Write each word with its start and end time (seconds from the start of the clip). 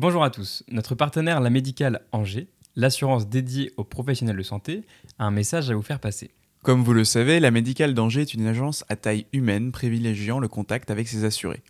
Bonjour 0.00 0.24
à 0.24 0.30
tous. 0.30 0.64
Notre 0.68 0.94
partenaire 0.94 1.40
La 1.40 1.50
Médicale 1.50 2.00
Angers, 2.10 2.48
l'assurance 2.74 3.28
dédiée 3.28 3.74
aux 3.76 3.84
professionnels 3.84 4.38
de 4.38 4.42
santé, 4.42 4.86
a 5.18 5.26
un 5.26 5.30
message 5.30 5.70
à 5.70 5.74
vous 5.74 5.82
faire 5.82 6.00
passer. 6.00 6.30
Comme 6.62 6.82
vous 6.82 6.94
le 6.94 7.04
savez, 7.04 7.38
la 7.38 7.50
Médicale 7.50 7.92
d'Angers 7.92 8.22
est 8.22 8.32
une 8.32 8.46
agence 8.46 8.82
à 8.88 8.96
taille 8.96 9.26
humaine 9.34 9.72
privilégiant 9.72 10.38
le 10.38 10.48
contact 10.48 10.90
avec 10.90 11.06
ses 11.06 11.24
assurés. 11.24 11.62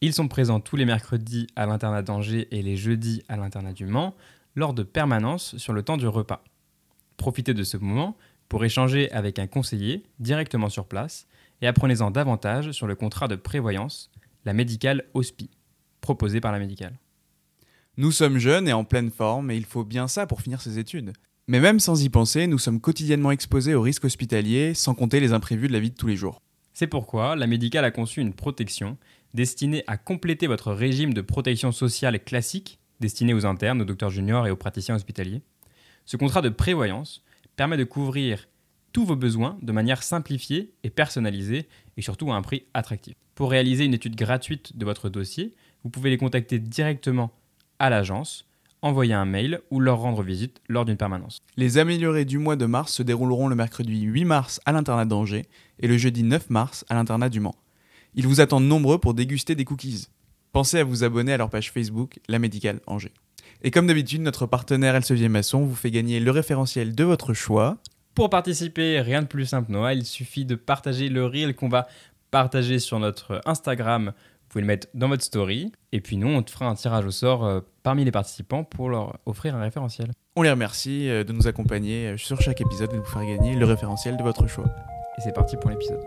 Ils 0.00 0.14
sont 0.14 0.28
présents 0.28 0.60
tous 0.60 0.76
les 0.76 0.86
mercredis 0.86 1.46
à 1.56 1.66
l'internat 1.66 2.00
d'Angers 2.00 2.48
et 2.52 2.62
les 2.62 2.78
jeudis 2.78 3.22
à 3.28 3.36
l'internat 3.36 3.74
du 3.74 3.84
Mans 3.84 4.14
lors 4.54 4.72
de 4.72 4.82
permanences 4.82 5.54
sur 5.58 5.74
le 5.74 5.82
temps 5.82 5.98
du 5.98 6.08
repas. 6.08 6.42
Profitez 7.18 7.52
de 7.52 7.64
ce 7.64 7.76
moment 7.76 8.16
pour 8.48 8.64
échanger 8.64 9.12
avec 9.12 9.38
un 9.38 9.46
conseiller 9.46 10.04
directement 10.20 10.70
sur 10.70 10.86
place 10.86 11.26
et 11.60 11.66
apprenez-en 11.66 12.10
davantage 12.10 12.72
sur 12.72 12.86
le 12.86 12.94
contrat 12.94 13.28
de 13.28 13.36
prévoyance, 13.36 14.10
la 14.46 14.54
médicale 14.54 15.04
HOSPI, 15.12 15.50
proposé 16.00 16.40
par 16.40 16.50
la 16.50 16.58
médicale. 16.58 16.98
Nous 17.96 18.10
sommes 18.10 18.38
jeunes 18.38 18.66
et 18.66 18.72
en 18.72 18.82
pleine 18.82 19.12
forme 19.12 19.52
et 19.52 19.56
il 19.56 19.64
faut 19.64 19.84
bien 19.84 20.08
ça 20.08 20.26
pour 20.26 20.40
finir 20.40 20.60
ses 20.60 20.80
études. 20.80 21.12
Mais 21.46 21.60
même 21.60 21.78
sans 21.78 22.02
y 22.02 22.08
penser, 22.08 22.48
nous 22.48 22.58
sommes 22.58 22.80
quotidiennement 22.80 23.30
exposés 23.30 23.76
aux 23.76 23.82
risques 23.82 24.04
hospitaliers, 24.04 24.74
sans 24.74 24.94
compter 24.94 25.20
les 25.20 25.32
imprévus 25.32 25.68
de 25.68 25.72
la 25.72 25.78
vie 25.78 25.90
de 25.90 25.96
tous 25.96 26.08
les 26.08 26.16
jours. 26.16 26.40
C'est 26.72 26.88
pourquoi 26.88 27.36
la 27.36 27.46
médicale 27.46 27.84
a 27.84 27.92
conçu 27.92 28.20
une 28.20 28.32
protection 28.32 28.96
destinée 29.32 29.84
à 29.86 29.96
compléter 29.96 30.48
votre 30.48 30.72
régime 30.72 31.14
de 31.14 31.20
protection 31.20 31.70
sociale 31.70 32.18
classique, 32.18 32.80
destiné 32.98 33.32
aux 33.32 33.46
internes, 33.46 33.82
aux 33.82 33.84
docteurs 33.84 34.10
juniors 34.10 34.48
et 34.48 34.50
aux 34.50 34.56
praticiens 34.56 34.96
hospitaliers. 34.96 35.42
Ce 36.04 36.16
contrat 36.16 36.42
de 36.42 36.48
prévoyance 36.48 37.22
permet 37.54 37.76
de 37.76 37.84
couvrir 37.84 38.48
tous 38.92 39.04
vos 39.04 39.16
besoins 39.16 39.56
de 39.62 39.70
manière 39.70 40.02
simplifiée 40.02 40.74
et 40.82 40.90
personnalisée 40.90 41.68
et 41.96 42.02
surtout 42.02 42.32
à 42.32 42.34
un 42.34 42.42
prix 42.42 42.64
attractif. 42.74 43.14
Pour 43.36 43.52
réaliser 43.52 43.84
une 43.84 43.94
étude 43.94 44.16
gratuite 44.16 44.76
de 44.76 44.84
votre 44.84 45.08
dossier, 45.08 45.54
vous 45.84 45.90
pouvez 45.90 46.10
les 46.10 46.18
contacter 46.18 46.58
directement 46.58 47.30
à 47.84 47.90
l'agence, 47.90 48.46
envoyer 48.80 49.12
un 49.12 49.26
mail 49.26 49.60
ou 49.70 49.78
leur 49.78 49.98
rendre 49.98 50.22
visite 50.22 50.62
lors 50.68 50.86
d'une 50.86 50.96
permanence. 50.96 51.38
Les 51.58 51.76
améliorés 51.76 52.24
du 52.24 52.38
mois 52.38 52.56
de 52.56 52.64
mars 52.64 52.94
se 52.94 53.02
dérouleront 53.02 53.46
le 53.48 53.56
mercredi 53.56 54.00
8 54.00 54.24
mars 54.24 54.60
à 54.64 54.72
l'internat 54.72 55.04
d'Angers 55.04 55.44
et 55.80 55.86
le 55.86 55.98
jeudi 55.98 56.22
9 56.22 56.48
mars 56.48 56.86
à 56.88 56.94
l'internat 56.94 57.28
du 57.28 57.40
Mans. 57.40 57.54
Ils 58.14 58.26
vous 58.26 58.40
attendent 58.40 58.66
nombreux 58.66 58.98
pour 58.98 59.12
déguster 59.12 59.54
des 59.54 59.66
cookies. 59.66 60.08
Pensez 60.52 60.78
à 60.78 60.84
vous 60.84 61.04
abonner 61.04 61.34
à 61.34 61.36
leur 61.36 61.50
page 61.50 61.72
Facebook 61.72 62.20
La 62.26 62.38
Médicale 62.38 62.80
Angers. 62.86 63.12
Et 63.62 63.70
comme 63.70 63.86
d'habitude, 63.86 64.22
notre 64.22 64.46
partenaire 64.46 64.94
Elsevier 64.94 65.28
Masson 65.28 65.66
vous 65.66 65.74
fait 65.74 65.90
gagner 65.90 66.20
le 66.20 66.30
référentiel 66.30 66.94
de 66.94 67.04
votre 67.04 67.34
choix. 67.34 67.76
Pour 68.14 68.30
participer, 68.30 69.00
rien 69.02 69.20
de 69.20 69.26
plus 69.26 69.44
simple, 69.44 69.72
Noah. 69.72 69.92
Il 69.92 70.06
suffit 70.06 70.46
de 70.46 70.54
partager 70.54 71.10
le 71.10 71.26
reel 71.26 71.54
qu'on 71.54 71.68
va 71.68 71.86
partager 72.30 72.78
sur 72.78 72.98
notre 72.98 73.42
Instagram. 73.44 74.14
Vous 74.54 74.60
pouvez 74.60 74.68
le 74.68 74.72
mettre 74.72 74.86
dans 74.94 75.08
votre 75.08 75.24
story. 75.24 75.72
Et 75.90 76.00
puis 76.00 76.16
nous, 76.16 76.28
on 76.28 76.40
te 76.40 76.52
fera 76.52 76.66
un 76.66 76.76
tirage 76.76 77.04
au 77.04 77.10
sort 77.10 77.44
euh, 77.44 77.58
parmi 77.82 78.04
les 78.04 78.12
participants 78.12 78.62
pour 78.62 78.88
leur 78.88 79.18
offrir 79.26 79.56
un 79.56 79.60
référentiel. 79.60 80.12
On 80.36 80.42
les 80.42 80.50
remercie 80.52 81.10
euh, 81.10 81.24
de 81.24 81.32
nous 81.32 81.48
accompagner 81.48 82.10
euh, 82.10 82.16
sur 82.16 82.40
chaque 82.40 82.60
épisode 82.60 82.92
et 82.92 82.94
de 82.94 83.00
vous 83.00 83.04
faire 83.04 83.26
gagner 83.26 83.56
le 83.56 83.64
référentiel 83.64 84.16
de 84.16 84.22
votre 84.22 84.46
choix. 84.46 84.66
Et 85.18 85.22
c'est 85.22 85.34
parti 85.34 85.56
pour 85.56 85.70
l'épisode. 85.70 85.98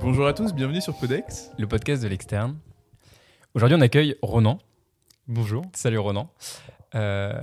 Bonjour 0.00 0.28
à 0.28 0.34
tous, 0.34 0.54
bienvenue 0.54 0.80
sur 0.80 0.96
Codex. 0.96 1.50
Le 1.58 1.66
podcast 1.66 2.00
de 2.00 2.06
l'externe. 2.06 2.60
Aujourd'hui, 3.56 3.76
on 3.76 3.80
accueille 3.80 4.14
Ronan. 4.22 4.60
Bonjour. 5.28 5.64
Salut 5.74 5.98
Ronan. 5.98 6.30
Euh, 6.94 7.40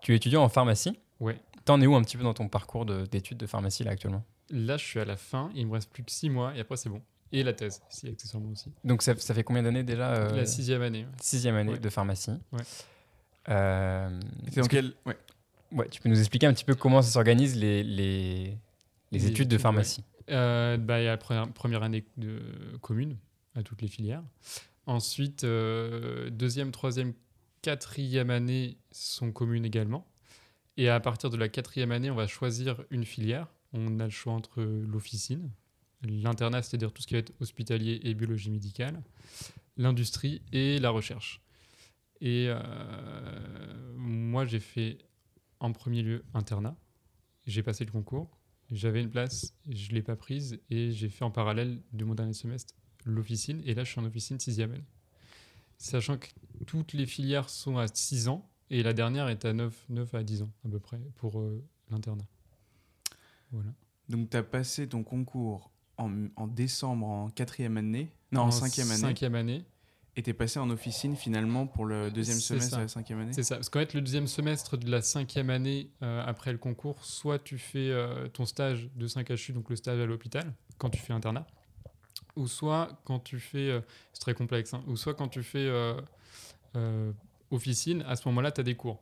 tu 0.00 0.12
es 0.12 0.16
étudiant 0.16 0.42
en 0.42 0.48
pharmacie. 0.48 0.98
Ouais. 1.18 1.38
T'en 1.64 1.80
es 1.80 1.86
où 1.86 1.94
un 1.94 2.02
petit 2.02 2.16
peu 2.16 2.22
dans 2.22 2.34
ton 2.34 2.48
parcours 2.48 2.86
de- 2.86 3.04
d'études 3.06 3.36
de, 3.38 3.46
pharmacie 3.46 3.84
là 3.84 3.90
actuellement? 3.92 4.24
Là, 4.50 4.76
je 4.76 4.84
suis 4.84 5.00
à 5.00 5.04
la 5.04 5.16
fin. 5.16 5.50
Il 5.54 5.66
me 5.66 5.72
reste 5.72 5.90
plus 5.90 6.02
que 6.02 6.10
six 6.10 6.30
mois 6.30 6.54
et 6.56 6.60
après, 6.60 6.76
c'est 6.76 6.88
bon. 6.88 7.02
Et 7.32 7.42
la 7.44 7.52
thèse, 7.52 7.80
si, 7.90 8.08
accessoirement 8.08 8.50
aussi. 8.50 8.72
Donc 8.84 9.02
ça, 9.02 9.14
ça 9.16 9.34
fait 9.34 9.44
combien 9.44 9.62
d'années 9.62 9.84
déjà 9.84 10.10
euh, 10.14 10.34
La 10.34 10.46
sixième 10.46 10.82
année. 10.82 11.04
ouais. 11.04 11.10
Sixième 11.20 11.54
année 11.54 11.72
Ouais. 11.72 11.78
de 11.78 11.88
pharmacie. 11.88 12.30
Ouais. 12.52 12.62
Euh, 13.48 14.20
C'est 14.48 14.56
dans 14.56 14.62
est-ce 14.62 14.68
que- 14.68 14.76
quel... 14.76 14.92
ouais. 15.06 15.16
ouais, 15.72 15.88
tu 15.88 16.00
peux 16.00 16.08
nous 16.08 16.18
expliquer 16.18 16.46
un 16.46 16.52
petit 16.52 16.64
peu 16.64 16.74
comment 16.74 17.02
ça 17.02 17.10
s'organise 17.10 17.56
les, 17.56 17.82
les, 17.84 18.44
les 18.46 18.58
Les 19.12 19.26
études 19.26 19.48
de 19.48 19.58
pharmacie? 19.58 20.02
Euh, 20.30 20.76
bah, 20.76 21.00
il 21.00 21.04
y 21.04 21.06
a 21.08 21.10
la 21.10 21.16
première, 21.18 21.48
première 21.52 21.82
année 21.82 22.04
de 22.16 22.40
commune 22.80 23.16
à 23.54 23.62
toutes 23.62 23.82
les 23.82 23.88
filières. 23.88 24.22
Ensuite, 24.86 25.44
euh, 25.44 26.30
deuxième, 26.30 26.72
troisième, 26.72 27.14
quatrième 27.62 28.30
année 28.30 28.78
sont 28.90 29.32
communes 29.32 29.64
également. 29.64 30.06
Et 30.76 30.88
à 30.88 30.98
partir 31.00 31.30
de 31.30 31.36
la 31.36 31.48
quatrième 31.48 31.92
année, 31.92 32.10
on 32.10 32.14
va 32.14 32.26
choisir 32.26 32.84
une 32.90 33.04
filière. 33.04 33.48
On 33.72 34.00
a 34.00 34.04
le 34.04 34.10
choix 34.10 34.32
entre 34.32 34.62
l'officine, 34.62 35.50
l'internat, 36.02 36.62
c'est-à-dire 36.62 36.92
tout 36.92 37.02
ce 37.02 37.06
qui 37.06 37.14
va 37.14 37.20
être 37.20 37.32
hospitalier 37.40 38.00
et 38.02 38.14
biologie 38.14 38.50
médicale, 38.50 39.02
l'industrie 39.76 40.42
et 40.52 40.78
la 40.78 40.90
recherche. 40.90 41.42
Et 42.20 42.46
euh, 42.48 42.58
moi, 43.94 44.44
j'ai 44.44 44.60
fait 44.60 44.98
en 45.60 45.72
premier 45.72 46.02
lieu 46.02 46.24
internat. 46.34 46.76
J'ai 47.46 47.62
passé 47.62 47.84
le 47.84 47.92
concours. 47.92 48.38
J'avais 48.70 49.00
une 49.00 49.10
place, 49.10 49.54
je 49.68 49.90
ne 49.90 49.94
l'ai 49.96 50.02
pas 50.02 50.14
prise 50.16 50.60
et 50.70 50.92
j'ai 50.92 51.08
fait 51.08 51.24
en 51.24 51.30
parallèle 51.30 51.82
de 51.92 52.04
mon 52.04 52.14
dernier 52.14 52.34
semestre 52.34 52.79
l'officine. 53.04 53.62
Et 53.64 53.74
là, 53.74 53.84
je 53.84 53.90
suis 53.90 54.00
en 54.00 54.04
officine 54.04 54.38
sixième 54.40 54.72
année. 54.72 54.84
Sachant 55.78 56.18
que 56.18 56.26
toutes 56.66 56.92
les 56.92 57.06
filières 57.06 57.48
sont 57.48 57.78
à 57.78 57.86
6 57.88 58.28
ans 58.28 58.48
et 58.68 58.82
la 58.82 58.92
dernière 58.92 59.28
est 59.28 59.44
à 59.44 59.52
9, 59.52 59.74
9 59.88 60.14
à 60.14 60.22
10 60.22 60.42
ans 60.42 60.50
à 60.64 60.68
peu 60.68 60.78
près 60.78 61.00
pour 61.16 61.40
euh, 61.40 61.64
l'internat. 61.90 62.26
Voilà. 63.52 63.70
Donc 64.08 64.30
tu 64.30 64.36
as 64.36 64.42
passé 64.42 64.88
ton 64.88 65.02
concours 65.02 65.70
en, 65.96 66.26
en 66.36 66.46
décembre 66.46 67.06
en 67.06 67.30
quatrième 67.30 67.76
année, 67.76 68.12
non 68.32 68.42
en, 68.42 68.46
En 68.46 68.50
cinquième 68.50 68.90
année, 68.90 69.00
Cinquième 69.00 69.34
année. 69.34 69.64
et 70.16 70.22
t'es 70.22 70.32
passé 70.34 70.58
en 70.58 70.68
officine 70.70 71.16
finalement 71.16 71.66
pour 71.66 71.84
le 71.84 72.10
deuxième 72.10 72.38
semestre 72.38 72.70
ça. 72.70 72.76
de 72.76 72.82
la 72.82 72.88
cinquième 72.88 73.20
année? 73.20 73.32
C'est 73.32 73.42
ça. 73.42 73.56
Parce 73.56 73.68
qu'en 73.68 73.80
fait, 73.80 73.94
le 73.94 74.00
deuxième 74.00 74.26
semestre 74.26 74.76
de 74.76 74.90
la 74.90 75.02
cinquième 75.02 75.50
année 75.50 75.90
euh, 76.02 76.22
après 76.26 76.52
le 76.52 76.58
concours, 76.58 77.04
soit 77.04 77.38
tu 77.38 77.58
fais 77.58 77.90
euh, 77.90 78.28
ton 78.28 78.44
stage 78.46 78.88
de 78.94 79.06
5 79.06 79.30
HU, 79.30 79.52
donc 79.52 79.68
le 79.70 79.76
stage 79.76 79.98
à 80.00 80.06
l'hôpital, 80.06 80.52
quand 80.78 80.90
tu 80.90 81.00
fais 81.00 81.12
internat, 81.12 81.46
ou 82.36 82.46
soit 82.46 83.00
quand 83.04 83.20
tu 83.20 83.38
fais, 83.38 83.70
euh, 83.70 83.80
c'est 84.12 84.20
très 84.20 84.34
complexe, 84.34 84.74
hein, 84.74 84.82
ou 84.86 84.96
soit 84.96 85.14
quand 85.14 85.28
tu 85.28 85.42
fais 85.42 85.58
euh, 85.58 86.00
euh, 86.76 87.12
officine, 87.50 88.02
à 88.06 88.16
ce 88.16 88.28
moment-là, 88.28 88.52
tu 88.52 88.60
as 88.60 88.64
des 88.64 88.74
cours. 88.74 89.00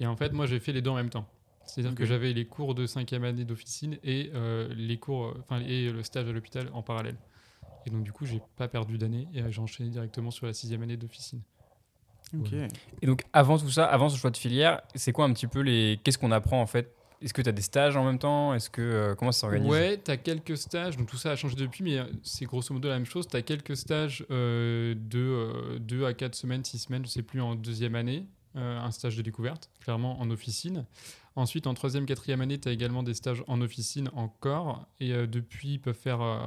Et 0.00 0.06
en 0.06 0.16
fait, 0.16 0.32
moi, 0.32 0.46
j'ai 0.46 0.60
fait 0.60 0.72
les 0.72 0.82
deux 0.82 0.90
en 0.90 0.96
même 0.96 1.10
temps. 1.10 1.26
C'est-à-dire 1.66 1.94
que 1.94 2.04
j'avais 2.04 2.32
les 2.32 2.46
cours 2.46 2.74
de 2.74 2.86
cinquième 2.86 3.24
année 3.24 3.44
d'officine 3.44 3.98
et 4.04 4.30
euh, 4.34 4.72
les 4.74 4.98
cours, 4.98 5.34
enfin 5.40 5.60
et 5.60 5.90
le 5.90 6.02
stage 6.02 6.28
à 6.28 6.32
l'hôpital 6.32 6.70
en 6.72 6.82
parallèle. 6.82 7.16
Et 7.86 7.90
donc 7.90 8.04
du 8.04 8.12
coup, 8.12 8.24
j'ai 8.24 8.40
pas 8.56 8.68
perdu 8.68 8.98
d'année 8.98 9.28
et 9.34 9.42
j'ai 9.50 9.60
enchaîné 9.60 9.90
directement 9.90 10.30
sur 10.30 10.46
la 10.46 10.52
sixième 10.52 10.82
année 10.82 10.96
d'officine. 10.96 11.42
Ok. 12.38 12.52
Et 13.02 13.06
donc 13.06 13.24
avant 13.32 13.58
tout 13.58 13.70
ça, 13.70 13.86
avant 13.86 14.08
ce 14.08 14.16
choix 14.16 14.30
de 14.30 14.36
filière, 14.36 14.80
c'est 14.94 15.12
quoi 15.12 15.24
un 15.24 15.32
petit 15.32 15.46
peu 15.46 15.60
les... 15.60 16.00
Qu'est-ce 16.02 16.18
qu'on 16.18 16.32
apprend 16.32 16.60
en 16.60 16.66
fait 16.66 16.94
Est-ce 17.22 17.32
que 17.32 17.42
tu 17.42 17.48
as 17.48 17.52
des 17.52 17.62
stages 17.62 17.96
en 17.96 18.04
même 18.04 18.18
temps? 18.18 18.52
Est-ce 18.54 18.68
que 18.68 18.82
euh, 18.82 19.14
comment 19.14 19.32
ça 19.32 19.40
s'organise? 19.40 19.70
Ouais, 19.70 20.00
tu 20.02 20.10
as 20.10 20.16
quelques 20.16 20.56
stages, 20.56 20.96
donc 20.96 21.08
tout 21.08 21.16
ça 21.16 21.30
a 21.30 21.36
changé 21.36 21.56
depuis, 21.56 21.82
mais 21.82 21.98
euh, 21.98 22.04
c'est 22.22 22.44
grosso 22.44 22.74
modo 22.74 22.88
la 22.88 22.94
même 22.94 23.06
chose. 23.06 23.26
Tu 23.26 23.36
as 23.36 23.42
quelques 23.42 23.76
stages 23.76 24.24
euh, 24.30 24.94
de 24.94 25.78
2 25.78 26.04
à 26.04 26.14
4 26.14 26.34
semaines, 26.34 26.64
6 26.64 26.78
semaines, 26.78 27.04
je 27.04 27.10
sais 27.10 27.22
plus, 27.22 27.40
en 27.40 27.54
deuxième 27.54 27.94
année, 27.94 28.26
euh, 28.56 28.78
un 28.78 28.90
stage 28.90 29.16
de 29.16 29.22
découverte, 29.22 29.70
clairement 29.80 30.20
en 30.20 30.30
officine. 30.30 30.84
Ensuite, 31.36 31.66
en 31.66 31.74
troisième, 31.74 32.06
quatrième 32.06 32.40
année, 32.40 32.58
tu 32.58 32.68
as 32.68 32.72
également 32.72 33.02
des 33.02 33.12
stages 33.12 33.44
en 33.46 33.60
officine 33.60 34.08
encore, 34.14 34.86
et 35.00 35.12
euh, 35.12 35.26
depuis, 35.26 35.74
ils 35.74 35.78
peuvent 35.80 35.94
faire 35.94 36.22
euh, 36.22 36.38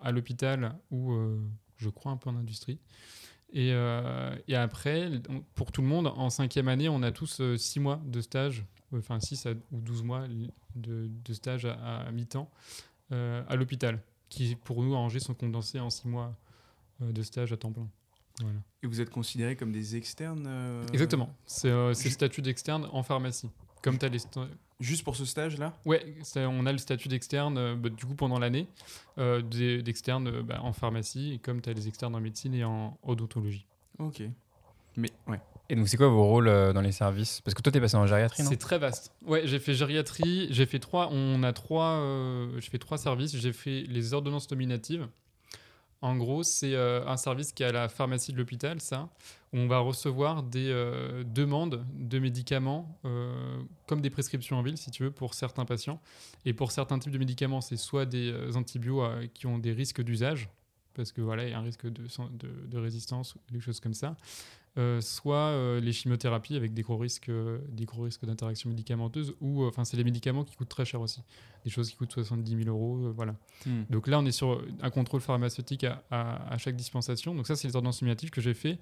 à 0.00 0.12
l'hôpital 0.12 0.76
ou, 0.92 1.12
euh, 1.12 1.40
je 1.76 1.88
crois, 1.88 2.12
un 2.12 2.16
peu 2.16 2.30
en 2.30 2.36
industrie. 2.36 2.78
Et, 3.52 3.72
euh, 3.72 4.36
et 4.46 4.54
après, 4.54 5.10
pour 5.56 5.72
tout 5.72 5.82
le 5.82 5.88
monde, 5.88 6.06
en 6.06 6.30
cinquième 6.30 6.68
année, 6.68 6.88
on 6.88 7.02
a 7.02 7.10
tous 7.10 7.42
6 7.56 7.80
mois 7.80 8.00
de 8.04 8.20
stage, 8.20 8.64
enfin 8.96 9.20
6 9.20 9.46
à, 9.46 9.50
ou 9.72 9.80
12 9.80 10.02
mois 10.02 10.26
de, 10.74 11.08
de 11.24 11.32
stage 11.32 11.64
à, 11.66 11.74
à 12.06 12.10
mi-temps 12.10 12.50
euh, 13.12 13.42
à 13.48 13.56
l'hôpital, 13.56 14.02
qui 14.28 14.54
pour 14.56 14.82
nous 14.82 14.94
à 14.94 14.98
Angers 14.98 15.20
sont 15.20 15.34
condensés 15.34 15.80
en 15.80 15.90
6 15.90 16.08
mois 16.08 16.34
euh, 17.02 17.12
de 17.12 17.22
stage 17.22 17.52
à 17.52 17.56
temps 17.56 17.72
plein. 17.72 17.88
Voilà. 18.40 18.58
Et 18.82 18.86
vous 18.86 19.00
êtes 19.00 19.10
considérés 19.10 19.56
comme 19.56 19.72
des 19.72 19.96
externes 19.96 20.44
euh, 20.46 20.86
Exactement, 20.92 21.34
c'est 21.46 21.70
ju- 22.08 22.10
statut 22.10 22.42
d'externe 22.42 22.88
en 22.92 23.02
pharmacie. 23.02 23.50
Comme 23.82 23.98
as 24.02 24.08
les. 24.08 24.18
Juste 24.80 25.02
pour 25.02 25.16
ce 25.16 25.24
stage-là? 25.24 25.72
Ouais, 25.84 26.16
c'est- 26.22 26.46
on 26.46 26.64
a 26.66 26.70
le 26.72 26.78
statut 26.78 27.08
d'externe 27.08 27.74
bah, 27.80 27.88
du 27.88 28.06
coup 28.06 28.14
pendant 28.14 28.38
l'année, 28.38 28.68
d'externe 29.42 30.42
bah, 30.42 30.60
en 30.62 30.72
pharmacie, 30.72 31.32
et 31.34 31.38
comme 31.38 31.60
tu 31.60 31.68
as 31.70 31.72
les 31.72 31.88
externes 31.88 32.14
en 32.14 32.20
médecine 32.20 32.54
et 32.54 32.64
en 32.64 32.96
odontologie. 33.02 33.66
Ok. 33.98 34.22
Mais 34.96 35.10
ouais. 35.26 35.40
Et 35.70 35.76
donc 35.76 35.88
c'est 35.88 35.98
quoi 35.98 36.08
vos 36.08 36.24
rôles 36.24 36.48
euh, 36.48 36.72
dans 36.72 36.80
les 36.80 36.92
services? 36.92 37.42
Parce 37.42 37.54
que 37.54 37.60
toi 37.60 37.70
t'es 37.70 37.80
passé 37.80 37.96
en 37.96 38.06
gériatrie, 38.06 38.42
non? 38.42 38.48
C'est 38.48 38.56
très 38.56 38.78
vaste. 38.78 39.12
Ouais, 39.26 39.42
j'ai 39.46 39.58
fait 39.58 39.74
gériatrie, 39.74 40.48
j'ai 40.50 40.64
fait 40.64 40.78
trois, 40.78 41.10
on 41.12 41.42
a 41.42 41.52
trois, 41.52 41.98
euh, 42.00 42.58
j'ai 42.58 42.78
trois 42.78 42.96
services. 42.96 43.36
J'ai 43.36 43.52
fait 43.52 43.82
les 43.82 44.14
ordonnances 44.14 44.50
nominatives, 44.50 45.06
En 46.00 46.16
gros, 46.16 46.42
c'est 46.42 46.74
euh, 46.74 47.06
un 47.06 47.18
service 47.18 47.52
qui 47.52 47.64
est 47.64 47.66
à 47.66 47.72
la 47.72 47.88
pharmacie 47.90 48.32
de 48.32 48.38
l'hôpital, 48.38 48.80
ça, 48.80 49.10
où 49.52 49.58
on 49.58 49.66
va 49.66 49.80
recevoir 49.80 50.42
des 50.42 50.70
euh, 50.70 51.22
demandes 51.24 51.84
de 51.92 52.18
médicaments, 52.18 52.98
comme 53.86 54.00
des 54.00 54.10
prescriptions 54.10 54.56
en 54.56 54.62
ville, 54.62 54.78
si 54.78 54.90
tu 54.90 55.02
veux, 55.02 55.10
pour 55.10 55.34
certains 55.34 55.66
patients. 55.66 56.00
Et 56.46 56.54
pour 56.54 56.72
certains 56.72 56.98
types 56.98 57.12
de 57.12 57.18
médicaments, 57.18 57.60
c'est 57.60 57.76
soit 57.76 58.06
des 58.06 58.32
antibiotiques 58.56 59.34
qui 59.34 59.46
ont 59.46 59.58
des 59.58 59.72
risques 59.72 60.02
d'usage, 60.02 60.48
parce 60.98 61.12
que 61.12 61.20
voilà, 61.20 61.44
il 61.44 61.50
y 61.50 61.54
a 61.54 61.58
un 61.58 61.62
risque 61.62 61.86
de, 61.86 62.02
de, 62.66 62.78
résistance 62.78 63.36
des 63.52 63.60
choses 63.60 63.78
comme 63.78 63.94
ça. 63.94 64.16
Euh, 64.78 65.00
soit 65.00 65.34
euh, 65.48 65.80
les 65.80 65.92
chimiothérapies 65.92 66.54
avec 66.54 66.72
des 66.72 66.82
gros 66.82 66.96
risques, 66.96 67.30
euh, 67.30 67.58
des 67.68 67.84
gros 67.84 68.02
risques 68.02 68.24
d'interaction 68.24 68.68
médicamenteuse, 68.70 69.34
ou 69.40 69.64
enfin 69.64 69.84
c'est 69.84 69.96
les 69.96 70.04
médicaments 70.04 70.44
qui 70.44 70.54
coûtent 70.54 70.68
très 70.68 70.84
cher 70.84 71.00
aussi, 71.00 71.20
des 71.64 71.70
choses 71.70 71.90
qui 71.90 71.96
coûtent 71.96 72.12
70 72.12 72.64
000 72.64 72.68
euros, 72.68 73.10
voilà. 73.12 73.34
Hmm. 73.66 73.82
Donc 73.90 74.06
là, 74.06 74.20
on 74.20 74.24
est 74.26 74.30
sur 74.30 74.62
un 74.80 74.90
contrôle 74.90 75.20
pharmaceutique 75.20 75.82
à, 75.82 76.04
à- 76.12 76.52
à 76.52 76.58
chaque 76.58 76.76
dispensation. 76.76 77.34
Donc 77.34 77.48
ça, 77.48 77.56
c'est 77.56 77.66
les 77.66 77.74
ordonnances 77.74 78.02
nominatives 78.02 78.30
que 78.30 78.40
j'ai 78.40 78.54
fait. 78.54 78.78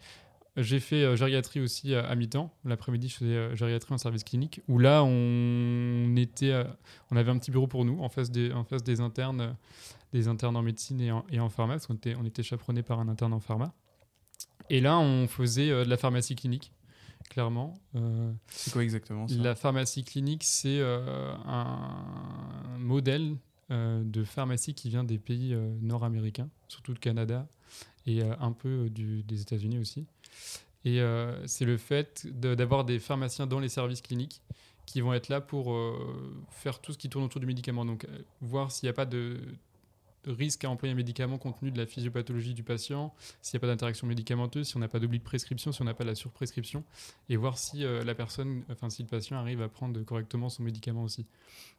J'ai 0.59 0.81
fait 0.81 1.17
gériatrie 1.17 1.61
aussi 1.61 1.95
à, 1.95 2.07
à 2.07 2.15
mi-temps. 2.15 2.53
L'après-midi, 2.67 3.09
je 3.09 3.17
faisais 3.17 3.57
gériatrie 3.57 3.95
en 3.95 3.99
service 3.99 4.25
clinique, 4.25 4.61
où 4.69 4.79
là, 4.79 5.03
on 5.03 6.15
était, 6.17 6.63
on 7.11 7.17
avait 7.17 7.31
un 7.31 7.39
petit 7.39 7.51
bureau 7.51 7.69
pour 7.69 7.87
nous 7.87 8.01
en 8.03 8.09
face 8.11 8.31
des, 8.31 8.53
en 8.53 8.65
face 8.65 8.83
des 8.83 9.01
internes, 9.01 9.57
des 10.13 10.29
internes 10.29 10.57
en 10.57 10.63
médecine 10.63 11.01
et 11.01 11.11
en, 11.11 11.25
et 11.31 11.41
en 11.41 11.49
pharma, 11.49 11.75
parce 11.75 11.87
qu'on 11.87 11.95
était, 11.95 12.15
on 12.17 12.25
était 12.27 12.43
chaperonné 12.43 12.83
par 12.83 13.01
un 13.01 13.09
interne 13.09 13.33
en 13.33 13.41
pharma. 13.41 13.73
Et 14.71 14.81
là, 14.81 14.99
on 14.99 15.27
faisait 15.29 15.71
euh, 15.71 15.85
de 15.85 15.91
la 15.91 15.97
pharmacie 15.97 16.35
clinique, 16.37 16.73
clairement. 17.31 17.75
Euh, 17.95 18.33
C'est 18.49 18.73
quoi 18.73 18.83
exactement 18.83 19.29
ça? 19.29 19.37
la 19.37 19.55
pharmacie 19.55 20.05
clinique, 20.05 20.43
c'est 20.45 20.79
euh, 20.81 21.35
un 21.47 22.79
modèle 22.79 23.37
de 23.69 24.23
pharmacie 24.23 24.75
qui 24.75 24.91
vient 24.91 25.03
des 25.03 25.19
pays 25.19 25.53
nord-américains, 25.83 26.49
surtout 26.69 26.93
le 26.93 26.99
Canada 26.99 27.49
et 28.07 28.23
un 28.23 28.53
peu 28.53 28.89
du- 28.91 29.25
des 29.25 29.41
États-Unis 29.43 29.79
aussi. 29.81 30.07
Et 30.85 31.01
euh, 31.01 31.45
c'est 31.49 31.65
le 31.65 31.77
fait 31.77 32.29
de- 32.31 32.55
d'avoir 32.55 32.85
des 32.85 33.01
pharmaciens 33.01 33.49
dans 33.49 33.59
les 33.59 33.69
services 33.69 34.03
cliniques 34.03 34.41
qui 34.87 35.01
vont 35.01 35.13
être 35.15 35.29
là 35.29 35.41
pour 35.41 35.73
euh, 35.73 36.33
faire 36.51 36.81
tout 36.81 36.93
ce 36.93 36.99
qui 36.99 37.09
tourne 37.09 37.25
autour 37.25 37.41
du 37.41 37.47
médicament. 37.49 37.85
Donc, 37.85 38.05
euh, 38.05 38.19
voir 38.41 38.71
s'il 38.71 38.87
n'y 38.87 38.91
a 38.91 38.93
pas 38.93 39.05
de 39.05 39.41
risque 40.27 40.65
à 40.65 40.71
employer 40.71 40.93
un 40.93 40.97
médicament 40.97 41.39
compte 41.39 41.59
tenu 41.61 41.71
de 41.71 41.79
la 41.79 41.87
physiopathologie 41.87 42.55
du 42.55 42.63
patient, 42.63 43.15
s'il 43.43 43.57
n'y 43.57 43.59
a 43.59 43.61
pas 43.61 43.67
d'interaction 43.67 44.07
médicamenteuse, 44.07 44.69
si 44.69 44.77
on 44.77 44.81
n'a 44.81 44.89
pas 44.89 44.99
d'oubli 44.99 45.19
de 45.19 45.25
prescription, 45.25 45.73
si 45.73 45.83
on 45.83 45.85
n'a 45.85 45.95
pas 45.95 46.05
de 46.05 46.11
la 46.11 46.15
surprescription 46.15 46.85
et 47.29 47.37
voir 47.37 47.59
si 47.59 47.85
euh, 47.85 48.03
la 48.03 48.15
personne, 48.15 48.63
enfin 48.71 48.91
si 48.91 49.03
le 49.03 49.09
patient 49.09 49.37
arrive 49.37 49.63
à 49.63 49.69
prendre 49.69 50.03
correctement 50.03 50.49
son 50.49 50.63
médicament 50.63 51.03
aussi. 51.03 51.27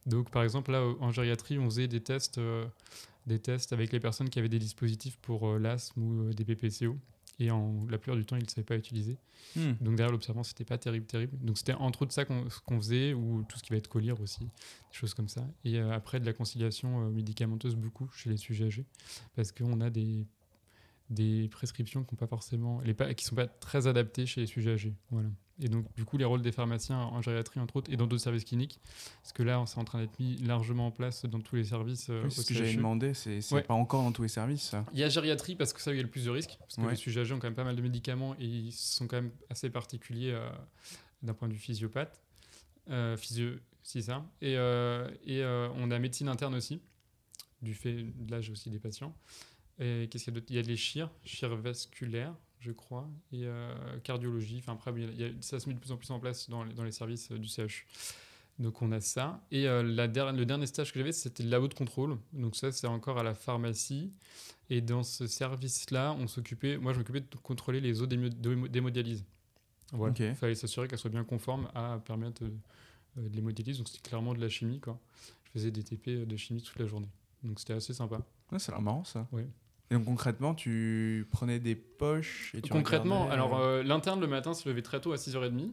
Donc 0.06 0.30
par 0.30 0.42
exemple 0.42 0.72
là 0.72 0.82
en 1.00 1.12
gériatrie, 1.12 1.58
on 1.58 1.66
faisait 1.66 1.88
des 1.88 2.00
tests, 2.00 2.38
euh, 2.38 2.64
des 3.26 3.38
tests 3.38 3.72
avec 3.72 3.92
les 3.92 4.00
personnes 4.00 4.30
qui 4.30 4.38
avaient 4.38 4.48
des 4.48 4.58
dispositifs 4.58 5.16
pour 5.18 5.48
euh, 5.48 5.58
l'asthme 5.58 6.02
ou 6.02 6.32
des 6.32 6.44
PPCO. 6.44 6.96
Et 7.40 7.50
en, 7.50 7.86
la 7.88 7.98
plupart 7.98 8.16
du 8.16 8.24
temps, 8.24 8.36
ils 8.36 8.42
ne 8.42 8.48
savaient 8.48 8.64
pas 8.64 8.76
utiliser. 8.76 9.16
Hmm. 9.54 9.72
Donc 9.80 9.96
derrière 9.96 10.10
l'observance, 10.10 10.48
c'était 10.48 10.64
pas 10.64 10.78
terrible, 10.78 11.06
terrible. 11.06 11.38
Donc 11.38 11.58
c'était 11.58 11.74
entre 11.74 12.02
autres 12.02 12.12
ça 12.12 12.24
qu'on 12.24 12.80
faisait, 12.80 13.14
ou 13.14 13.44
tout 13.48 13.58
ce 13.58 13.62
qui 13.62 13.70
va 13.70 13.76
être 13.76 13.88
collyre 13.88 14.20
aussi, 14.20 14.40
des 14.40 14.48
choses 14.92 15.14
comme 15.14 15.28
ça. 15.28 15.46
Et 15.64 15.78
euh, 15.78 15.92
après 15.92 16.18
de 16.20 16.26
la 16.26 16.32
conciliation 16.32 17.06
euh, 17.06 17.10
médicamenteuse 17.10 17.76
beaucoup 17.76 18.08
chez 18.12 18.30
les 18.30 18.36
sujets 18.36 18.66
âgés, 18.66 18.86
parce 19.36 19.52
qu'on 19.52 19.80
a 19.80 19.90
des 19.90 20.26
des 21.10 21.48
prescriptions 21.48 22.02
qui 22.04 22.10
sont 22.10 22.16
pas 22.16 22.26
forcément, 22.26 22.82
les 22.82 22.94
qui 23.14 23.24
sont 23.24 23.34
pas 23.34 23.46
très 23.46 23.86
adaptées 23.86 24.26
chez 24.26 24.42
les 24.42 24.46
sujets 24.46 24.72
âgés. 24.72 24.94
Voilà. 25.10 25.30
Et 25.60 25.68
donc 25.68 25.86
du 25.96 26.04
coup 26.04 26.16
les 26.18 26.24
rôles 26.24 26.42
des 26.42 26.52
pharmaciens 26.52 26.98
en 27.00 27.20
gériatrie 27.20 27.58
entre 27.58 27.76
autres 27.76 27.92
et 27.92 27.96
dans 27.96 28.06
d'autres 28.06 28.22
services 28.22 28.44
cliniques, 28.44 28.78
parce 29.22 29.32
que 29.32 29.42
là 29.42 29.62
c'est 29.66 29.78
en 29.78 29.84
train 29.84 29.98
d'être 30.00 30.18
mis 30.20 30.36
largement 30.36 30.86
en 30.86 30.90
place 30.92 31.24
dans 31.26 31.40
tous 31.40 31.56
les 31.56 31.64
services. 31.64 32.06
euh, 32.10 32.22
Oui, 32.24 32.30
c'est 32.30 32.42
ce 32.42 32.46
que 32.48 32.54
j'avais 32.54 32.74
demandé, 32.74 33.12
c'est 33.14 33.40
c'est 33.40 33.54
Ouais. 33.56 33.62
pas 33.62 33.74
encore 33.74 34.02
dans 34.04 34.12
tous 34.12 34.22
les 34.22 34.28
services 34.28 34.62
ça. 34.62 34.84
Il 34.92 34.98
y 35.00 35.02
a 35.04 35.08
gériatrie 35.08 35.56
parce 35.56 35.72
que 35.72 35.80
ça, 35.80 35.92
il 35.92 35.96
y 35.96 36.00
a 36.00 36.02
le 36.02 36.08
plus 36.10 36.24
de 36.26 36.30
risques. 36.30 36.56
Parce 36.60 36.76
que 36.76 36.82
Ouais. 36.82 36.90
les 36.90 36.96
sujets 36.96 37.20
âgés 37.22 37.34
ont 37.34 37.38
quand 37.40 37.48
même 37.48 37.54
pas 37.56 37.64
mal 37.64 37.74
de 37.76 37.82
médicaments 37.82 38.34
et 38.38 38.44
ils 38.46 38.72
sont 38.72 39.08
quand 39.08 39.16
même 39.16 39.32
assez 39.50 39.68
particuliers 39.70 40.30
euh, 40.32 40.48
d'un 41.22 41.34
point 41.34 41.48
de 41.48 41.54
vue 41.54 41.58
physiopathe. 41.58 42.22
Euh, 42.90 43.16
physio, 43.16 43.50
si 43.82 44.02
ça. 44.02 44.24
Et, 44.40 44.56
euh, 44.56 45.10
et 45.24 45.42
euh, 45.42 45.68
on 45.74 45.90
a 45.90 45.98
médecine 45.98 46.28
interne 46.28 46.54
aussi, 46.54 46.80
du 47.62 47.74
fait 47.74 47.94
de 48.04 48.30
l'âge 48.30 48.48
aussi 48.50 48.70
des 48.70 48.78
patients. 48.78 49.14
Et 49.80 50.08
qu'est-ce 50.10 50.24
qu'il 50.24 50.32
y 50.32 50.36
a 50.36 50.40
d'autre? 50.40 50.46
Il 50.50 50.56
y 50.56 50.58
a 50.58 50.62
les 50.62 50.76
chires, 50.76 51.10
chires 51.24 51.54
vasculaires, 51.56 52.34
je 52.60 52.72
crois, 52.72 53.08
et 53.32 53.44
euh, 53.46 53.98
cardiologie. 54.00 54.58
Enfin, 54.58 54.72
après, 54.74 54.92
il 54.96 55.20
y 55.20 55.24
a- 55.24 55.30
ça 55.40 55.60
se 55.60 55.68
met 55.68 55.74
de 55.74 55.80
plus 55.80 55.92
en 55.92 55.96
plus 55.96 56.10
en 56.10 56.18
place 56.20 56.48
dans 56.50 56.64
les, 56.64 56.74
dans 56.74 56.84
les 56.84 56.92
services 56.92 57.30
euh, 57.30 57.38
du 57.38 57.48
CHU. 57.48 57.86
Donc 58.58 58.82
on 58.82 58.90
a 58.90 59.00
ça. 59.00 59.40
Et 59.52 59.68
euh, 59.68 59.82
la 59.84 60.08
der- 60.08 60.32
le 60.32 60.44
dernier 60.44 60.66
stage 60.66 60.92
que 60.92 60.98
j'avais, 60.98 61.12
c'était 61.12 61.44
le 61.44 61.50
labo 61.50 61.68
de 61.68 61.74
contrôle. 61.74 62.18
Donc 62.32 62.56
ça, 62.56 62.72
c'est 62.72 62.88
encore 62.88 63.18
à 63.18 63.22
la 63.22 63.34
pharmacie. 63.34 64.12
Et 64.70 64.80
dans 64.80 65.02
ce 65.04 65.26
service-là, 65.28 66.14
on 66.18 66.26
s'occupait, 66.26 66.76
moi 66.76 66.92
je 66.92 66.98
m'occupais 66.98 67.20
de 67.20 67.26
contrôler 67.42 67.80
les 67.80 68.02
eaux 68.02 68.06
d'hémodialyse. 68.06 69.24
Voilà. 69.92 70.12
Il 70.30 70.34
fallait 70.34 70.54
s'assurer 70.56 70.88
qu'elles 70.88 70.98
soient 70.98 71.08
bien 71.10 71.24
conformes 71.24 71.68
à 71.74 71.98
permettre 72.04 72.42
euh, 72.44 73.28
de 73.28 73.34
l'hémodialyse. 73.36 73.78
Donc 73.78 73.88
c'était 73.88 74.06
clairement 74.08 74.34
de 74.34 74.40
la 74.40 74.48
chimie. 74.48 74.80
Quoi. 74.80 74.98
Je 75.44 75.50
faisais 75.52 75.70
des 75.70 75.82
TP 75.84 76.26
de 76.26 76.36
chimie 76.36 76.60
toute 76.60 76.78
la 76.78 76.86
journée. 76.86 77.08
Donc 77.44 77.60
c'était 77.60 77.74
assez 77.74 77.94
sympa. 77.94 78.20
Ouais, 78.50 78.58
l'air 78.68 78.82
marrant 78.82 79.04
ça. 79.04 79.26
Ouais. 79.32 79.46
Et 79.90 79.94
donc 79.94 80.04
concrètement, 80.04 80.54
tu 80.54 81.26
prenais 81.30 81.58
des 81.58 81.74
poches 81.74 82.54
et 82.54 82.60
tu 82.60 82.70
Concrètement, 82.70 83.24
regardais, 83.24 83.34
alors 83.34 83.58
euh, 83.58 83.80
euh, 83.80 83.82
l'interne 83.82 84.20
le 84.20 84.26
matin 84.26 84.52
se 84.52 84.68
levait 84.68 84.82
très 84.82 85.00
tôt 85.00 85.12
à 85.12 85.16
6h30. 85.16 85.72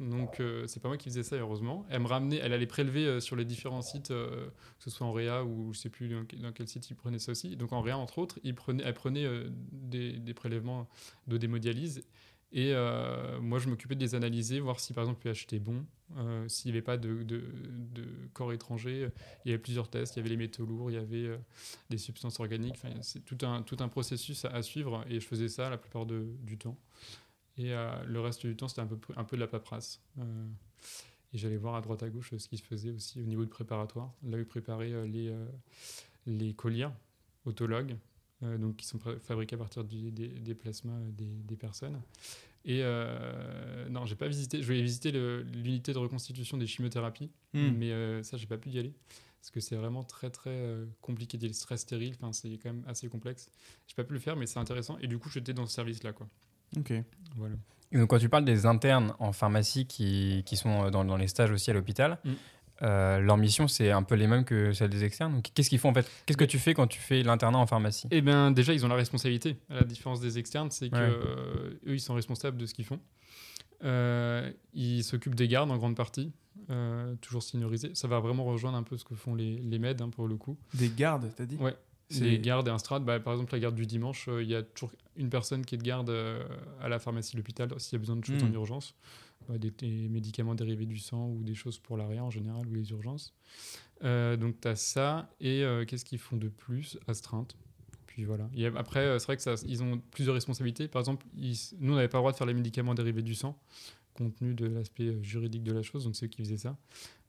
Donc 0.00 0.40
euh, 0.40 0.66
c'est 0.66 0.80
pas 0.80 0.88
moi 0.88 0.98
qui 0.98 1.08
faisais 1.08 1.22
ça 1.22 1.36
heureusement. 1.36 1.86
Elle 1.88 2.02
me 2.02 2.06
ramenait, 2.06 2.36
elle 2.36 2.52
allait 2.52 2.66
prélever 2.66 3.06
euh, 3.06 3.20
sur 3.20 3.36
les 3.36 3.44
différents 3.46 3.80
sites, 3.80 4.08
que 4.08 4.50
ce 4.80 4.90
soit 4.90 5.06
en 5.06 5.12
Réa 5.12 5.44
ou 5.44 5.72
je 5.72 5.78
sais 5.78 5.88
plus 5.88 6.08
dans, 6.08 6.52
quel- 6.52 6.68
site 6.68 6.90
il 6.90 6.94
prenait 6.94 7.18
ça 7.18 7.32
aussi. 7.32 7.56
Donc 7.56 7.72
en 7.72 7.80
Réa 7.80 7.96
entre 7.96 8.18
autres, 8.18 8.38
il 8.44 8.54
prenait, 8.54 8.82
elle 8.84 8.94
prenait 8.94 9.26
des, 9.72 10.12
des 10.18 10.34
prélèvements 10.34 10.88
d'eau 11.26 11.38
d'hémodialyse. 11.38 12.04
Et 12.56 12.72
euh, 12.72 13.40
moi 13.40 13.58
je 13.58 13.68
m'occupais 13.68 13.96
de 13.96 14.00
les 14.00 14.14
analyser, 14.14 14.60
voir 14.60 14.78
si 14.78 14.92
par 14.92 15.02
exemple 15.02 15.18
le 15.24 15.32
pH 15.32 15.42
était 15.42 15.58
bon, 15.58 15.84
euh, 16.16 16.48
s'il 16.48 16.70
n'y 16.70 16.76
avait 16.76 16.84
pas 16.84 16.96
de, 16.96 17.26
corps 18.32 18.52
étranger. 18.52 19.08
Il 19.44 19.48
y 19.48 19.52
avait 19.52 19.60
plusieurs 19.60 19.90
tests, 19.90 20.14
il 20.14 20.18
y 20.18 20.20
avait 20.20 20.28
les 20.28 20.36
métaux 20.36 20.64
lourds, 20.64 20.88
il 20.88 20.94
y 20.94 20.96
avait 20.96 21.26
euh, 21.26 21.36
des 21.90 21.98
substances 21.98 22.38
organiques. 22.38 22.76
Enfin, 22.76 22.94
c'est 23.02 23.24
tout 23.24 23.44
un, 23.44 23.62
tout 23.62 23.76
un 23.80 23.88
processus 23.88 24.44
à, 24.44 24.62
suivre 24.62 25.04
et 25.08 25.18
je 25.18 25.26
faisais 25.26 25.48
ça 25.48 25.68
la 25.68 25.78
plupart 25.78 26.06
du 26.06 26.56
temps. 26.56 26.78
Et 27.58 27.74
euh, 27.74 28.04
le 28.04 28.20
reste 28.20 28.46
du 28.46 28.54
temps, 28.54 28.68
c'était 28.68 28.82
un 28.82 28.86
peu, 28.86 28.98
un 29.16 29.24
peu 29.24 29.36
de 29.36 29.40
la 29.40 29.48
paperasse. 29.48 30.00
Euh, 30.20 30.46
et 31.32 31.38
j'allais 31.38 31.56
voir 31.56 31.74
à 31.74 31.80
droite 31.80 32.04
à 32.04 32.08
gauche 32.08 32.32
ce 32.36 32.48
qui 32.48 32.56
se 32.56 32.62
faisait 32.62 32.92
aussi 32.92 33.20
au 33.20 33.24
niveau 33.24 33.44
de 33.44 33.50
préparatoire. 33.50 34.12
Là, 34.22 34.38
ils 34.38 34.46
préparaient 34.46 35.08
les, 35.08 35.34
les 36.26 36.54
colliers 36.54 36.90
autologues, 37.44 37.96
donc 38.58 38.76
qui 38.76 38.86
sont 38.86 38.98
fabriqués 38.98 39.56
à 39.56 39.58
partir 39.58 39.84
du- 39.84 40.10
des, 40.10 40.28
des 40.28 40.54
plasmas 40.54 40.98
des, 41.16 41.24
des 41.24 41.56
personnes. 41.56 42.00
Et 42.66 42.80
euh, 42.82 43.88
non, 43.90 44.06
j'ai 44.06 44.14
pas 44.16 44.28
visité. 44.28 44.62
Je 44.62 44.66
voulais 44.66 44.82
visiter 44.82 45.12
l'unité 45.12 45.92
de 45.92 45.98
reconstitution 45.98 46.56
des 46.56 46.66
chimiothérapies, 46.66 47.30
hmm. 47.52 47.70
mais 47.76 47.90
euh, 47.92 48.22
ça, 48.22 48.36
j'ai 48.36 48.46
pas 48.46 48.56
pu 48.56 48.70
y 48.70 48.78
aller 48.78 48.92
parce 49.40 49.50
que 49.50 49.60
c'est 49.60 49.76
vraiment 49.76 50.02
très 50.04 50.30
très 50.30 50.48
euh, 50.50 50.86
compliqué. 51.02 51.36
Il 51.36 51.42
y 51.42 51.46
a 51.46 51.48
le 51.48 51.54
stress 51.54 51.82
stérile, 51.82 52.14
enfin, 52.18 52.32
c'est 52.32 52.48
quand 52.62 52.72
même 52.72 52.82
assez 52.86 53.08
complexe. 53.08 53.50
J'ai 53.86 53.94
pas 53.94 54.04
pu 54.04 54.14
le 54.14 54.18
faire, 54.18 54.36
mais 54.36 54.46
c'est 54.46 54.58
intéressant. 54.58 54.96
Et 55.02 55.06
du 55.06 55.18
coup, 55.18 55.28
j'étais 55.28 55.52
dans 55.52 55.66
ce 55.66 55.74
service-là, 55.74 56.12
quoi. 56.14 56.26
Ok. 56.78 56.92
Voilà. 57.36 57.54
Et 57.92 57.98
donc, 57.98 58.08
quand 58.08 58.18
tu 58.18 58.30
parles 58.30 58.46
des 58.46 58.64
internes 58.64 59.14
en 59.18 59.32
pharmacie 59.32 59.86
qui, 59.86 60.42
qui 60.46 60.56
sont 60.56 60.90
dans, 60.90 61.04
dans 61.04 61.16
les 61.18 61.28
stages 61.28 61.50
aussi 61.50 61.70
à 61.70 61.74
l'hôpital, 61.74 62.18
Mm. 62.24 62.32
Euh, 62.82 63.18
leur 63.20 63.36
mission, 63.36 63.68
c'est 63.68 63.90
un 63.90 64.02
peu 64.02 64.14
les 64.16 64.26
mêmes 64.26 64.44
que 64.44 64.72
celle 64.72 64.90
des 64.90 65.04
externes. 65.04 65.34
Donc, 65.34 65.46
Qu'est-ce 65.54 65.70
qu'ils 65.70 65.78
font 65.78 65.90
en 65.90 65.94
fait? 65.94 66.10
Qu'est-ce 66.26 66.36
que 66.36 66.44
tu 66.44 66.58
fais 66.58 66.74
quand 66.74 66.86
tu 66.86 66.98
fais 67.00 67.22
l'internat 67.22 67.58
en 67.58 67.66
pharmacie? 67.66 68.08
Eh 68.10 68.20
bien, 68.20 68.50
déjà, 68.50 68.72
ils 68.72 68.84
ont 68.84 68.88
la 68.88 68.94
responsabilité. 68.96 69.56
À 69.70 69.76
la 69.76 69.84
différence 69.84 70.20
des 70.20 70.38
externes, 70.38 70.70
c'est 70.70 70.90
que 70.90 70.94
Ouais. 70.96 71.00
euh, 71.02 71.70
eux, 71.86 71.94
ils 71.94 72.00
sont 72.00 72.14
responsables 72.14 72.56
de 72.56 72.66
ce 72.66 72.74
qu'ils 72.74 72.84
font. 72.84 73.00
Euh, 73.84 74.50
ils 74.72 75.04
s'occupent 75.04 75.34
des 75.34 75.48
gardes 75.48 75.70
en 75.70 75.76
grande 75.76 75.96
partie, 75.96 76.32
euh, 76.70 77.14
toujours 77.20 77.42
seniorisés. 77.42 77.90
Ça 77.94 78.08
va 78.08 78.20
vraiment 78.20 78.44
rejoindre 78.44 78.78
un 78.78 78.82
peu 78.82 78.96
ce 78.96 79.04
que 79.04 79.14
font 79.14 79.34
les, 79.34 79.56
les 79.58 79.78
MED 79.78 80.00
hein, 80.00 80.08
pour 80.10 80.26
le 80.28 80.36
coup. 80.36 80.56
Des 80.74 80.88
gardes, 80.88 81.30
t'as 81.36 81.44
dit? 81.46 81.56
Ouais. 81.56 81.74
C'est- 82.10 82.20
Les 82.24 82.38
gardes 82.38 82.68
et 82.68 82.70
un 82.70 82.78
strat, 82.78 83.00
bah, 83.00 83.18
par 83.18 83.32
exemple 83.32 83.52
la 83.54 83.58
garde 83.60 83.74
du 83.74 83.86
dimanche, 83.86 84.26
euh, 84.28 84.42
il 84.42 84.48
y 84.48 84.54
a 84.54 84.62
toujours 84.62 84.92
une 85.16 85.30
personne 85.30 85.64
qui 85.64 85.74
est 85.74 85.78
de 85.78 85.82
garde 85.82 86.10
euh, 86.10 86.42
à 86.80 86.88
la 86.88 86.98
pharmacie 86.98 87.32
de 87.32 87.38
l'hôpital 87.38 87.68
s'il 87.78 87.94
y 87.94 87.96
a 87.96 87.98
besoin 87.98 88.16
de 88.16 88.24
choses 88.24 88.42
en 88.42 88.52
urgence, 88.52 88.94
Bah, 88.94 89.08
des, 89.58 90.08
médicaments 90.08 90.54
dérivés 90.54 90.86
du 90.86 90.98
sang 90.98 91.28
ou 91.28 91.42
des 91.42 91.54
choses 91.54 91.78
pour 91.78 91.96
l'arrière 91.96 92.24
en 92.24 92.30
général 92.30 92.66
ou 92.66 92.74
les 92.74 92.90
urgences. 92.90 93.34
Euh, 94.02 94.36
donc 94.36 94.60
tu 94.60 94.68
as 94.68 94.76
ça 94.76 95.30
et 95.40 95.62
euh, 95.62 95.84
qu'est-ce 95.84 96.04
qu'ils 96.04 96.18
font 96.18 96.36
de 96.36 96.48
plus? 96.48 96.98
Astreinte. 97.06 97.56
Puis 98.06 98.24
voilà. 98.24 98.48
Après, 98.76 99.00
euh, 99.00 99.18
c'est 99.18 99.26
vrai 99.26 99.36
que 99.36 99.66
ils 99.66 99.82
ont 99.82 100.00
plusieurs 100.10 100.34
responsabilités. 100.34 100.88
Par 100.88 101.00
exemple, 101.00 101.26
nous, 101.34 101.92
on 101.92 101.96
n'avait 101.96 102.08
pas 102.08 102.18
le 102.18 102.22
droit 102.22 102.32
de 102.32 102.36
faire 102.36 102.46
les 102.46 102.54
médicaments 102.54 102.94
dérivés 102.94 103.22
du 103.22 103.34
sang, 103.34 103.58
compte 104.14 104.36
tenu 104.36 104.54
de 104.54 104.66
l'aspect 104.66 105.22
juridique 105.22 105.64
de 105.64 105.72
la 105.72 105.82
chose, 105.82 106.04
donc 106.04 106.14
c'est 106.14 106.26
eux 106.26 106.28
qui 106.28 106.42
faisaient 106.42 106.56
ça. 106.56 106.76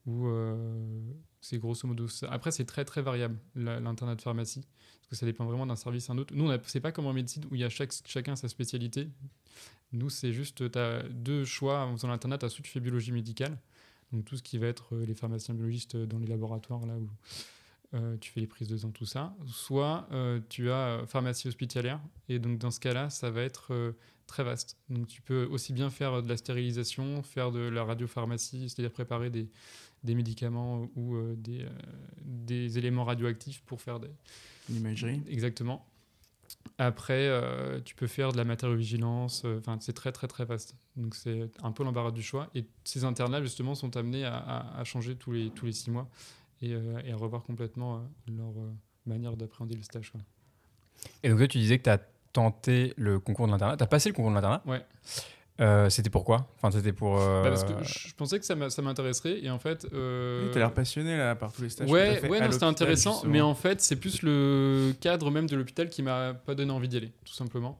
Ou 0.06 0.28
euh, 0.28 1.02
c'est 1.42 1.58
grosso 1.58 1.88
modo 1.88 2.08
ça. 2.08 2.28
Après, 2.32 2.52
c'est 2.52 2.66
très 2.66 2.86
très 2.86 3.02
variable, 3.02 3.38
l'internat 3.56 4.16
de 4.16 4.22
pharmacie, 4.22 4.62
parce 4.62 5.10
que 5.10 5.16
ça 5.16 5.26
dépend 5.26 5.46
vraiment 5.46 5.66
d'un 5.66 5.76
service 5.76 6.10
à 6.10 6.14
un 6.14 6.18
autre. 6.18 6.34
Nous, 6.36 6.52
c'est 6.66 6.80
pas 6.80 6.92
comme 6.92 7.08
en 7.08 7.14
médecine 7.14 7.46
où 7.50 7.56
il 7.56 7.62
y 7.62 7.64
a 7.64 7.70
chaque, 7.70 7.92
chacun 8.06 8.36
sa 8.36 8.48
spécialité. 8.48 9.10
Nous, 9.94 10.10
c'est 10.10 10.34
juste, 10.34 10.72
tu 10.72 10.78
as 10.78 11.04
deux 11.04 11.46
choix 11.46 11.86
en 11.86 11.94
faisant 11.94 12.08
l'internat. 12.08 12.38
Tu 12.38 12.46
as 12.46 12.50
soit 12.50 12.64
tu 12.64 12.72
fais 12.72 12.80
biologie 12.80 13.12
médicale, 13.12 13.58
donc 14.12 14.26
tout 14.26 14.38
ce 14.38 14.44
qui 14.44 14.58
va 14.58 14.68
être 14.68 14.94
euh, 14.94 15.06
les 15.06 15.16
pharmaciens 15.16 15.56
biologistes 15.56 15.96
dans 15.96 16.20
les 16.20 16.28
laboratoires, 16.28 16.86
là 16.86 16.96
où 16.98 17.10
euh, 17.96 18.18
tu 18.18 18.32
fais 18.32 18.42
les 18.42 18.48
prises 18.48 18.68
de 18.68 18.78
sang, 18.78 18.92
tout 18.92 19.06
ça. 19.06 19.36
Soit 19.48 20.08
tu 20.50 20.70
as 20.70 21.04
pharmacie 21.08 21.48
hospitalière, 21.48 22.00
et 22.30 22.38
donc 22.38 22.60
dans 22.60 22.72
ce 22.72 22.80
cas-là, 22.80 23.10
ça 23.10 23.32
va 23.32 23.42
être 23.42 23.96
très 24.28 24.44
vaste. 24.44 24.78
Donc 24.90 25.08
tu 25.08 25.22
peux 25.22 25.46
aussi 25.46 25.74
bien 25.74 25.90
faire 25.90 26.22
de 26.22 26.30
la 26.30 26.38
stérilisation, 26.38 27.24
faire 27.24 27.52
de 27.52 27.60
la 27.60 27.84
radiopharmacie, 27.84 28.70
c'est-à-dire 28.70 28.92
préparer 28.92 29.30
des, 29.30 29.50
des 30.06 30.16
médicaments 30.16 30.88
ou 30.96 31.16
euh, 31.16 31.36
des, 31.38 31.64
euh, 31.64 31.70
des 32.24 32.78
éléments 32.78 33.04
radioactifs 33.04 33.62
pour 33.66 33.82
faire 33.82 34.00
des... 34.00 34.10
L'imagerie. 34.70 35.22
Exactement. 35.30 35.86
Après, 36.78 37.28
euh, 37.28 37.80
tu 37.86 37.96
peux 37.96 38.08
faire 38.08 38.32
de 38.32 38.38
la 38.38 38.44
matériovigilance, 38.44 39.44
euh, 39.46 39.60
enfin 39.60 39.78
c'est 39.80 39.94
très 39.94 40.12
très 40.12 40.28
très 40.28 40.44
vaste. 40.46 40.76
Donc 40.98 41.16
c'est 41.16 41.50
un 41.64 41.72
peu 41.72 41.84
l'embarras 41.84 42.12
du 42.12 42.22
choix. 42.22 42.50
Et 42.56 42.66
ces 42.84 43.04
internes-là, 43.06 43.42
justement, 43.42 43.76
sont 43.76 43.96
amenés 43.96 44.26
à, 44.26 44.36
à- 44.38 44.80
à 44.80 44.84
changer 44.84 45.16
tous 45.16 45.32
les, 45.32 45.50
tous 45.52 45.66
les 45.66 45.72
six 45.72 45.90
mois 45.92 46.10
et, 46.62 46.74
euh, 46.74 47.00
et 47.06 47.12
à 47.12 47.16
revoir 47.16 47.44
complètement 47.44 47.98
euh, 47.98 48.00
leur 48.36 48.50
euh, 48.58 48.72
manière 49.06 49.38
d'appréhender 49.38 49.76
le 49.76 49.84
stage. 49.84 50.12
quoi. 50.12 50.22
Et 51.24 51.30
donc, 51.30 51.38
toi, 51.38 51.48
tu 51.48 51.60
disais 51.60 51.78
que 51.78 51.84
tu 51.84 51.90
as 51.92 52.00
tenté 52.34 52.94
le 52.98 53.20
concours 53.20 53.46
de 53.48 53.52
l'internat. 53.52 53.78
Tu 53.78 53.84
as 53.84 53.88
passé 53.88 54.10
le 54.10 54.16
concours 54.16 54.32
de 54.32 54.36
l'internat 54.36 54.62
Ouais. 54.66 54.84
Euh, 55.62 55.90
C'était 55.90 56.10
pourquoi 56.10 56.48
Enfin, 56.58 56.70
c'était 56.72 56.92
pour. 56.92 57.18
euh, 57.18 57.44
Bah, 57.44 57.50
parce 57.50 57.64
que 57.64 57.72
je 57.84 58.14
pensais 58.16 58.40
que 58.40 58.46
ça 58.46 58.56
m'intéresserait 58.82 59.40
et 59.42 59.50
en 59.50 59.60
fait. 59.60 59.88
euh, 59.94 60.46
Oui, 60.48 60.52
T'as 60.54 60.60
l'air 60.60 60.74
passionné 60.74 61.16
là 61.18 61.34
par 61.36 61.54
tous 61.54 61.62
les 61.62 61.70
stages. 61.70 61.90
Ouais, 61.90 62.22
ouais, 62.28 62.40
non, 62.42 62.52
c'était 62.52 62.66
intéressant, 62.66 63.14
justement. 63.14 63.32
mais 63.32 63.42
en 63.42 63.56
fait, 63.56 63.80
c'est 63.82 63.96
plus 63.96 64.22
le 64.22 64.94
cadre 65.00 65.32
même 65.32 65.48
de 65.48 65.56
l'hôpital 65.56 65.90
qui 65.90 66.04
m'a 66.04 66.34
pas 66.34 66.56
donné 66.56 66.72
envie 66.72 66.90
d'y 66.90 66.98
aller, 66.98 67.12
tout 67.24 67.34
simplement. 67.34 67.80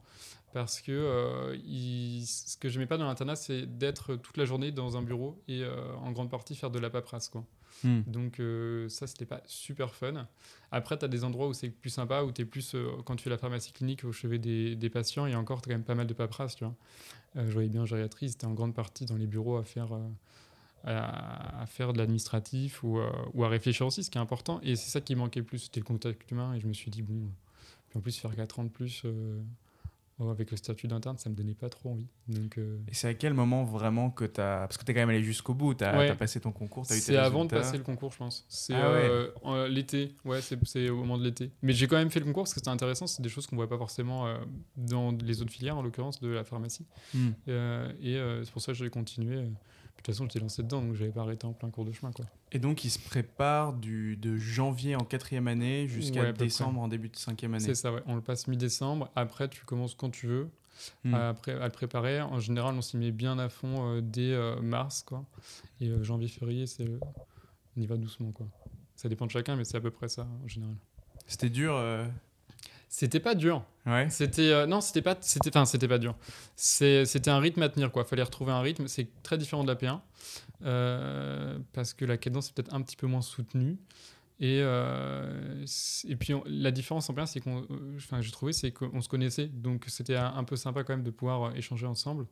Parce 0.56 0.80
que 0.80 0.90
euh, 0.90 1.54
il- 1.66 2.24
ce 2.26 2.56
que 2.56 2.70
j'aimais 2.70 2.86
pas 2.86 2.96
dans 2.96 3.04
l'internat, 3.04 3.36
c'est 3.36 3.66
d'être 3.76 4.16
toute 4.16 4.38
la 4.38 4.46
journée 4.46 4.72
dans 4.72 4.96
un 4.96 5.02
bureau 5.02 5.38
et 5.48 5.62
euh, 5.62 5.94
en 5.96 6.12
grande 6.12 6.30
partie 6.30 6.56
faire 6.56 6.70
de 6.70 6.78
la 6.78 6.88
paperasse. 6.88 7.28
Quoi. 7.28 7.44
Hmm. 7.84 8.00
Donc 8.06 8.40
euh, 8.40 8.88
ça, 8.88 9.06
c'était 9.06 9.26
pas 9.26 9.42
super 9.44 9.94
fun. 9.94 10.26
Après, 10.72 10.96
tu 10.98 11.04
as 11.04 11.08
des 11.08 11.24
endroits 11.24 11.46
où 11.48 11.52
c'est 11.52 11.68
plus 11.68 11.90
sympa, 11.90 12.22
où 12.22 12.32
tu 12.32 12.40
es 12.40 12.44
plus, 12.46 12.74
euh, 12.74 12.88
quand 13.04 13.16
tu 13.16 13.24
fais 13.24 13.28
la 13.28 13.36
pharmacie 13.36 13.70
clinique 13.74 14.02
au 14.04 14.12
chevet 14.12 14.38
des, 14.38 14.76
des 14.76 14.88
patients, 14.88 15.26
et 15.26 15.34
encore, 15.34 15.60
tu 15.60 15.68
as 15.68 15.72
quand 15.72 15.78
même 15.78 15.84
pas 15.84 15.94
mal 15.94 16.06
de 16.06 16.14
paperasse, 16.14 16.56
tu 16.56 16.64
vois. 16.64 16.74
Euh, 17.36 17.46
je 17.46 17.52
voyais 17.52 17.68
bien 17.68 17.82
en 17.82 17.84
gériatrie, 17.84 18.30
c'était 18.30 18.46
en 18.46 18.54
grande 18.54 18.72
partie 18.72 19.04
dans 19.04 19.16
les 19.16 19.26
bureaux 19.26 19.58
à 19.58 19.62
faire, 19.62 19.88
à, 20.84 21.60
à 21.60 21.66
faire 21.66 21.92
de 21.92 21.98
l'administratif 21.98 22.82
ou, 22.82 22.98
euh, 22.98 23.10
ou 23.34 23.44
à 23.44 23.50
réfléchir 23.50 23.86
aussi, 23.86 24.02
ce 24.04 24.10
qui 24.10 24.16
est 24.16 24.22
important. 24.22 24.58
Et 24.62 24.74
c'est 24.74 24.88
ça 24.88 25.02
qui 25.02 25.14
manquait 25.16 25.40
le 25.40 25.46
plus, 25.46 25.58
c'était 25.58 25.80
le 25.80 25.84
contact 25.86 26.30
humain. 26.30 26.54
Et 26.54 26.60
je 26.60 26.66
me 26.66 26.72
suis 26.72 26.90
dit, 26.90 27.02
bon, 27.02 27.28
puis 27.90 27.98
en 27.98 28.00
plus, 28.00 28.16
faire 28.18 28.34
4 28.34 28.58
ans 28.60 28.64
de 28.64 28.70
plus 28.70 29.02
euh, 29.04 29.38
oh, 30.18 30.30
avec 30.30 30.50
le 30.50 30.56
statut 30.56 30.86
d'interne, 30.88 31.18
ça 31.18 31.28
me 31.30 31.34
donnait 31.34 31.54
pas 31.54 31.68
trop 31.68 31.90
envie. 31.90 32.08
Donc, 32.28 32.58
euh, 32.58 32.78
Et 32.88 32.94
c'est 32.94 33.08
à 33.08 33.14
quel 33.14 33.34
moment 33.34 33.64
vraiment 33.64 34.10
que 34.10 34.24
t'as. 34.24 34.60
Parce 34.66 34.76
que 34.78 34.84
t'es 34.84 34.94
quand 34.94 35.00
même 35.00 35.10
allé 35.10 35.22
jusqu'au 35.22 35.54
bout, 35.54 35.70
Ouais. 35.70 36.08
t'as 36.08 36.14
passé 36.14 36.40
ton 36.40 36.52
concours, 36.52 36.84
eu 36.90 36.94
C'est 36.94 37.16
avant 37.16 37.44
de 37.44 37.50
passer 37.50 37.76
le 37.76 37.82
concours, 37.82 38.12
je 38.12 38.18
pense. 38.18 38.44
C'est 38.48 38.74
Ah 38.74 38.92
ouais. 38.92 39.30
euh, 39.46 39.68
l'été, 39.68 40.14
ouais, 40.24 40.40
c'est 40.40 40.88
au 40.90 40.96
moment 40.96 41.18
de 41.18 41.24
l'été. 41.24 41.50
Mais 41.62 41.72
j'ai 41.72 41.86
quand 41.86 41.96
même 41.96 42.10
fait 42.10 42.20
le 42.20 42.26
concours 42.26 42.44
parce 42.44 42.54
que 42.54 42.60
c'était 42.60 42.70
intéressant, 42.70 43.06
c'est 43.06 43.22
des 43.22 43.28
choses 43.28 43.46
qu'on 43.46 43.56
voit 43.56 43.68
pas 43.68 43.78
forcément 43.78 44.26
euh, 44.26 44.38
dans 44.76 45.12
les 45.12 45.42
autres 45.42 45.52
filières, 45.52 45.76
en 45.76 45.82
l'occurrence 45.82 46.20
de 46.20 46.28
la 46.28 46.44
pharmacie. 46.44 46.86
Hmm. 47.14 47.30
Et 47.46 48.18
c'est 48.44 48.52
pour 48.52 48.62
ça 48.62 48.72
que 48.72 48.78
j'ai 48.78 48.90
continué. 48.90 49.44
De 50.06 50.12
toute 50.12 50.18
façon, 50.18 50.28
j'étais 50.28 50.38
lancé 50.38 50.62
dedans, 50.62 50.82
donc 50.82 50.94
j'avais 50.94 51.10
pas 51.10 51.22
arrêté 51.22 51.48
en 51.48 51.52
plein 51.52 51.68
cours 51.68 51.84
de 51.84 51.90
chemin. 51.90 52.12
Quoi. 52.12 52.26
Et 52.52 52.60
donc, 52.60 52.84
il 52.84 52.90
se 52.90 52.98
prépare 53.00 53.72
du, 53.72 54.16
de 54.16 54.36
janvier 54.36 54.94
en 54.94 55.02
quatrième 55.02 55.48
année 55.48 55.88
jusqu'à 55.88 56.20
Ouais, 56.20 56.32
décembre 56.32 56.80
en 56.80 56.86
début 56.86 57.08
de 57.08 57.16
cinquième 57.16 57.54
année. 57.54 57.64
C'est 57.64 57.74
ça, 57.74 57.92
ouais. 57.92 58.04
On 58.06 58.14
le 58.14 58.20
passe 58.20 58.46
mi-décembre. 58.46 59.10
Après, 59.16 59.48
tu 59.48 59.64
commences 59.64 59.96
quand 59.96 60.10
tu 60.10 60.28
veux 60.28 60.48
après, 61.12 61.52
à 61.52 61.64
le 61.64 61.72
préparer. 61.72 62.22
En 62.22 62.38
général, 62.38 62.76
on 62.76 62.82
s'y 62.82 62.96
met 62.96 63.10
bien 63.10 63.36
à 63.40 63.48
fond 63.48 63.96
euh, 63.96 64.00
dès 64.00 64.32
euh, 64.32 64.60
mars. 64.60 65.02
Quoi. 65.02 65.24
Et 65.80 65.88
euh, 65.88 66.04
janvier, 66.04 66.28
février, 66.28 66.68
c'est, 66.68 66.86
on 67.76 67.80
y 67.80 67.86
va 67.86 67.96
doucement. 67.96 68.30
Quoi. 68.30 68.46
Ça 68.94 69.08
dépend 69.08 69.26
de 69.26 69.32
chacun, 69.32 69.56
mais 69.56 69.64
c'est 69.64 69.76
à 69.76 69.80
peu 69.80 69.90
près 69.90 70.08
ça 70.08 70.28
en 70.44 70.46
général. 70.46 70.76
C'était 71.26 71.50
dur. 71.50 71.82
C'était 72.88 73.18
pas 73.18 73.34
dur. 73.34 73.64
C'était 74.08 74.50
euh, 74.50 74.66
non, 74.66 74.80
c'était 74.80 75.02
pas 75.02 75.16
c'était 75.20 75.50
enfin 75.50 75.64
c'était 75.64 75.88
pas 75.88 75.98
dur. 75.98 76.16
C'était 76.56 77.28
un 77.28 77.38
rythme 77.38 77.62
à 77.62 77.68
tenir 77.68 77.92
quoi. 77.92 78.04
Fallait 78.04 78.22
retrouver 78.22 78.52
un 78.52 78.60
rythme. 78.60 78.88
C'est 78.88 79.08
très 79.22 79.38
différent 79.38 79.62
de 79.62 79.68
la 79.68 79.76
P1 79.76 80.00
euh, 80.64 81.58
parce 81.72 81.94
que 81.94 82.04
la 82.04 82.16
cadence 82.16 82.48
est 82.48 82.54
peut-être 82.54 82.74
un 82.74 82.82
petit 82.82 82.96
peu 82.96 83.06
moins 83.06 83.22
soutenue. 83.22 83.76
Et, 84.38 84.58
euh, 84.60 85.64
et 86.06 86.16
puis 86.16 86.34
la 86.44 86.70
différence 86.70 87.08
en 87.08 87.14
P1 87.14 87.26
c'est 87.26 87.40
qu'on, 87.40 87.66
j'ai 88.20 88.30
trouvé 88.32 88.52
c'est 88.52 88.70
qu'on 88.70 89.00
se 89.00 89.08
connaissait 89.08 89.46
donc 89.46 89.84
c'était 89.88 90.16
un, 90.16 90.44
peu 90.44 90.56
sympa 90.56 90.84
quand 90.84 90.92
même 90.92 91.04
de 91.04 91.10
pouvoir 91.10 91.56
échanger 91.56 91.86
ensemble. 91.86 92.26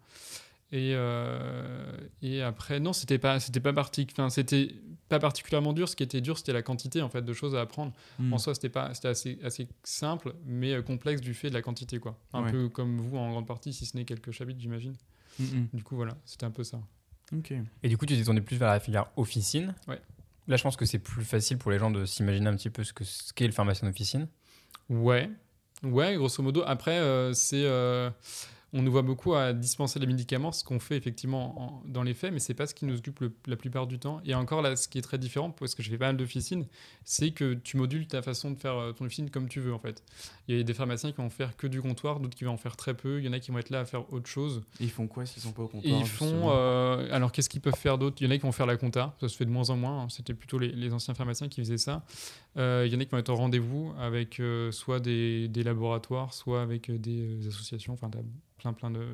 Et, 0.75 0.93
euh, 0.97 1.93
et 2.21 2.43
après 2.43 2.81
non 2.81 2.93
c'était 2.93 3.19
pas 3.19 3.39
c'était 3.39 3.61
pas 3.61 3.73
enfin, 3.79 4.29
c'était 4.29 4.75
pas 5.09 5.21
particulièrement 5.21 5.73
dur. 5.73 5.89
Ce 5.89 5.95
qui 5.95 6.03
était 6.03 6.21
dur 6.21 6.37
c'était 6.37 6.53
la 6.53 6.63
quantité 6.63 7.01
en 7.01 7.09
fait 7.09 7.23
de 7.23 7.33
choses 7.33 7.55
à 7.55 7.61
apprendre. 7.61 7.93
Hmm. 8.19 8.33
En 8.33 8.39
soi, 8.39 8.55
c'était 8.57 8.71
pas, 8.71 8.93
c'était 8.93 9.07
assez, 9.07 9.39
assez 9.45 9.69
simple, 9.85 10.35
mais 10.45 10.73
euh, 10.73 10.83
complexe 10.83 11.21
du 11.21 11.33
fait 11.33 11.49
de 11.49 11.55
la 11.55 11.63
quantité, 11.63 12.01
quoi. 12.01 12.19
Un 12.33 12.43
Ouais. 12.43 12.51
peu 12.51 12.69
comme 12.69 13.01
vous 13.01 13.17
en 13.17 13.31
grande 13.31 13.47
partie, 13.47 13.73
si 13.73 13.87
ce 13.87 13.97
n'est 13.97 14.05
quelques 14.05 14.33
chapitres, 14.33 14.59
j'imagine. 14.61 14.95
Du 15.73 15.85
coup, 15.85 15.95
voilà, 15.95 16.17
c'était 16.25 16.45
un 16.47 16.51
peu 16.51 16.65
ça. 16.65 16.81
Ok. 17.33 17.53
Et 17.85 17.89
du 17.89 17.97
coup, 17.97 18.05
tu 18.07 18.17
t'es 18.17 18.25
tourné 18.25 18.41
plus 18.41 18.57
vers 18.57 18.71
la 18.71 18.81
filière 18.81 19.07
officine. 19.17 19.75
Ouais. 19.87 20.01
Là, 20.49 20.57
je 20.57 20.63
pense 20.65 20.77
que 20.77 20.87
c'est 20.87 20.99
plus 20.99 21.25
facile 21.25 21.57
pour 21.59 21.71
les 21.71 21.79
gens 21.79 21.91
de 21.93 22.05
s'imaginer 22.05 22.49
un 22.49 22.57
petit 22.57 22.71
peu 22.71 22.83
ce 22.83 22.93
que 22.93 23.05
ce 23.05 23.33
qu'est 23.33 23.47
le 23.47 23.53
pharmacien 23.53 23.87
d'officine. 23.89 24.27
Ouais, 24.91 25.31
ouais, 25.85 26.17
grosso 26.17 26.43
modo. 26.43 26.63
Après, 26.67 26.99
euh, 26.99 27.33
c'est, 27.33 27.65
euh, 27.65 28.11
on 28.77 28.83
nous 28.83 28.91
voit 28.91 29.03
beaucoup 29.03 29.35
à 29.35 29.53
dispenser 29.53 29.99
les 30.01 30.07
médicaments, 30.07 30.53
ce 30.53 30.65
qu'on 30.65 30.81
fait 30.81 30.97
effectivement 30.97 31.61
en- 31.63 31.83
dans 31.87 32.03
les 32.03 32.13
faits, 32.13 32.33
mais 32.33 32.41
c'est 32.41 32.55
pas 32.55 32.67
ce 32.67 32.75
qui 32.75 32.85
nous 32.85 32.99
occupe 32.99 33.21
le- 33.21 33.33
la 33.47 33.57
plupart 33.57 33.87
du 33.87 33.99
temps. 33.99 34.21
Et 34.27 34.35
encore 34.35 34.61
là, 34.63 34.75
ce 34.77 34.89
qui 34.89 34.99
est 34.99 35.03
très 35.03 35.17
différent, 35.17 35.51
parce 35.51 35.75
que 35.75 35.83
je 35.83 35.91
fais 35.91 35.97
pas 35.97 36.07
mal 36.09 36.17
d'officines, 36.17 36.67
c'est 37.05 37.31
que 37.31 37.55
tu 37.55 37.77
modules 37.77 38.07
ta 38.09 38.21
façon 38.21 38.51
de 38.51 38.59
faire 38.59 38.75
euh, 38.77 38.93
ton 38.93 39.05
officine 39.07 39.31
comme 39.31 39.49
tu 39.49 39.61
veux 39.61 39.73
en 39.73 39.79
fait. 39.79 40.03
Il 40.49 40.57
y 40.57 40.61
a 40.61 40.63
des 40.63 40.75
pharmaciens 40.75 41.13
qui 41.13 41.19
vont 41.19 41.31
faire 41.31 41.57
que 41.57 41.67
du 41.67 41.81
comptoir, 41.81 42.21
d'autres 42.21 42.35
qui 42.37 42.45
vont 42.45 42.53
en 42.53 42.57
faire 42.57 42.77
très 42.77 42.95
peu. 42.95 43.19
Il 43.21 43.25
y 43.25 43.29
en 43.29 43.33
a 43.33 43.39
qui 43.39 43.51
vont 43.51 43.59
être 43.59 43.71
là 43.71 43.81
à 43.81 43.85
faire 43.85 44.13
autre 44.13 44.29
chose. 44.29 44.63
Et 44.81 44.85
ils 44.85 44.91
font 44.91 45.07
quoi 45.07 45.25
s'ils 45.25 45.43
sont 45.43 45.53
pas 45.53 45.63
au 45.63 45.67
Et 45.67 45.71
comptoir 45.71 46.01
ils 46.01 46.07
font. 46.07 46.51
euh, 46.51 47.09
alors, 47.15 47.31
qu'est-ce 47.33 47.49
qu'ils 47.49 47.61
peuvent 47.61 47.75
faire 47.77 47.97
d'autre? 47.97 48.17
Il 48.21 48.25
y 48.25 48.29
en 48.29 48.31
a 48.33 48.37
qui 48.37 48.43
vont 48.43 48.53
faire 48.53 48.67
la 48.67 48.77
compta. 48.77 49.15
Ça 49.21 49.29
se 49.29 49.37
fait 49.37 49.45
de 49.45 49.51
moins 49.51 49.71
en 49.71 49.77
moins. 49.77 50.03
hein. 50.03 50.09
C'était 50.11 50.35
plutôt 50.35 50.59
les, 50.59 50.69
les 50.73 50.93
anciens 50.93 51.15
pharmaciens 51.15 51.49
qui 51.49 51.61
faisaient 51.61 51.79
ça. 51.79 52.03
Il 52.57 52.87
y 52.93 52.97
en 52.97 53.01
a 53.01 53.05
qui 53.05 53.11
vont 53.11 53.19
être 53.19 53.31
au 53.31 53.37
rendez-vous 53.37 53.93
avec 53.99 54.39
euh, 54.41 54.71
soit 54.71 55.01
des, 55.01 55.49
des 55.49 55.63
laboratoires, 55.65 56.33
soit 56.33 56.63
avec 56.63 56.89
euh, 56.89 56.99
des 56.99 57.43
euh, 57.45 57.49
associations. 57.49 57.93
Enfin, 57.95 58.11
plein, 58.59 58.73
plein 58.73 58.91
de 58.91 59.05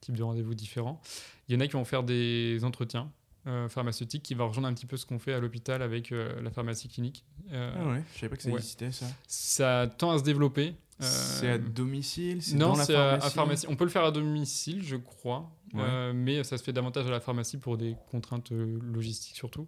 types 0.00 0.16
de 0.16 0.22
rendez-vous 0.22 0.54
différents. 0.54 1.00
Il 1.48 1.54
y 1.54 1.56
en 1.56 1.60
a 1.60 1.66
qui 1.66 1.72
vont 1.72 1.84
faire 1.84 2.02
des 2.02 2.60
entretiens. 2.64 3.10
euh, 3.46 3.68
pharmaceutiques 3.68 4.22
qui 4.22 4.34
va 4.34 4.44
rejoindre 4.44 4.68
un 4.68 4.74
petit 4.74 4.86
peu 4.86 4.96
ce 4.96 5.04
qu'on 5.06 5.18
fait 5.18 5.32
à 5.32 5.40
l'hôpital 5.40 5.82
avec 5.82 6.12
euh, 6.12 6.40
la 6.42 6.50
pharmacie 6.50 6.88
clinique. 6.88 7.24
Euh, 7.52 7.72
Ah 7.76 7.88
ouais, 7.88 8.02
je 8.14 8.20
savais 8.20 8.28
pas 8.30 8.36
que 8.36 8.42
ça 8.42 8.50
ouais. 8.50 8.56
existait 8.56 8.92
ça. 8.92 9.06
Ça 9.26 9.90
tend 9.98 10.12
à 10.12 10.18
se 10.18 10.22
développer. 10.24 10.74
Euh, 11.00 11.04
C'est 11.04 11.48
à 11.48 11.58
domicile 11.58 12.42
C'est 12.42 12.54
non, 12.56 12.74
c'est 12.74 12.94
à- 12.94 13.18
pharmacie 13.18 13.26
à 13.26 13.30
pharmacie. 13.30 13.66
On 13.68 13.76
peut 13.76 13.84
le 13.84 13.90
faire 13.90 14.04
à 14.04 14.10
domicile, 14.12 14.82
je 14.84 14.96
crois, 14.96 15.50
Ouais. 15.74 15.80
Euh, 15.82 16.12
mais 16.14 16.44
ça 16.44 16.58
se 16.58 16.62
fait 16.62 16.74
davantage 16.74 17.06
à 17.06 17.10
la 17.10 17.20
pharmacie 17.20 17.56
pour 17.56 17.78
des 17.78 17.96
contraintes 18.10 18.52
euh, 18.52 18.78
logistiques 18.92 19.36
surtout. 19.36 19.66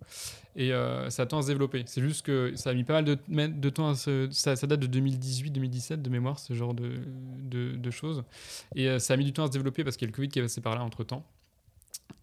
Et 0.55 0.71
euh, 0.71 1.09
ça 1.09 1.25
tend 1.25 1.39
à 1.39 1.43
se 1.43 1.47
développer. 1.47 1.83
C'est 1.87 2.03
juste 2.03 2.27
que 2.27 2.53
ça 2.57 2.71
a 2.71 2.75
mis 2.75 2.85
pas 2.85 2.93
mal 3.01 3.05
de, 3.07 3.17
de 3.47 3.71
temps 3.71 3.89
à 3.89 3.95
se. 3.95 4.29
Ça, 4.31 4.55
ça 4.55 4.67
date 4.67 4.81
de 4.81 5.01
2018-2017 5.01 6.03
de 6.03 6.11
mémoire, 6.11 6.39
ce 6.39 6.53
genre 6.53 6.75
de, 6.75 6.99
de, 7.41 7.75
de 7.77 7.91
choses. 7.91 8.23
Et 8.75 8.87
euh, 8.91 8.99
ça 8.99 9.15
a 9.15 9.17
mis 9.17 9.25
du 9.25 9.33
temps 9.33 9.45
à 9.45 9.47
se 9.47 9.53
développer 9.53 9.83
parce 9.83 9.97
qu'il 9.97 10.07
y 10.07 10.11
a 10.11 10.13
le 10.13 10.15
Covid 10.15 10.29
qui 10.29 10.41
est 10.41 10.43
passé 10.43 10.61
par 10.61 10.75
là 10.75 10.83
entre 10.85 11.05
temps. 11.05 11.25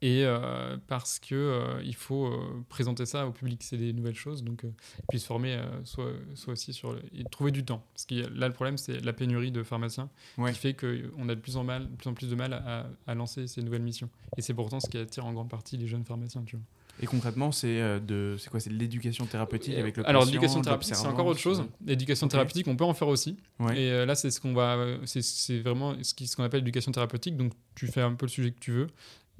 Et 0.03 0.23
euh, 0.25 0.77
parce 0.87 1.19
que 1.19 1.35
euh, 1.35 1.81
il 1.83 1.93
faut 1.93 2.25
euh, 2.25 2.63
présenter 2.69 3.05
ça 3.05 3.27
au 3.27 3.31
public, 3.31 3.61
c'est 3.61 3.77
des 3.77 3.93
nouvelles 3.93 4.15
choses, 4.15 4.43
donc 4.43 4.63
et 4.63 4.71
puis 5.09 5.19
se 5.19 5.27
former 5.27 5.59
soit, 5.83 6.11
soit 6.33 6.53
aussi 6.53 6.73
sur 6.73 6.93
le, 6.93 7.01
et 7.15 7.23
trouver 7.25 7.51
du 7.51 7.63
temps. 7.63 7.83
Parce 7.93 8.05
que 8.07 8.15
là 8.35 8.47
le 8.47 8.53
problème 8.53 8.77
c'est 8.79 8.99
la 9.05 9.13
pénurie 9.13 9.51
de 9.51 9.61
pharmaciens 9.61 10.09
Ouais. 10.39 10.53
qui 10.53 10.57
fait 10.59 10.73
qu'on 10.73 11.29
a 11.29 11.35
de 11.35 11.39
plus 11.39 11.55
en, 11.55 11.63
mal, 11.63 11.83
de 11.87 11.95
plus 11.95 12.09
en 12.09 12.13
plus 12.15 12.29
de 12.29 12.35
mal 12.35 12.53
à, 12.53 12.87
à 13.05 13.13
lancer 13.13 13.45
ces 13.45 13.61
nouvelles 13.61 13.83
missions. 13.83 14.09
Et 14.37 14.41
c'est 14.41 14.55
pourtant 14.55 14.79
ce 14.79 14.89
qui 14.89 14.97
attire 14.97 15.25
en 15.27 15.33
grande 15.33 15.49
partie 15.49 15.77
les 15.77 15.87
jeunes 15.87 16.03
pharmaciens. 16.05 16.41
Tu 16.47 16.55
vois. 16.55 16.65
Et 17.01 17.05
concrètement, 17.05 17.51
c'est 17.51 17.99
de, 18.01 18.35
c'est 18.39 18.49
quoi 18.49 18.59
C'est 18.59 18.69
de 18.69 18.75
l'éducation 18.77 19.25
thérapeutique 19.25 19.75
avec 19.75 19.97
le 19.97 20.07
Alors 20.09 20.25
l'éducation 20.25 20.61
thérapeutique 20.61 20.95
c'est 20.95 21.07
encore 21.07 21.25
autre 21.27 21.39
chose. 21.39 21.63
L'éducation 21.85 22.27
thérapeutique 22.27 22.67
on 22.67 22.75
peut 22.75 22.83
en 22.85 22.93
faire 22.95 23.07
aussi. 23.07 23.37
Ouais. 23.59 23.79
Et 23.79 24.05
là 24.05 24.15
c'est 24.15 24.31
ce 24.31 24.41
qu'on 24.41 24.53
va, 24.53 24.77
c'est, 25.05 25.21
c'est 25.21 25.59
vraiment 25.59 25.95
ce, 26.01 26.13
qui- 26.15 26.25
ce 26.27 26.35
qu'on 26.35 26.43
appelle 26.43 26.61
l'éducation 26.61 26.91
thérapeutique. 26.91 27.37
Donc 27.37 27.53
tu 27.75 27.85
fais 27.87 28.01
un 28.01 28.13
peu 28.15 28.25
le 28.25 28.31
sujet 28.31 28.51
que 28.51 28.59
tu 28.59 28.71
veux. 28.71 28.87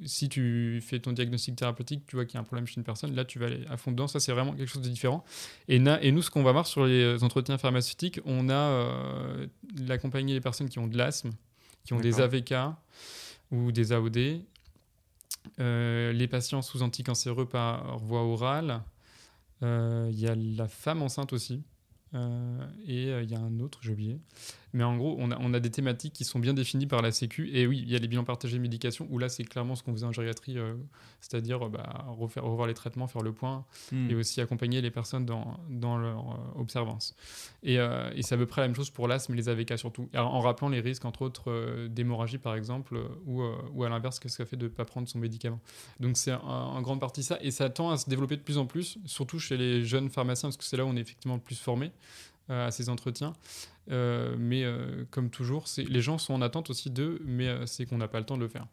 Si 0.06 0.30
tu 0.30 0.82
fais 0.82 1.00
ton 1.00 1.12
diagnostic 1.12 1.56
thérapeutique, 1.56 2.04
tu 2.08 2.16
vois 2.16 2.26
qu'il 2.26 2.34
y 2.36 2.38
a 2.38 2.42
un 2.42 2.44
problème 2.44 2.66
chez 2.66 2.78
une 2.78 2.84
personne, 2.84 3.14
là 3.14 3.24
tu 3.26 3.38
vas 3.40 3.46
aller 3.48 3.66
à 3.70 3.78
fond 3.78 3.92
dedans. 3.92 4.08
Ça 4.08 4.20
c'est 4.20 4.32
vraiment 4.32 4.54
quelque 4.54 4.70
chose 4.70 4.82
de 4.82 4.90
différent. 4.90 5.24
Et, 5.68 5.78
na- 5.80 6.02
et 6.02 6.12
nous 6.12 6.22
ce 6.24 6.32
qu'on 6.32 6.42
va 6.44 6.52
voir 6.52 6.66
sur 6.66 6.86
les 6.86 7.24
entretiens 7.24 7.58
pharmaceutiques, 7.60 8.20
on 8.26 8.50
a 8.50 8.54
euh, 8.54 9.48
l'accompagner 9.86 10.34
les 10.34 10.42
personnes 10.42 10.70
qui 10.70 10.80
ont 10.80 10.88
de 10.88 10.98
l'asthme, 10.98 11.30
qui 11.86 11.94
ont 11.94 12.00
des. 12.00 12.20
AVK 12.22 12.54
ou 13.52 13.72
des 13.72 13.92
AOD, 13.92 14.42
euh, 15.60 16.12
les 16.14 16.28
patients 16.28 16.62
sous 16.62 16.82
anticancéreux 16.84 17.48
par 17.48 17.98
voie 18.00 18.22
orale. 18.24 18.82
Euh, 19.64 20.10
Il 20.12 20.20
y 20.20 20.28
a 20.28 20.36
la 20.36 20.68
femme 20.68 21.02
enceinte 21.02 21.34
aussi. 21.34 21.62
Euh, 22.14 22.66
et 22.88 23.06
il 23.24 23.30
y 23.30 23.36
a 23.36 23.40
un 23.40 23.60
autre, 23.62 23.80
j'ai 23.82 23.92
oublié. 23.94 24.20
Mais 24.74 24.84
en 24.84 24.98
gros, 24.98 25.16
on 25.20 25.32
a, 25.32 25.38
on 25.40 25.54
a 25.54 25.60
des 25.60 25.72
thématiques 25.72 26.14
qui 26.14 26.24
sont 26.24 26.40
bien 26.40 26.54
définies 26.54 26.88
par 26.88 27.02
la 27.02 27.12
Sécu. 27.12 27.50
Et 27.54 27.68
oui, 27.68 27.80
il 27.84 27.92
y 27.92 27.96
a 27.96 28.00
les 28.00 28.08
bilans 28.08 28.24
partagés 28.24 28.58
de 28.58 28.62
médication, 28.62 29.08
où 29.10 29.18
là, 29.18 29.30
c'est 29.30 29.44
clairement 29.44 29.76
ce 29.76 29.84
qu'on 29.84 29.94
faisait 29.94 30.06
en 30.06 30.12
gériatrie, 30.12 30.58
euh, 30.58 30.74
c'est-à-dire 31.20 31.70
bah, 31.70 32.06
refaire, 32.18 32.44
revoir 32.44 32.68
les 32.68 32.74
traitements, 32.74 33.08
faire 33.08 33.22
le 33.22 33.34
point, 33.34 33.66
Hmm. 33.92 34.10
et 34.10 34.16
aussi 34.16 34.40
accompagner 34.42 34.82
les 34.82 34.92
personnes 34.92 35.26
dans, 35.26 35.60
dans 35.70 35.98
leur 35.98 36.32
euh, 36.32 36.60
observance. 36.60 37.16
Et, 37.64 37.80
euh, 37.80 38.10
et 38.16 38.22
c'est 38.22 38.36
à 38.36 38.38
peu 38.38 38.46
près 38.46 38.62
la 38.62 38.68
même 38.68 38.76
chose 38.76 38.90
pour 38.90 39.08
l'asthme 39.08 39.34
et 39.34 39.38
les 39.38 39.50
AVK 39.50 39.78
surtout, 39.78 40.08
en 40.16 40.40
rappelant 40.40 40.70
les 40.70 40.80
risques, 40.80 41.06
entre 41.06 41.24
autres, 41.24 41.52
euh, 41.52 41.88
d'hémorragie 41.88 42.38
par 42.38 42.56
exemple, 42.56 42.98
ou, 43.26 43.44
ou 43.74 43.84
à 43.84 43.90
l'inverse, 43.90 44.20
qu'est-ce 44.20 44.38
que 44.38 44.44
ça 44.44 44.50
fait 44.50 44.58
de 44.58 44.66
ne 44.66 44.70
pas 44.70 44.86
prendre 44.86 45.08
son 45.08 45.20
médicament. 45.20 45.60
Donc 46.00 46.18
c'est 46.18 46.34
en, 46.34 46.82
grande 46.82 47.00
partie 47.00 47.24
ça, 47.24 47.38
et 47.42 47.52
ça 47.52 47.70
tend 47.70 47.92
à 47.92 47.98
se 47.98 48.10
développer 48.10 48.38
de 48.38 48.42
plus 48.42 48.58
en 48.58 48.66
plus, 48.66 48.98
surtout 49.06 49.40
chez 49.40 49.58
les 49.58 49.84
jeunes 49.84 50.10
pharmaciens, 50.10 50.50
parce 50.50 50.58
que 50.58 50.64
c'est 50.64 50.78
là 50.78 50.86
où 50.86 50.90
on 50.90 50.96
est 50.96 51.02
effectivement 51.02 51.36
le 51.36 51.42
plus 51.42 51.60
formé 51.60 51.92
à 52.52 52.72
ces 52.72 52.90
entretiens. 52.90 53.34
Euh, 53.90 54.36
mais 54.38 54.64
euh, 54.64 55.06
comme 55.10 55.30
toujours, 55.30 55.66
les 55.78 56.02
gens 56.02 56.18
sont 56.18 56.34
en 56.34 56.42
attente 56.42 56.70
aussi 56.70 56.90
d'eux, 56.90 57.20
mais 57.26 57.48
euh, 57.48 57.66
c'est 57.66 57.86
qu'on 57.86 57.98
n'a 57.98 58.08
pas 58.08 58.20
le 58.20 58.26
temps 58.26 58.38
de 58.38 58.44
le 58.44 58.48
faire. 58.48 58.68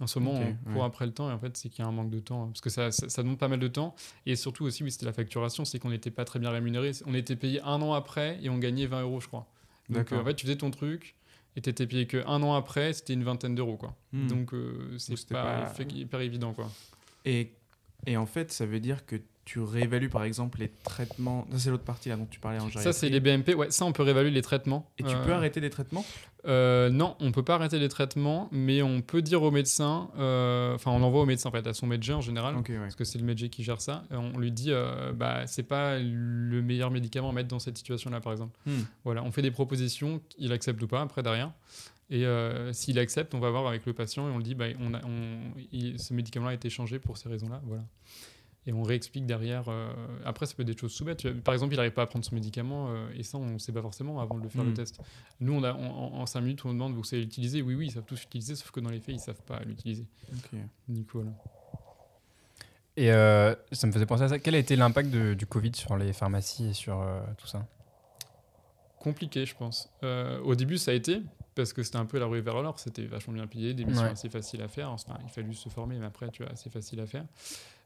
En 0.00 0.06
ce 0.06 0.18
moment, 0.20 0.38
Ok, 0.38 0.46
on 0.66 0.72
court 0.72 0.82
ouais. 0.82 0.86
après 0.86 1.06
le 1.06 1.12
temps 1.12 1.28
et 1.28 1.32
en 1.32 1.38
fait, 1.38 1.56
c'est 1.56 1.68
qu'il 1.68 1.82
y 1.82 1.86
a 1.86 1.88
un 1.88 1.92
manque 1.92 2.10
de 2.10 2.20
temps. 2.20 2.44
hein, 2.44 2.48
Parce 2.48 2.60
que 2.60 2.70
ça, 2.70 2.92
ça, 2.92 3.08
ça 3.08 3.22
demande 3.22 3.38
pas 3.38 3.48
mal 3.48 3.58
de 3.58 3.66
temps. 3.66 3.96
Et 4.26 4.36
surtout 4.36 4.64
aussi, 4.64 4.84
oui, 4.84 4.92
c'était 4.92 5.06
la 5.06 5.12
facturation, 5.12 5.64
c'est 5.64 5.80
qu'on 5.80 5.90
n'était 5.90 6.12
pas 6.12 6.24
très 6.24 6.38
bien 6.38 6.50
rémunéré. 6.50 6.92
On 7.06 7.14
était 7.14 7.34
payé 7.34 7.60
un 7.62 7.82
an 7.82 7.94
après 7.94 8.38
et 8.40 8.48
on 8.48 8.58
gagnait 8.58 8.86
20 8.86 9.02
euros, 9.02 9.20
je 9.20 9.26
crois. 9.26 9.48
Donc 9.88 10.12
euh, 10.12 10.20
en 10.20 10.24
fait, 10.24 10.34
tu 10.34 10.46
faisais 10.46 10.56
ton 10.58 10.70
truc 10.70 11.16
et 11.56 11.60
t'étais 11.60 11.86
payé 11.86 12.06
que 12.06 12.24
un 12.26 12.42
an 12.42 12.54
après, 12.54 12.92
c'était 12.92 13.14
une 13.14 13.24
vingtaine 13.24 13.54
d'euros, 13.54 13.76
quoi. 13.76 13.96
Hmm. 14.12 14.28
Donc 14.28 14.54
euh, 14.54 14.94
c'est 14.98 15.28
pas, 15.28 15.72
hyper 15.90 16.20
évident, 16.20 16.52
quoi. 16.52 16.70
Et, 17.24 17.52
et 18.06 18.16
en 18.16 18.26
fait, 18.26 18.52
ça 18.52 18.66
veut 18.66 18.80
dire 18.80 19.04
que 19.06 19.16
tu 19.44 19.60
réévalues 19.60 20.10
par 20.10 20.24
exemple 20.24 20.58
les 20.60 20.68
traitements. 20.84 21.46
Ça, 21.52 21.58
c'est 21.58 21.70
l'autre 21.70 21.82
partie 21.84 22.10
là 22.10 22.16
dont 22.16 22.26
tu 22.30 22.38
parlais 22.38 22.58
en 22.58 22.68
Ça, 22.70 22.92
c'est 22.92 23.08
les 23.08 23.14
gériatrie. 23.18 23.54
BMP. 23.54 23.58
Ouais, 23.58 23.70
ça, 23.70 23.86
on 23.86 23.92
peut 23.92 24.02
réévaluer 24.02 24.30
les 24.30 24.42
traitements. 24.42 24.90
Et 24.98 25.02
tu 25.04 25.14
Euh, 25.14 25.24
peux 25.24 25.32
arrêter 25.32 25.60
les 25.60 25.70
traitements? 25.70 26.04
Euh, 26.46 26.90
non, 26.90 27.16
on 27.18 27.32
peut 27.32 27.42
pas 27.42 27.54
arrêter 27.54 27.78
les 27.78 27.88
traitements, 27.88 28.48
mais 28.52 28.82
on 28.82 29.00
peut 29.00 29.22
dire 29.22 29.42
au 29.42 29.50
médecin, 29.50 30.10
euh, 30.18 30.74
enfin 30.74 30.90
on 30.92 31.02
envoie 31.02 31.22
au 31.22 31.26
médecin 31.26 31.48
en 31.48 31.52
fait, 31.52 31.66
à 31.66 31.72
son 31.74 31.86
médecin 31.86 32.16
en 32.16 32.20
général, 32.20 32.54
ouais. 32.56 32.62
parce 32.78 32.94
que 32.94 33.04
c'est 33.04 33.18
le 33.18 33.24
médecin 33.24 33.48
qui 33.48 33.64
gère 33.64 33.80
ça. 33.80 34.04
on 34.10 34.38
lui 34.38 34.52
dit, 34.52 34.70
euh, 34.70 35.12
bah 35.12 35.46
c'est 35.46 35.62
pas 35.64 35.98
le 35.98 36.62
meilleur 36.62 36.90
médicament 36.90 37.30
à 37.30 37.32
mettre 37.32 37.48
dans 37.48 37.58
cette 37.58 37.76
situation-là 37.78 38.20
par 38.20 38.32
exemple. 38.32 38.56
Hmm. 38.66 38.82
Voilà, 39.04 39.22
on 39.24 39.32
fait 39.32 39.42
des 39.42 39.50
propositions, 39.50 40.20
il 40.38 40.52
accepte 40.52 40.80
ou 40.82 40.86
pas 40.88 41.00
après 41.00 41.22
derrière. 41.22 41.52
Et 42.10 42.24
euh, 42.24 42.72
s'il 42.72 42.98
accepte, 42.98 43.34
on 43.34 43.38
va 43.38 43.50
voir 43.50 43.66
avec 43.66 43.84
le 43.84 43.92
patient 43.92 44.28
et 44.28 44.32
on 44.32 44.38
lui 44.38 44.44
dit, 44.44 44.54
bah, 44.54 44.66
on 44.80 44.94
a, 44.94 45.04
on, 45.04 45.40
il- 45.72 45.98
ce 46.00 46.14
médicament 46.14 46.46
a 46.48 46.54
été 46.54 46.70
changé 46.70 46.98
pour 46.98 47.18
ces 47.18 47.28
raisons-là, 47.28 47.60
voilà. 47.64 47.84
Et 48.66 48.72
on 48.72 48.82
réexplique 48.82 49.24
derrière. 49.26 49.64
euh, 49.68 49.90
après, 50.26 50.44
ça 50.46 50.54
peut 50.54 50.62
être 50.62 50.68
des 50.68 50.76
choses 50.76 50.92
sous 50.92 51.04
bêtes. 51.04 51.30
Par 51.42 51.54
exemple, 51.54 51.72
il 51.72 51.76
n'arrive 51.76 51.92
pas 51.92 52.02
à 52.02 52.06
prendre 52.06 52.24
son 52.24 52.34
médicament 52.34 52.88
euh, 52.90 53.08
et 53.14 53.22
ça, 53.22 53.38
on 53.38 53.46
ne 53.46 53.58
sait 53.58 53.72
pas 53.72 53.80
forcément 53.82 54.20
avant 54.20 54.36
de 54.38 54.42
le 54.42 54.48
faire 54.50 54.64
le 54.64 54.70
Mm. 54.70 54.74
test. 54.74 55.00
Nous, 55.40 55.52
on 55.54 55.62
a, 55.64 55.72
en, 55.72 56.26
5 56.26 56.40
minutes, 56.42 56.64
on 56.66 56.72
demande 56.72 56.94
vous 56.94 57.04
savez 57.04 57.22
l'utiliser? 57.22 57.62
Oui, 57.62 57.74
oui, 57.74 57.86
ils 57.86 57.92
savent 57.92 58.04
tous 58.04 58.20
l'utiliser, 58.20 58.56
sauf 58.56 58.70
que 58.70 58.80
dans 58.80 58.90
les 58.90 59.00
faits, 59.00 59.14
ils 59.14 59.18
ne 59.18 59.22
savent 59.22 59.40
pas 59.42 59.60
l'utiliser. 59.60 60.04
Ok. 60.32 60.58
Nico, 60.88 61.22
là. 61.22 61.30
Et 62.96 63.12
euh, 63.12 63.54
ça 63.72 63.86
me 63.86 63.92
faisait 63.92 64.06
penser 64.06 64.24
à 64.24 64.28
ça. 64.28 64.38
Quel 64.38 64.54
a 64.54 64.58
été 64.58 64.76
l'impact 64.76 65.10
du 65.10 65.46
Covid 65.46 65.72
sur 65.74 65.96
les 65.96 66.12
pharmacies 66.12 66.68
et 66.70 66.72
sur 66.74 67.00
euh, 67.00 67.20
tout 67.38 67.46
ça? 67.46 67.66
Compliqué, 68.98 69.46
je 69.46 69.54
pense. 69.54 69.88
Euh, 70.02 70.40
au 70.40 70.54
début, 70.56 70.76
ça 70.78 70.90
a 70.90 70.94
été, 70.94 71.20
parce 71.62 71.72
que 71.72 71.82
c'était 71.82 71.96
un 71.98 72.06
peu 72.06 72.18
la 72.18 72.26
rue 72.26 72.40
vers 72.40 72.62
l'or. 72.62 72.78
C'était 72.78 73.04
vachement 73.06 73.34
bien 73.34 73.46
payé, 73.46 73.74
des 73.74 73.84
missions 73.84 74.04
Ouais. 74.04 74.10
assez 74.10 74.28
faciles 74.28 74.62
à 74.62 74.68
faire. 74.68 74.90
Enfin, 74.90 75.18
il 75.24 75.28
fallu 75.30 75.52
se 75.54 75.68
former, 75.68 75.98
mais 75.98 76.06
après, 76.06 76.30
tu 76.30 76.42
vois, 76.42 76.52
assez 76.52 76.70
facile 76.70 77.00
à 77.00 77.06
faire. 77.06 77.24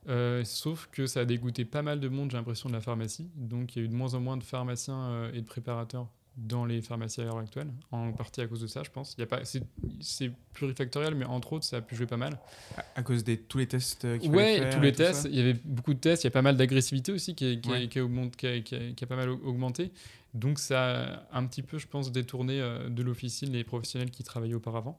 Euh, 0.08 0.42
sauf 0.44 0.88
que 0.92 1.06
ça 1.06 1.20
a 1.20 1.24
dégoûté 1.24 1.64
pas 1.64 1.82
mal 1.82 2.00
de 2.00 2.08
monde, 2.08 2.30
j'ai 2.30 2.36
l'impression, 2.36 2.68
de 2.68 2.74
la 2.74 2.80
pharmacie. 2.80 3.28
Donc, 3.36 3.74
il 3.74 3.78
y 3.78 3.82
a 3.82 3.84
eu 3.84 3.88
de 3.88 3.94
moins 3.94 4.14
en 4.14 4.20
moins 4.20 4.36
de 4.36 4.42
pharmaciens 4.44 4.98
euh, 5.00 5.32
et 5.32 5.40
de 5.40 5.46
préparateurs 5.46 6.08
dans 6.38 6.64
les 6.64 6.80
pharmacies 6.80 7.20
à 7.20 7.24
l'heure 7.24 7.36
actuelle, 7.36 7.68
en 7.90 8.10
partie 8.12 8.40
à 8.40 8.46
cause 8.46 8.62
de 8.62 8.66
ça, 8.66 8.82
je 8.82 8.90
pense. 8.90 9.14
Il 9.18 9.20
y 9.20 9.24
a 9.24 9.26
pas, 9.26 9.44
c'est, 9.44 9.62
c'est 10.00 10.32
plurifactoriel, 10.54 11.14
mais 11.14 11.26
entre 11.26 11.52
autres, 11.52 11.66
ça 11.66 11.76
a 11.76 11.80
pu 11.82 11.94
jouer 11.94 12.06
pas 12.06 12.16
mal. 12.16 12.38
À, 12.78 12.84
à 12.96 13.02
cause 13.02 13.22
de 13.22 13.34
tous 13.34 13.58
les 13.58 13.66
tests 13.66 14.06
euh, 14.06 14.16
qu'il 14.18 14.30
fallait 14.30 14.42
Ouais, 14.54 14.58
faire 14.60 14.74
tous 14.74 14.80
les 14.80 14.92
tests, 14.92 15.28
il 15.30 15.36
y 15.36 15.40
avait 15.40 15.58
beaucoup 15.62 15.92
de 15.92 15.98
tests, 15.98 16.24
il 16.24 16.26
y 16.26 16.28
a 16.28 16.30
pas 16.30 16.40
mal 16.40 16.56
d'agressivité 16.56 17.12
aussi 17.12 17.34
qui, 17.34 17.44
est- 17.44 17.60
qui, 17.60 17.68
est- 17.68 17.72
Ouais. 17.72 17.88
qui, 17.88 17.98
est 17.98 18.00
augmente- 18.00 18.34
qui 18.34 18.46
a, 18.46 18.60
qui 18.60 18.74
a- 18.74 18.92
qui 18.92 19.04
a 19.04 19.06
pas 19.06 19.16
mal 19.16 19.28
au- 19.28 19.40
augmenté. 19.44 19.92
Donc 20.34 20.58
ça 20.58 21.24
a 21.30 21.38
un 21.38 21.46
petit 21.46 21.62
peu, 21.62 21.78
je 21.78 21.86
pense, 21.86 22.10
détourné 22.10 22.60
euh, 22.60 22.88
de 22.88 23.02
l'officine 23.02 23.52
les 23.52 23.64
professionnels 23.64 24.10
qui 24.10 24.24
travaillaient 24.24 24.54
auparavant. 24.54 24.98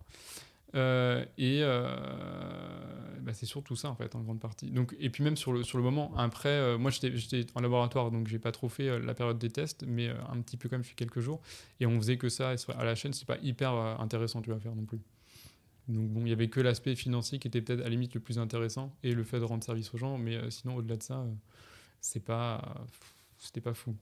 Euh, 0.76 1.24
et 1.38 1.60
euh, 1.62 1.96
bah, 3.22 3.34
c'est 3.34 3.46
surtout 3.46 3.76
ça 3.76 3.90
en 3.90 3.96
fait 3.96 4.16
en 4.16 4.22
grande 4.22 4.40
partie. 4.40 4.72
Donc, 4.72 4.96
et 5.00 5.10
puis 5.10 5.24
même 5.24 5.38
sur 5.38 5.54
le, 5.54 5.64
sur 5.64 5.78
le 5.78 5.84
moment, 5.84 6.16
après, 6.18 6.78
moi 6.78 6.92
j'étais 6.92 7.46
en 7.56 7.62
laboratoire 7.62 8.10
donc 8.10 8.28
j'ai 8.28 8.40
pas 8.40 8.52
trop 8.52 8.70
fait 8.70 9.00
la 9.00 9.14
période 9.14 9.38
des 9.38 9.50
tests, 9.50 9.84
mais 9.88 10.10
un 10.10 10.42
petit 10.42 10.58
peu 10.58 10.70
quand 10.70 10.76
même 10.76 10.84
fait 10.84 10.96
quelques 10.96 11.20
jours. 11.20 11.42
Et 11.80 11.86
on 11.86 11.98
faisait 11.98 12.18
que 12.18 12.30
ça 12.30 12.54
et 12.54 12.58
à 12.76 12.84
la 12.84 12.96
chaîne, 12.96 13.14
c'est 13.14 13.28
pas 13.28 13.38
hyper 13.42 13.72
intéressant 13.74 14.42
tu 14.42 14.50
vas 14.50 14.60
faire 14.60 14.76
non 14.76 14.86
plus. 14.86 15.00
Donc 15.90 16.10
bon, 16.10 16.22
il 16.26 16.30
y 16.30 16.34
avait 16.34 16.50
que 16.50 16.62
l'aspect 16.62 16.96
financier 16.96 17.40
qui 17.40 17.48
était 17.48 17.62
peut-être 17.62 17.82
à 17.82 17.84
la 17.84 17.90
limite 17.90 18.14
le 18.16 18.20
plus 18.20 18.40
intéressant 18.40 18.96
et 19.04 19.14
le 19.14 19.24
fait 19.24 19.40
de 19.40 19.46
rendre 19.46 19.64
service 19.64 19.94
aux 19.94 19.98
gens, 19.98 20.18
mais 20.18 20.50
sinon 20.50 20.76
au-delà 20.76 20.98
de 20.98 21.04
ça, 21.04 21.24
c'est 22.02 22.24
pas, 22.24 22.84
c'était 23.38 23.62
pas 23.62 23.74
fou. 23.74 23.96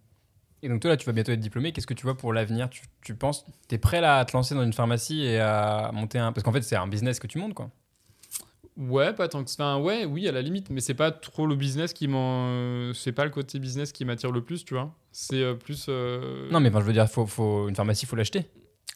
Et 0.64 0.70
donc 0.70 0.80
toi 0.82 0.92
là, 0.92 0.98
tu 0.98 1.06
vas 1.06 1.12
bientôt 1.14 1.32
être 1.32 1.40
diplômé. 1.40 1.72
Qu'est-ce 1.72 1.88
que 1.88 1.94
tu 1.94 2.04
vois 2.06 2.16
pour 2.18 2.34
l'avenir? 2.34 2.70
Tu, 2.70 2.84
tu 3.04 3.16
penses, 3.16 3.46
t'es 3.68 3.78
prêt 3.78 4.02
là 4.02 4.20
à 4.20 4.26
te 4.26 4.34
lancer 4.34 4.54
dans 4.56 4.64
une 4.64 4.74
pharmacie 4.74 5.24
et 5.24 5.40
à 5.40 5.92
monter 5.94 6.20
un... 6.20 6.32
Parce 6.32 6.44
qu'en 6.44 6.52
fait, 6.52 6.62
c'est 6.62 6.76
un 6.76 6.88
business 6.88 7.20
que 7.20 7.28
tu 7.28 7.38
montes, 7.40 7.54
quoi. 7.54 7.72
Ouais, 8.78 9.14
pas 9.14 9.28
tant 9.28 9.44
que 9.44 9.52
enfin 9.52 9.78
ouais, 9.80 10.06
oui 10.06 10.28
à 10.30 10.32
la 10.32 10.42
limite, 10.42 10.70
mais 10.70 10.80
c'est 10.80 10.94
pas 10.94 11.12
trop 11.12 11.46
le 11.46 11.56
business 11.56 11.92
qui 11.94 12.08
m'en, 12.08 12.94
c'est 12.94 13.12
pas 13.12 13.26
le 13.26 13.30
côté 13.30 13.60
business 13.60 13.92
qui 13.92 14.06
m'attire 14.06 14.32
le 14.32 14.44
plus, 14.44 14.64
tu 14.64 14.74
vois. 14.74 14.96
C'est 15.12 15.44
euh, 15.44 15.56
plus. 15.56 15.88
euh, 15.90 16.50
Non, 16.52 16.62
mais 16.62 16.72
je 16.72 16.80
veux 16.80 16.94
dire, 16.94 17.08
faut, 17.10 17.26
faut, 17.28 17.68
une 17.68 17.76
pharmacie, 17.76 18.06
faut 18.06 18.16
l'acheter. 18.16 18.46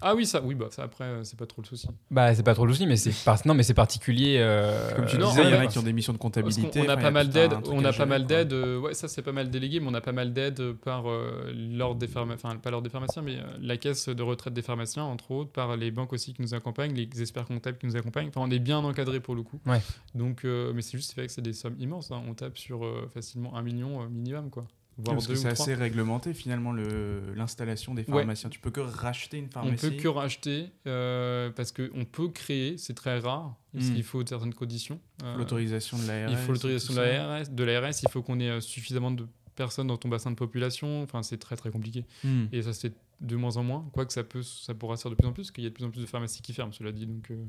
Ah 0.01 0.13
oui 0.13 0.25
ça, 0.25 0.41
oui 0.43 0.55
bah 0.55 0.67
ça 0.71 0.83
après 0.83 1.05
euh, 1.05 1.23
c'est 1.23 1.39
pas 1.39 1.45
trop 1.45 1.61
le 1.61 1.67
souci. 1.67 1.87
Bah, 2.11 2.35
c'est 2.35 2.43
pas 2.43 2.53
trop 2.53 2.65
le 2.65 2.73
souci, 2.73 2.85
mais 2.85 2.97
c'est 2.97 3.13
par... 3.23 3.39
non, 3.45 3.53
mais 3.53 3.63
c'est 3.63 3.73
particulier. 3.73 4.37
euh, 4.39 4.93
Comme 4.95 5.05
tu 5.05 5.17
non, 5.17 5.29
disais, 5.29 5.43
il 5.45 5.49
y 5.51 5.55
en 5.55 5.59
a 5.61 5.67
qui 5.67 5.77
ont 5.77 5.83
des 5.83 5.93
missions 5.93 6.11
de 6.11 6.17
comptabilité. 6.17 6.81
on 6.81 6.89
a 6.89 6.97
pas 6.97 7.11
mal 7.11 7.29
d'aide, 7.29 7.53
on 7.71 7.83
a 7.85 7.93
pas 7.93 8.05
mal 8.05 8.25
d'aide. 8.25 8.51
euh, 8.53 8.77
ouais, 8.79 8.93
ça 8.93 9.07
c'est 9.07 9.21
pas 9.21 9.31
mal 9.31 9.49
délégué, 9.49 9.79
mais 9.79 9.87
on 9.89 9.93
a 9.93 10.01
pas 10.01 10.11
mal 10.11 10.33
d'aide 10.33 10.73
par 10.73 11.09
euh, 11.09 11.51
l'ordre 11.55 11.95
des 11.99 12.07
pharmaciens, 12.07 12.49
enfin 12.49 12.59
pas 12.59 12.71
l'ordre 12.71 12.83
des 12.83 12.89
pharmaciens, 12.91 13.21
mais 13.21 13.37
euh, 13.37 13.43
la 13.61 13.77
caisse 13.77 14.09
de 14.09 14.21
retraite 14.21 14.53
des 14.53 14.61
pharmaciens, 14.61 15.03
entre 15.03 15.31
autres, 15.31 15.51
par 15.51 15.77
les 15.77 15.91
banques 15.91 16.11
aussi 16.13 16.33
qui 16.33 16.41
nous 16.41 16.53
accompagnent, 16.53 16.93
les 16.93 17.09
experts 17.21 17.45
comptables 17.45 17.77
qui 17.77 17.85
nous 17.85 17.95
accompagnent. 17.95 18.27
Enfin, 18.27 18.41
on 18.43 18.51
est 18.51 18.59
bien 18.59 18.79
encadré 18.79 19.21
pour 19.21 19.33
le 19.35 19.43
coup. 19.43 19.59
Ouais. 19.65 19.81
Donc, 20.13 20.43
euh, 20.43 20.73
mais 20.75 20.81
c'est 20.81 20.97
juste 20.97 21.09
c'est 21.11 21.21
vrai 21.21 21.27
que 21.27 21.31
c'est 21.33 21.41
des 21.41 21.53
sommes 21.53 21.75
immenses. 21.79 22.11
hein. 22.11 22.21
On 22.27 22.33
tape 22.33 22.57
sur 22.57 22.83
euh, 22.85 23.09
facilement 23.13 23.55
un 23.55 23.61
million 23.63 24.01
euh, 24.03 24.07
minimum, 24.09 24.49
quoi. 24.49 24.65
Voire 24.97 25.15
Parce 25.17 25.27
deux 25.27 25.33
que 25.33 25.39
c'est 25.39 25.49
assez 25.49 25.73
réglementé 25.73 26.33
finalement 26.33 26.71
le- 26.71 27.33
l'installation 27.35 27.93
des 27.93 28.03
Ouais. 28.03 28.19
pharmaciens. 28.19 28.49
Tu 28.49 28.59
peux 28.59 28.71
que 28.71 28.79
racheter 28.79 29.37
une 29.39 29.47
On 29.47 29.49
pharmacie. 29.51 29.89
peut 29.89 29.95
que 29.97 30.07
racheter 30.07 30.69
euh, 30.87 31.49
parce 31.51 31.73
qu'on 31.73 32.05
peut 32.05 32.29
créer, 32.29 32.77
c'est 32.77 32.93
très 32.93 33.19
rare, 33.19 33.55
parce 33.73 33.87
Mm. 33.89 33.93
qu'il 33.95 34.03
faut 34.03 34.25
certaines 34.25 34.53
conditions. 34.53 34.99
Euh, 35.23 35.35
L'autorisation 35.35 35.97
de 35.97 36.07
l'ARS. 36.07 36.31
Il 36.31 36.37
faut 36.37 36.53
l'autorisation 36.53 36.93
de 36.93 36.99
l'ARS, 37.01 37.49
de 37.49 37.63
l'ARS, 37.65 38.01
il 38.03 38.09
faut 38.09 38.21
qu'on 38.21 38.39
ait 38.39 38.49
euh, 38.49 38.61
suffisamment 38.61 39.11
de 39.11 39.27
personnes 39.57 39.87
dans 39.87 39.97
ton 39.97 40.07
bassin 40.09 40.31
de 40.31 40.35
population. 40.35 41.01
Enfin, 41.03 41.23
c'est 41.23 41.37
très 41.37 41.55
très 41.57 41.71
compliqué. 41.71 42.05
Hmm. 42.23 42.45
Et 42.53 42.61
ça 42.61 42.71
fait 42.73 42.93
de 43.21 43.35
moins 43.35 43.57
en 43.57 43.63
moins. 43.63 43.85
Quoique 43.93 44.13
ça 44.13 44.23
peut, 44.23 44.43
ça 44.43 44.73
pourra 44.73 44.95
se 44.97 45.01
faire 45.03 45.11
de 45.11 45.15
plus 45.15 45.27
en 45.27 45.31
plus, 45.33 45.43
parce 45.43 45.51
qu'il 45.51 45.63
y 45.63 45.67
a 45.67 45.69
de 45.69 45.73
plus 45.75 45.83
en 45.85 45.89
plus 45.89 46.01
de 46.01 46.05
pharmacies 46.05 46.41
qui 46.41 46.53
ferment, 46.53 46.71
cela 46.71 46.91
dit. 46.93 47.05
Donc, 47.05 47.31
euh, 47.31 47.43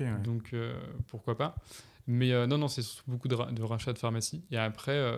ouais. 0.00 0.22
donc 0.22 0.54
pourquoi 1.08 1.36
pas. 1.36 1.56
Mais 2.08 2.30
euh, 2.32 2.46
non, 2.46 2.56
non, 2.58 2.68
c'est 2.68 2.82
surtout 2.82 3.10
beaucoup 3.10 3.26
de, 3.26 3.34
ra- 3.34 3.50
de 3.50 3.62
rachats 3.62 3.92
de 3.92 3.98
pharmacies. 3.98 4.42
Et 4.52 4.56
après, 4.56 4.92
euh, 4.94 5.16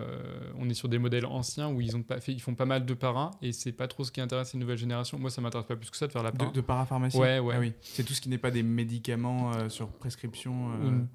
on 0.57 0.67
est 0.69 0.73
sur 0.73 0.89
des 0.89 0.97
modèles 0.97 1.25
anciens 1.27 1.69
où 1.69 1.81
ils, 1.81 1.95
ont 1.95 2.01
pas 2.01 2.19
fait, 2.19 2.31
ils 2.33 2.39
font 2.41 2.55
pas 2.55 2.65
mal 2.65 2.85
de 2.85 2.93
paras 2.95 3.31
et 3.43 3.51
c'est 3.51 3.71
pas 3.71 3.87
trop 3.87 4.03
ce 4.03 4.11
qui 4.11 4.21
intéresse 4.21 4.53
les 4.53 4.59
nouvelles 4.59 4.77
générations. 4.79 5.19
Moi, 5.19 5.29
ça 5.29 5.39
m'intéresse 5.41 5.67
pas 5.67 5.75
plus 5.75 5.91
que 5.91 5.97
ça 5.97 6.07
de 6.07 6.11
faire 6.11 6.23
la 6.23 6.31
para. 6.31 6.49
De, 6.49 6.53
de 6.55 6.61
parapharmacie 6.61 7.15
Ouais, 7.17 7.37
ouais. 7.39 7.53
Ah 7.55 7.59
oui. 7.59 7.73
C'est 7.81 8.03
tout 8.03 8.13
ce 8.13 8.21
qui 8.21 8.29
n'est 8.29 8.37
pas 8.39 8.49
des 8.51 8.63
médicaments 8.63 9.53
euh, 9.53 9.69
sur 9.69 9.87
prescription. 9.89 10.69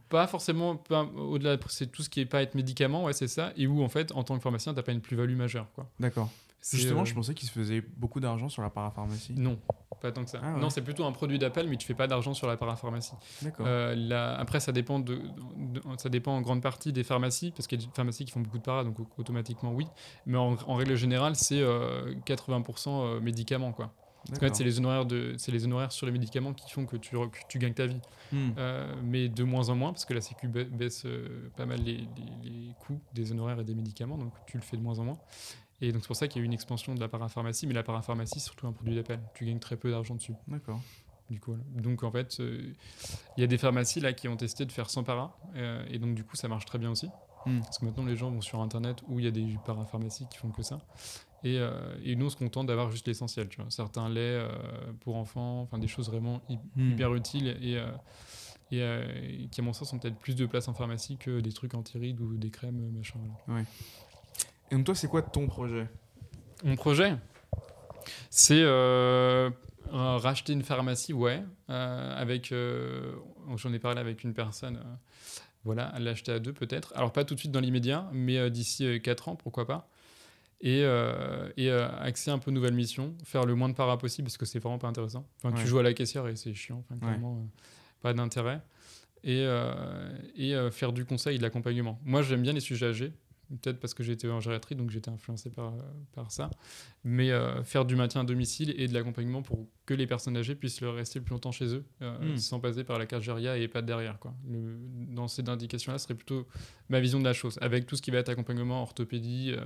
Pas 0.08 0.26
forcément, 0.28 0.80
au-delà, 1.16 1.56
c'est 1.68 1.90
tout 1.90 2.02
ce 2.02 2.08
qui 2.08 2.20
est 2.20 2.26
pas 2.26 2.42
être 2.42 2.54
médicament, 2.54 3.04
ouais, 3.04 3.12
c'est 3.12 3.28
ça. 3.28 3.52
Et 3.56 3.66
où, 3.66 3.82
en 3.82 3.88
fait, 3.88 4.12
en 4.12 4.22
tant 4.22 4.36
que 4.36 4.42
pharmacien, 4.42 4.74
t'as 4.74 4.82
pas 4.82 4.92
une 4.92 5.00
plus-value 5.00 5.36
majeure. 5.36 5.66
D'accord. 5.98 6.30
Justement, 6.72 7.02
euh, 7.02 7.04
je 7.04 7.14
pensais 7.14 7.34
qu'ils 7.34 7.48
se 7.48 7.52
faisaient 7.52 7.82
beaucoup 7.96 8.20
d'argent 8.20 8.48
sur 8.48 8.62
la 8.62 8.70
parapharmacie. 8.70 9.34
Non, 9.36 9.58
pas 10.00 10.12
tant 10.12 10.24
que 10.24 10.30
ça. 10.30 10.40
Ah 10.42 10.54
ouais. 10.54 10.60
Non, 10.60 10.70
c'est 10.70 10.82
plutôt 10.82 11.04
un 11.04 11.12
produit 11.12 11.38
d'appel, 11.38 11.68
mais 11.68 11.76
tu 11.76 11.86
fais 11.86 11.94
pas 11.94 12.06
d'argent 12.06 12.32
sur 12.34 12.46
la 12.46 12.56
parapharmacie. 12.56 13.12
D'accord. 13.42 13.66
Euh, 13.68 13.94
la- 13.94 14.34
Après, 14.38 14.60
ça 14.60 14.72
dépend, 14.72 14.98
de, 14.98 15.16
de- 15.56 15.82
ça 15.98 16.08
dépend 16.08 16.32
en 16.34 16.40
grande 16.40 16.62
partie 16.62 16.92
des 16.92 17.04
pharmacies, 17.04 17.50
parce 17.50 17.66
qu'il 17.66 17.80
y 17.80 17.84
a 17.84 17.86
des 17.86 17.92
pharmacies 17.94 18.24
qui 18.24 18.32
font 18.32 18.40
beaucoup 18.40 18.58
de 18.58 18.62
para, 18.62 18.82
donc 18.84 18.98
au- 19.00 19.08
automatiquement 19.18 19.72
oui. 19.72 19.86
Mais 20.26 20.38
en, 20.38 20.56
en 20.66 20.74
règle 20.74 20.96
générale, 20.96 21.36
c'est 21.36 21.60
euh, 21.60 22.14
80% 22.24 22.88
euh, 22.88 23.20
médicaments. 23.20 23.72
Quoi. 23.72 23.92
Parce 24.26 24.38
qu'en 24.38 24.46
fait, 24.46 24.54
c'est 24.56 24.64
les, 24.64 24.78
honoraires 24.78 25.04
de- 25.04 25.34
c'est 25.36 25.52
les 25.52 25.66
honoraires 25.66 25.92
sur 25.92 26.06
les 26.06 26.12
médicaments 26.12 26.54
qui 26.54 26.70
font 26.72 26.86
que 26.86 26.96
tu, 26.96 27.10
que 27.14 27.38
tu 27.46 27.58
gagnes 27.58 27.74
ta 27.74 27.84
vie. 27.84 28.00
Hmm. 28.32 28.52
Euh, 28.56 28.94
mais 29.02 29.28
de 29.28 29.44
moins 29.44 29.68
en 29.68 29.74
moins, 29.74 29.92
parce 29.92 30.06
que 30.06 30.14
la 30.14 30.22
Sécu 30.22 30.48
ba- 30.48 30.64
baisse 30.64 31.02
euh, 31.04 31.50
pas 31.58 31.66
mal 31.66 31.80
les, 31.80 31.98
les- 32.42 32.50
les 32.50 32.74
coûts 32.80 33.00
des 33.12 33.32
honoraires 33.32 33.60
et 33.60 33.64
des 33.64 33.74
médicaments, 33.74 34.16
donc 34.16 34.32
tu 34.46 34.56
le 34.56 34.62
fais 34.62 34.78
de 34.78 34.82
moins 34.82 34.98
en 34.98 35.04
moins. 35.04 35.18
Et 35.86 35.92
donc 35.92 36.02
c'est 36.02 36.06
pour 36.08 36.16
ça 36.16 36.28
qu'il 36.28 36.40
y 36.40 36.42
a 36.42 36.44
eu 36.44 36.46
une 36.46 36.52
expansion 36.52 36.94
de 36.94 37.00
la 37.00 37.08
parapharmacie, 37.08 37.66
mais 37.66 37.74
la 37.74 37.82
parapharmacie, 37.82 38.40
c'est 38.40 38.46
surtout 38.46 38.66
un 38.66 38.72
produit 38.72 38.94
d'appel. 38.94 39.20
Tu 39.34 39.44
gagnes 39.44 39.58
très 39.58 39.76
peu 39.76 39.90
d'argent 39.90 40.14
dessus. 40.14 40.34
D'accord. 40.48 40.80
Du 41.30 41.40
coup, 41.40 41.52
voilà. 41.52 41.64
Donc 41.80 42.02
en 42.02 42.10
fait, 42.10 42.36
euh, 42.40 42.72
il 43.36 43.40
y 43.40 43.44
a 43.44 43.46
des 43.46 43.58
pharmacies 43.58 44.00
là 44.00 44.12
qui 44.12 44.28
ont 44.28 44.36
testé 44.36 44.64
de 44.66 44.72
faire 44.72 44.88
sans 44.90 45.04
para, 45.04 45.36
euh, 45.56 45.84
et 45.90 45.98
donc 45.98 46.14
du 46.14 46.22
coup 46.24 46.36
ça 46.36 46.48
marche 46.48 46.64
très 46.66 46.78
bien 46.78 46.90
aussi. 46.90 47.08
Hmm. 47.46 47.60
Parce 47.60 47.78
que 47.78 47.84
maintenant 47.84 48.04
les 48.04 48.16
gens 48.16 48.30
vont 48.30 48.40
sur 48.40 48.60
internet 48.60 49.02
où 49.08 49.18
il 49.18 49.24
y 49.24 49.28
a 49.28 49.30
des 49.30 49.58
parapharmacies 49.64 50.26
qui 50.30 50.38
font 50.38 50.50
que 50.50 50.62
ça. 50.62 50.80
Et, 51.42 51.58
euh, 51.58 51.94
et 52.02 52.16
nous, 52.16 52.26
on 52.26 52.30
se 52.30 52.36
contente 52.36 52.66
d'avoir 52.68 52.90
juste 52.90 53.06
l'essentiel. 53.06 53.48
Tu 53.50 53.60
vois. 53.60 53.70
Certains 53.70 54.08
laits 54.08 54.16
euh, 54.18 54.48
pour 55.00 55.16
enfants, 55.16 55.60
enfin 55.60 55.78
des 55.78 55.88
choses 55.88 56.08
vraiment 56.08 56.40
hy- 56.48 56.58
Hmm. 56.76 56.92
hyper 56.92 57.14
utiles 57.14 57.48
et, 57.60 57.76
euh, 57.76 57.90
et, 58.70 59.48
qui, 59.50 59.60
à 59.60 59.62
mon 59.64 59.72
sens, 59.74 59.92
ont 59.92 59.98
peut-être 59.98 60.18
plus 60.18 60.34
de 60.36 60.46
place 60.46 60.68
en 60.68 60.74
pharmacie 60.74 61.16
que 61.18 61.40
des 61.40 61.52
trucs 61.52 61.74
anti-rides 61.74 62.20
ou 62.20 62.36
des 62.36 62.50
crèmes, 62.50 62.90
machin. 62.96 63.18
voilà. 63.46 63.64
Et 64.70 64.74
donc 64.76 64.84
toi, 64.84 64.94
c'est 64.94 65.08
quoi 65.08 65.22
ton 65.22 65.46
projet? 65.46 65.88
Mon 66.64 66.76
projet, 66.76 67.14
c'est 68.30 68.62
euh, 68.62 69.50
racheter 69.90 70.52
une 70.52 70.62
pharmacie, 70.62 71.12
ouais. 71.12 71.42
euh, 71.70 72.14
avec, 72.16 72.52
euh, 72.52 73.12
j'en 73.56 73.72
ai 73.72 73.78
parlé 73.78 74.00
avec 74.00 74.24
une 74.24 74.34
personne. 74.34 74.80
voilà, 75.64 75.92
l'acheter 75.98 76.32
à 76.32 76.38
deux 76.38 76.52
peut-être. 76.52 76.92
Alors 76.96 77.12
pas 77.12 77.24
tout 77.24 77.34
de 77.34 77.40
suite 77.40 77.52
dans 77.52 77.60
l'immédiat, 77.60 78.08
mais 78.12 78.50
d'ici 78.50 79.00
4 79.02 79.28
ans, 79.28 79.36
pourquoi 79.36 79.66
pas. 79.66 79.88
Et, 80.60 80.80
et 81.58 81.70
axer 81.70 82.30
un 82.30 82.38
peu 82.38 82.50
nouvelle 82.50 82.72
mission, 82.74 83.14
faire 83.24 83.44
le 83.44 83.54
moins 83.54 83.68
de 83.68 83.74
paras 83.74 83.98
possible 83.98 84.26
parce 84.26 84.38
que 84.38 84.46
c'est 84.46 84.58
vraiment 84.58 84.78
pas 84.78 84.88
intéressant. 84.88 85.26
Enfin, 85.42 85.54
Ouais. 85.54 85.60
tu 85.60 85.66
joues 85.68 85.78
à 85.78 85.82
la 85.82 85.92
caissière 85.92 86.26
et 86.28 86.36
c'est 86.36 86.54
chiant, 86.54 86.82
enfin, 86.88 86.98
clairement, 86.98 87.46
pas 88.00 88.14
d'intérêt. 88.14 88.60
Et, 89.26 89.40
euh, 89.46 90.10
et 90.36 90.54
euh, 90.54 90.70
faire 90.70 90.92
du 90.92 91.04
conseil 91.06 91.36
et 91.36 91.38
de 91.38 91.42
l'accompagnement. 91.42 91.98
Moi, 92.04 92.20
j'aime 92.22 92.42
bien 92.42 92.52
les 92.52 92.60
sujets 92.60 92.86
âgés, 92.88 93.12
peut-être 93.62 93.78
parce 93.80 93.94
que 93.94 94.02
j'ai 94.02 94.12
été 94.12 94.28
en 94.28 94.40
gériatrie, 94.40 94.74
donc 94.74 94.90
j'étais 94.90 95.10
influencé 95.10 95.50
par, 95.50 95.74
par 96.14 96.30
ça. 96.30 96.50
Mais 97.04 97.30
euh, 97.30 97.62
faire 97.64 97.84
du 97.84 97.96
maintien 97.96 98.22
à 98.22 98.24
domicile 98.24 98.74
et 98.78 98.88
de 98.88 98.94
l'accompagnement 98.94 99.42
pour 99.42 99.66
que 99.86 99.92
les 99.94 100.06
personnes 100.06 100.36
âgées 100.36 100.54
puissent 100.54 100.80
le 100.80 100.88
rester 100.88 101.18
le 101.18 101.24
plus 101.26 101.32
longtemps 101.32 101.52
chez 101.52 101.66
eux, 101.66 101.84
euh, 102.02 102.32
Mm. 102.34 102.36
sans 102.38 102.58
passer 102.60 102.84
par 102.84 102.98
la 102.98 103.04
carte 103.06 103.22
Géria 103.22 103.58
et 103.58 103.68
pas 103.68 103.82
derrière. 103.82 104.18
Quoi. 104.18 104.34
Le- 104.50 104.78
dans 105.14 105.28
ces 105.28 105.42
indications-là, 105.46 105.98
ce 105.98 106.04
serait 106.04 106.14
plutôt 106.14 106.46
ma 106.88 107.00
vision 107.00 107.18
de 107.18 107.24
la 107.24 107.34
chose, 107.34 107.58
avec 107.60 107.86
tout 107.86 107.96
ce 107.96 108.02
qui 108.02 108.10
va 108.10 108.18
être 108.18 108.30
accompagnement, 108.30 108.80
orthopédie. 108.82 109.52
euh, 109.52 109.60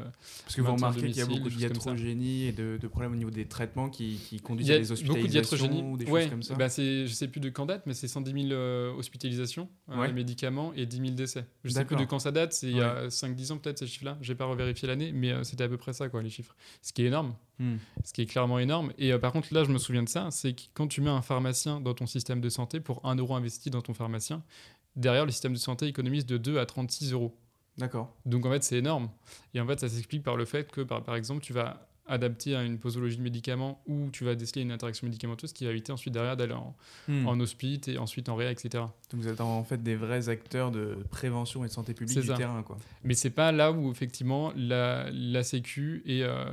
Parce 0.45 0.57
que 0.57 0.61
vous 0.63 0.73
remarquez 0.75 1.03
qu'il 1.07 1.17
y 1.17 1.21
a 1.21 1.27
beaucoup 1.27 1.39
de 1.39 1.45
des 1.45 1.51
choses 1.51 1.63
comme 1.69 1.75
ça. 1.81 1.91
iatrogénie 1.91 2.45
et 2.47 2.53
de, 2.53 2.79
de 2.81 2.89
problèmes 2.89 3.13
au 3.13 3.17
niveau 3.17 3.31
des 3.31 3.45
traitements 3.47 3.89
qui, 3.91 4.17
qui 4.29 4.41
conduisent 4.41 4.71
à 4.73 4.79
des 4.79 4.81
beaucoup 4.81 4.93
hospitalisations 4.95 5.29
d'iatrogénie. 5.57 5.83
ou 5.83 5.97
des 5.97 6.07
Ouais, 6.07 6.23
choses 6.23 6.31
comme 6.31 6.43
ça. 6.43 6.55
bah 6.57 6.67
je 6.69 7.07
sais 7.07 7.29
plus 7.29 7.41
de 7.41 7.49
quand 7.51 7.67
date, 7.67 7.85
mais 7.87 7.95
c'est 7.95 8.09
110 8.09 8.33
000 8.49 8.53
euh, 8.53 8.93
hospitalisations, 8.95 9.69
Ouais. 9.89 10.13
médicaments 10.13 10.73
et 10.75 10.87
10 10.87 10.97
000 10.99 11.11
décès. 11.13 11.47
Je 11.65 11.71
sais 11.71 11.85
plus 11.85 11.97
de 11.97 12.05
quand 12.05 12.19
ça 12.19 12.33
date, 12.33 12.53
c'est 12.53 12.69
il 12.71 12.77
y 12.77 12.81
a 12.81 13.09
5-10 13.09 13.53
ans 13.53 13.59
peut-être 13.59 13.78
ces 13.79 13.87
chiffres-là. 13.87 14.19
J'ai 14.21 14.35
pas 14.35 14.45
revérifié 14.45 14.89
l'année, 14.89 15.13
mais 15.13 15.33
euh, 15.33 15.45
c'était 15.45 15.65
à 15.65 15.69
peu 15.69 15.77
près 15.77 15.93
ça, 15.93 16.09
quoi, 16.09 16.23
les 16.23 16.31
chiffres. 16.31 16.55
Ce 16.83 16.93
qui 16.93 17.03
est 17.03 17.07
énorme. 17.07 17.35
Hmm. 17.59 17.77
Ce 18.05 18.13
qui 18.13 18.23
est 18.23 18.27
clairement 18.27 18.59
énorme. 18.59 18.93
Et 18.99 19.13
euh, 19.13 19.19
par 19.19 19.33
contre, 19.33 19.53
là, 19.53 19.65
je 19.65 19.71
me 19.71 19.79
souviens 19.79 20.03
de 20.03 20.09
ça, 20.09 20.31
c'est 20.31 20.53
que 20.55 20.63
quand 20.75 20.87
tu 20.89 21.01
mets 21.01 21.11
un 21.11 21.23
pharmacien 21.23 21.81
dans 21.81 21.95
ton 21.95 22.07
système 22.07 22.41
de 22.41 22.49
santé, 22.49 22.81
pour 22.81 23.05
1 23.07 23.17
euro 23.17 23.35
investi 23.35 23.71
dans 23.71 23.83
ton 23.83 23.95
pharmacien, 23.95 24.43
derrière, 24.97 25.25
le 25.25 25.33
système 25.33 25.53
de 25.53 25.59
santé 25.59 25.87
économise 25.87 26.27
de 26.27 26.37
2 26.37 26.59
à 26.59 26.67
36 26.67 27.13
euros. 27.13 27.37
D'accord. 27.79 28.15
Donc 28.27 28.45
en 28.45 28.51
fait, 28.51 28.63
c'est 28.65 28.77
énorme. 28.77 29.09
Et 29.55 29.61
en 29.61 29.67
fait, 29.67 29.79
ça 29.81 29.89
s'explique 29.89 30.23
par 30.23 30.37
le 30.37 30.45
fait 30.45 30.71
que, 30.71 30.81
par, 30.81 31.03
par 31.03 31.15
exemple, 31.15 31.43
tu 31.43 31.53
vas 31.53 31.88
adapter 32.09 32.57
à 32.57 32.63
une 32.65 32.79
posologie 32.79 33.17
de 33.19 33.23
médicaments 33.23 33.81
ou 33.87 34.09
tu 34.11 34.25
vas 34.25 34.35
déceler 34.35 34.63
une 34.63 34.73
interaction 34.73 35.07
médicamenteuse 35.07 35.53
qui 35.53 35.65
va 35.65 35.71
éviter 35.71 35.93
ensuite 35.93 36.13
derrière 36.15 36.37
d'aller 36.37 36.55
en, 36.55 36.75
Hmm. 37.07 37.27
en 37.27 37.39
hospice 37.41 37.89
et 37.89 37.99
ensuite 37.99 38.29
en 38.29 38.35
réa, 38.37 38.51
etc. 38.51 38.69
Donc 39.11 39.21
vous 39.21 39.29
êtes 39.29 39.41
en 39.41 39.63
fait 39.65 39.83
des 39.83 39.95
vrais 39.97 40.29
acteurs 40.29 40.71
de 40.71 40.97
prévention 41.11 41.65
et 41.65 41.69
de 41.69 41.73
santé 41.73 41.95
publique 41.95 42.19
du 42.21 42.27
ça. 42.27 42.35
terrain, 42.35 42.63
quoi. 42.63 42.79
Mais 43.05 43.15
c'est 43.15 43.31
pas 43.31 43.53
là 43.53 43.73
où 43.73 43.91
effectivement 43.91 44.53
la, 44.57 45.11
la 45.11 45.43
Sécu 45.43 46.03
et, 46.07 46.23
euh, 46.23 46.45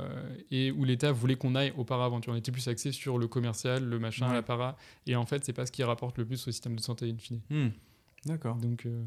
et 0.50 0.70
où 0.70 0.84
l'État 0.84 1.12
voulait 1.12 1.36
qu'on 1.36 1.54
aille 1.54 1.72
auparavant. 1.76 2.20
Tu 2.20 2.30
on 2.30 2.36
était 2.36 2.52
plus 2.52 2.68
axé 2.68 2.92
sur 2.92 3.18
le 3.18 3.26
commercial, 3.28 3.84
le 3.84 3.98
machin, 3.98 4.28
Ouais. 4.28 4.34
la 4.34 4.42
para. 4.42 4.76
Et 5.06 5.16
en 5.16 5.26
fait, 5.26 5.44
c'est 5.44 5.52
pas 5.52 5.66
ce 5.66 5.72
qui 5.72 5.82
rapporte 5.82 6.18
le 6.18 6.24
plus 6.24 6.46
au 6.46 6.50
système 6.52 6.76
de 6.76 6.80
santé 6.80 7.10
in 7.10 7.16
fine. 7.18 7.40
Hmm. 7.50 7.68
D'accord. 8.24 8.56
Donc 8.56 8.86
euh, 8.86 9.02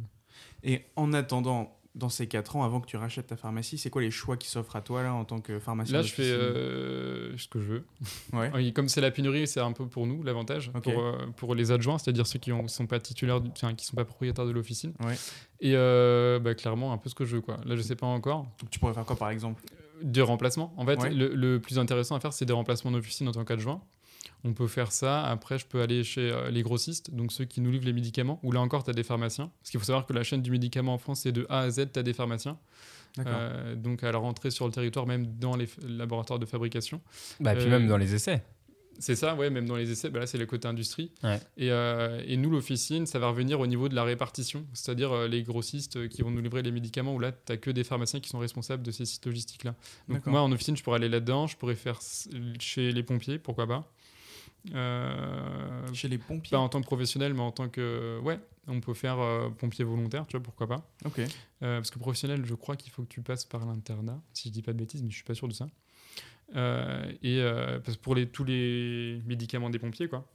Et 0.63 0.81
en 0.95 1.11
attendant, 1.13 1.78
dans 1.95 2.09
ces 2.09 2.27
4 2.27 2.55
ans, 2.55 2.63
avant 2.63 2.79
que 2.81 2.85
tu 2.85 2.97
rachètes 2.97 3.27
ta 3.27 3.35
pharmacie, 3.35 3.77
c'est 3.77 3.89
quoi 3.89 4.01
les 4.01 4.11
choix 4.11 4.37
qui 4.37 4.47
s'offrent 4.47 4.75
à 4.75 4.81
toi 4.81 5.01
là 5.03 5.13
en 5.13 5.25
tant 5.25 5.41
que 5.41 5.59
pharmacien 5.59 5.97
là, 5.97 6.01
je 6.03 6.13
fais 6.13 6.23
euh, 6.23 7.35
ce 7.37 7.47
que 7.47 7.59
je 7.59 7.65
veux. 7.65 7.83
Ouais. 8.33 8.71
Comme 8.73 8.87
c'est 8.89 9.01
la 9.01 9.11
pénurie, 9.11 9.47
c'est 9.47 9.59
un 9.59 9.71
peu 9.71 9.87
pour 9.87 10.05
nous 10.07 10.21
l'avantage, 10.23 10.71
pour, 10.83 10.99
euh, 10.99 11.13
pour 11.35 11.55
les 11.55 11.71
adjoints, 11.71 11.97
c'est-à-dire 11.97 12.27
ceux 12.27 12.39
qui 12.39 12.51
ne 12.53 12.67
sont 12.67 12.85
pas 12.87 12.99
titulaires, 12.99 13.41
enfin, 13.51 13.73
qui 13.73 13.85
sont 13.85 13.95
pas 13.95 14.05
propriétaires 14.05 14.45
de 14.45 14.51
l'officine. 14.51 14.93
Ouais. 15.03 15.15
Et 15.61 15.73
euh, 15.75 16.39
bah, 16.39 16.53
clairement, 16.55 16.93
un 16.93 16.97
peu 16.97 17.09
ce 17.09 17.15
que 17.15 17.25
je 17.25 17.37
veux. 17.37 17.41
Quoi. 17.41 17.57
Là, 17.65 17.75
je 17.75 17.81
sais 17.81 17.95
pas 17.95 18.07
encore. 18.07 18.43
Donc 18.61 18.69
tu 18.69 18.79
pourrais 18.79 18.93
faire 18.93 19.05
quoi 19.05 19.15
par 19.15 19.29
exemple? 19.31 19.63
Des 20.01 20.21
remplacements. 20.21 20.73
En 20.77 20.85
fait, 20.85 20.99
Ouais. 21.01 21.09
le, 21.09 21.33
le 21.35 21.59
plus 21.59 21.79
intéressant 21.79 22.15
à 22.15 22.19
faire, 22.19 22.31
c'est 22.33 22.45
des 22.45 22.53
remplacements 22.53 22.91
d'officine 22.91 23.27
en 23.27 23.31
tant 23.33 23.43
qu'adjoint. 23.43 23.81
On 24.43 24.53
peut 24.53 24.67
faire 24.67 24.91
ça. 24.91 25.23
Après, 25.25 25.59
je 25.59 25.65
peux 25.65 25.81
aller 25.81 26.03
chez 26.03 26.31
euh, 26.31 26.49
les 26.49 26.63
grossistes, 26.63 27.13
donc 27.13 27.31
ceux 27.31 27.45
qui 27.45 27.59
nous 27.59 27.71
livrent 27.71 27.85
les 27.85 27.93
médicaments, 27.93 28.39
où 28.43 28.51
là 28.51 28.61
encore, 28.61 28.83
tu 28.83 28.89
as 28.89 28.93
des 28.93 29.03
pharmaciens. 29.03 29.51
Parce 29.59 29.71
qu'il 29.71 29.79
faut 29.79 29.85
savoir 29.85 30.05
que 30.05 30.13
la 30.13 30.23
chaîne 30.23 30.41
du 30.41 30.51
médicament 30.51 30.93
en 30.93 30.97
France, 30.97 31.21
c'est 31.21 31.31
de 31.31 31.45
A 31.49 31.59
à 31.59 31.69
Z, 31.69 31.91
tu 31.93 31.99
as 31.99 32.03
des 32.03 32.13
pharmaciens. 32.13 32.57
D'accord. 33.17 33.33
Euh, 33.35 33.75
donc, 33.75 34.03
à 34.03 34.11
la 34.11 34.17
rentrée 34.17 34.51
sur 34.51 34.65
le 34.65 34.71
territoire, 34.71 35.05
même 35.07 35.25
dans 35.39 35.55
les 35.57 35.67
laboratoires 35.87 36.39
de 36.39 36.45
fabrication. 36.45 37.01
Bah, 37.39 37.53
et 37.53 37.57
puis 37.57 37.65
Euh, 37.65 37.69
même 37.69 37.87
dans 37.87 37.97
les 37.97 38.15
essais. 38.15 38.43
C'est 39.01 39.15
ça, 39.15 39.33
ouais, 39.33 39.49
même 39.49 39.65
dans 39.65 39.77
les 39.77 39.89
essais, 39.91 40.09
bah 40.09 40.19
là 40.19 40.27
c'est 40.27 40.37
le 40.37 40.45
côté 40.45 40.67
industrie. 40.67 41.13
Ouais. 41.23 41.39
Et, 41.55 41.71
euh, 41.71 42.21
et 42.27 42.35
nous, 42.35 42.49
l'officine, 42.49 43.05
ça 43.05 43.17
va 43.17 43.29
revenir 43.29 43.61
au 43.61 43.65
niveau 43.65 43.87
de 43.87 43.95
la 43.95 44.03
répartition, 44.03 44.65
c'est-à-dire 44.73 45.13
euh, 45.13 45.27
les 45.29 45.41
grossistes 45.41 46.09
qui 46.09 46.21
vont 46.21 46.31
nous 46.31 46.41
livrer 46.41 46.63
les 46.63 46.71
médicaments, 46.71 47.15
où 47.15 47.19
là, 47.19 47.31
tu 47.31 47.57
que 47.57 47.71
des 47.71 47.85
pharmaciens 47.85 48.19
qui 48.19 48.27
sont 48.27 48.39
responsables 48.39 48.83
de 48.83 48.91
ces 48.91 49.05
sites 49.05 49.25
logistiques-là. 49.25 49.73
Donc 50.09 50.25
moi, 50.25 50.41
en 50.41 50.51
officine, 50.51 50.75
je 50.75 50.83
pourrais 50.83 50.97
aller 50.97 51.07
là-dedans, 51.07 51.47
je 51.47 51.55
pourrais 51.55 51.75
faire 51.75 51.99
chez 52.59 52.91
les 52.91 53.03
pompiers, 53.03 53.39
pourquoi 53.39 53.67
pas. 53.67 53.89
Euh, 54.73 55.93
Chez 55.93 56.07
les 56.07 56.17
pompiers. 56.17 56.51
pas 56.51 56.59
en 56.59 56.69
tant 56.69 56.81
que 56.81 56.85
professionnel, 56.85 57.33
mais 57.33 57.41
en 57.41 57.51
tant 57.51 57.69
que... 57.69 58.19
Ouais, 58.23 58.39
on 58.67 58.79
peut 58.79 58.93
faire 58.93 59.19
euh, 59.19 59.49
pompier 59.49 59.83
volontaire, 59.83 60.25
tu 60.27 60.37
vois, 60.37 60.43
pourquoi 60.43 60.67
pas. 60.67 60.89
Ok. 61.05 61.19
Euh, 61.19 61.77
parce 61.77 61.91
que 61.91 61.99
professionnel, 61.99 62.45
je 62.45 62.53
crois 62.55 62.75
qu'il 62.75 62.91
faut 62.91 63.03
que 63.03 63.07
tu 63.07 63.21
passes 63.21 63.45
par 63.45 63.65
l'internat, 63.65 64.21
si 64.33 64.49
je 64.49 64.53
dis 64.53 64.61
pas 64.61 64.73
de 64.73 64.77
bêtises, 64.77 65.01
mais 65.03 65.09
je 65.09 65.15
suis 65.15 65.23
pas 65.23 65.33
sûr 65.33 65.47
de 65.47 65.53
ça. 65.53 65.67
Et 67.23 67.41
parce 67.83 67.97
que 67.97 68.01
pour 68.01 68.15
les, 68.15 68.27
tous 68.27 68.43
les 68.43 69.21
médicaments 69.25 69.69
des 69.69 69.79
pompiers, 69.79 70.07
quoi. 70.07 70.25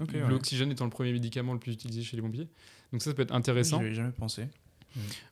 Ok. 0.00 0.10
ouais. 0.12 0.28
L'oxygène 0.28 0.70
étant 0.70 0.84
le 0.84 0.90
premier 0.90 1.12
médicament 1.12 1.52
le 1.52 1.58
plus 1.58 1.72
utilisé 1.72 2.02
chez 2.02 2.16
les 2.16 2.22
pompiers. 2.22 2.48
Donc 2.92 3.02
ça, 3.02 3.10
ça 3.10 3.14
peut 3.14 3.22
être 3.22 3.34
intéressant. 3.34 3.78
J'y 3.78 3.86
avais 3.86 3.94
jamais 3.94 4.12
pensé. 4.12 4.48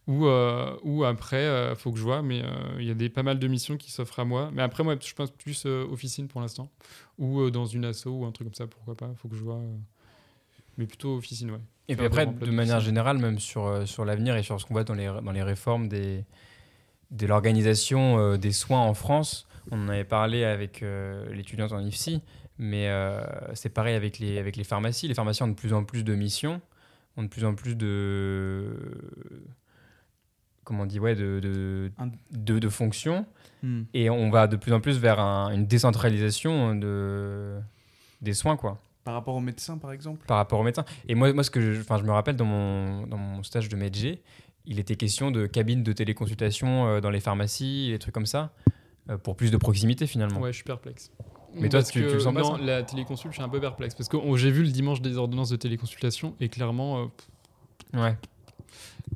Ou, 0.06 0.26
euh, 0.26 0.76
ou 0.82 1.04
après, 1.04 1.44
euh, 1.44 1.74
faut 1.74 1.90
que 1.90 1.98
je 1.98 2.02
vois, 2.02 2.22
mais 2.22 2.42
euh, 2.42 2.46
il 2.78 2.86
y 2.86 2.90
a 2.90 2.94
des, 2.94 3.08
pas 3.08 3.22
mal 3.22 3.38
de 3.38 3.48
missions 3.48 3.76
qui 3.76 3.90
s'offrent 3.90 4.20
à 4.20 4.24
moi. 4.24 4.50
Mais 4.52 4.62
après, 4.62 4.84
moi, 4.84 4.96
je 5.00 5.14
pense 5.14 5.30
plus 5.30 5.66
officine 5.66 6.28
pour 6.28 6.40
l'instant. 6.40 6.70
Ou 7.18 7.50
dans 7.50 7.66
une 7.66 7.84
asso 7.84 8.06
ou 8.06 8.24
un 8.24 8.32
truc 8.32 8.48
comme 8.48 8.54
ça, 8.54 8.66
pourquoi 8.66 8.94
pas. 8.94 9.12
Faut 9.16 9.28
que 9.28 9.36
je 9.36 9.42
vois. 9.42 9.60
Mais 10.78 10.86
plutôt 10.86 11.16
officine, 11.16 11.50
ouais. 11.50 11.60
Et 11.88 11.96
puis 11.96 12.04
après, 12.04 12.26
de 12.26 12.50
manière 12.50 12.80
générale, 12.80 13.18
même 13.18 13.38
sur, 13.38 13.86
sur 13.86 14.04
l'avenir 14.04 14.36
et 14.36 14.42
sur 14.42 14.60
ce 14.60 14.66
qu'on 14.66 14.74
voit 14.74 14.84
dans 14.84 14.94
les, 14.94 15.06
dans 15.06 15.32
les 15.32 15.42
réformes 15.42 15.88
des, 15.88 16.24
de 17.10 17.26
l'organisation 17.26 18.18
euh, 18.18 18.36
des 18.36 18.52
soins 18.52 18.80
en 18.80 18.94
France, 18.94 19.46
on 19.70 19.84
en 19.84 19.88
avait 19.88 20.04
parlé 20.04 20.44
avec 20.44 20.82
euh, 20.82 21.32
l'étudiante 21.32 21.72
en 21.72 21.80
IFSI, 21.80 22.22
mais 22.58 22.88
euh, 22.88 23.22
c'est 23.54 23.68
pareil 23.68 23.94
avec 23.94 24.18
les, 24.18 24.38
avec 24.38 24.56
les 24.56 24.64
pharmacies. 24.64 25.08
Les 25.08 25.14
pharmacies 25.14 25.42
ont 25.42 25.48
de 25.48 25.54
plus 25.54 25.72
en 25.72 25.84
plus 25.84 26.04
de 26.04 26.14
missions, 26.14 26.60
ont 27.16 27.22
de 27.22 27.28
plus 27.28 27.44
en 27.44 27.54
plus 27.54 27.76
de. 27.76 28.68
Comment 30.64 30.82
on 30.82 30.86
dit 30.86 30.98
Ouais, 30.98 31.14
de, 31.14 31.38
de, 31.40 31.92
de, 32.32 32.58
de 32.58 32.68
fonctions. 32.68 33.24
Hmm. 33.62 33.82
Et 33.94 34.10
on 34.10 34.30
va 34.30 34.46
de 34.48 34.56
plus 34.56 34.72
en 34.72 34.80
plus 34.80 34.98
vers 34.98 35.20
un- 35.20 35.52
une 35.52 35.66
décentralisation 35.66 36.74
de, 36.74 37.58
des 38.20 38.34
soins, 38.34 38.56
quoi 38.56 38.80
Par 39.04 39.14
rapport 39.14 39.36
aux 39.36 39.40
médecins, 39.40 39.78
par 39.78 39.92
exemple? 39.92 40.26
Par 40.26 40.38
rapport 40.38 40.58
aux 40.58 40.64
médecins. 40.64 40.84
Et 41.08 41.14
moi, 41.14 41.32
moi 41.32 41.44
ce 41.44 41.50
que 41.50 41.60
je, 41.60 41.80
enfin, 41.80 41.98
je 41.98 42.02
me 42.04 42.10
rappelle 42.10 42.36
dans 42.36 42.44
mon, 42.44 43.06
dans 43.06 43.16
mon 43.16 43.42
stage 43.44 43.68
de 43.68 43.76
médecin, 43.76 44.14
il 44.64 44.80
était 44.80 44.96
question 44.96 45.30
de 45.30 45.46
cabines 45.46 45.84
de 45.84 45.92
téléconsultation 45.92 46.88
euh, 46.88 47.00
dans 47.00 47.10
les 47.10 47.20
pharmacies, 47.20 47.90
des 47.92 47.98
trucs 48.00 48.14
comme 48.14 48.26
ça, 48.26 48.52
euh, 49.08 49.16
pour 49.16 49.36
plus 49.36 49.52
de 49.52 49.56
proximité 49.56 50.08
finalement. 50.08 50.40
Ouais, 50.40 50.50
je 50.50 50.56
suis 50.56 50.64
perplexe. 50.64 51.12
Mais 51.60 51.68
toi, 51.68 51.82
tu- 51.82 52.02
le 52.02 52.20
sens 52.20 52.34
pas, 52.34 52.40
Non, 52.40 52.56
ça 52.56 52.62
la 52.62 52.82
téléconsulte, 52.82 53.32
je 53.32 53.36
suis 53.36 53.42
un 53.44 53.48
peu 53.48 53.60
perplexe. 53.60 53.94
Parce 53.94 54.08
que 54.08 54.16
oh, 54.16 54.36
j'ai 54.36 54.50
vu 54.50 54.62
le 54.62 54.68
dimanche 54.70 55.00
des 55.00 55.16
ordonnances 55.16 55.50
de 55.50 55.56
téléconsultation 55.56 56.34
et 56.40 56.48
clairement, 56.48 56.98
euh, 57.94 57.98
Ouais. 58.00 58.16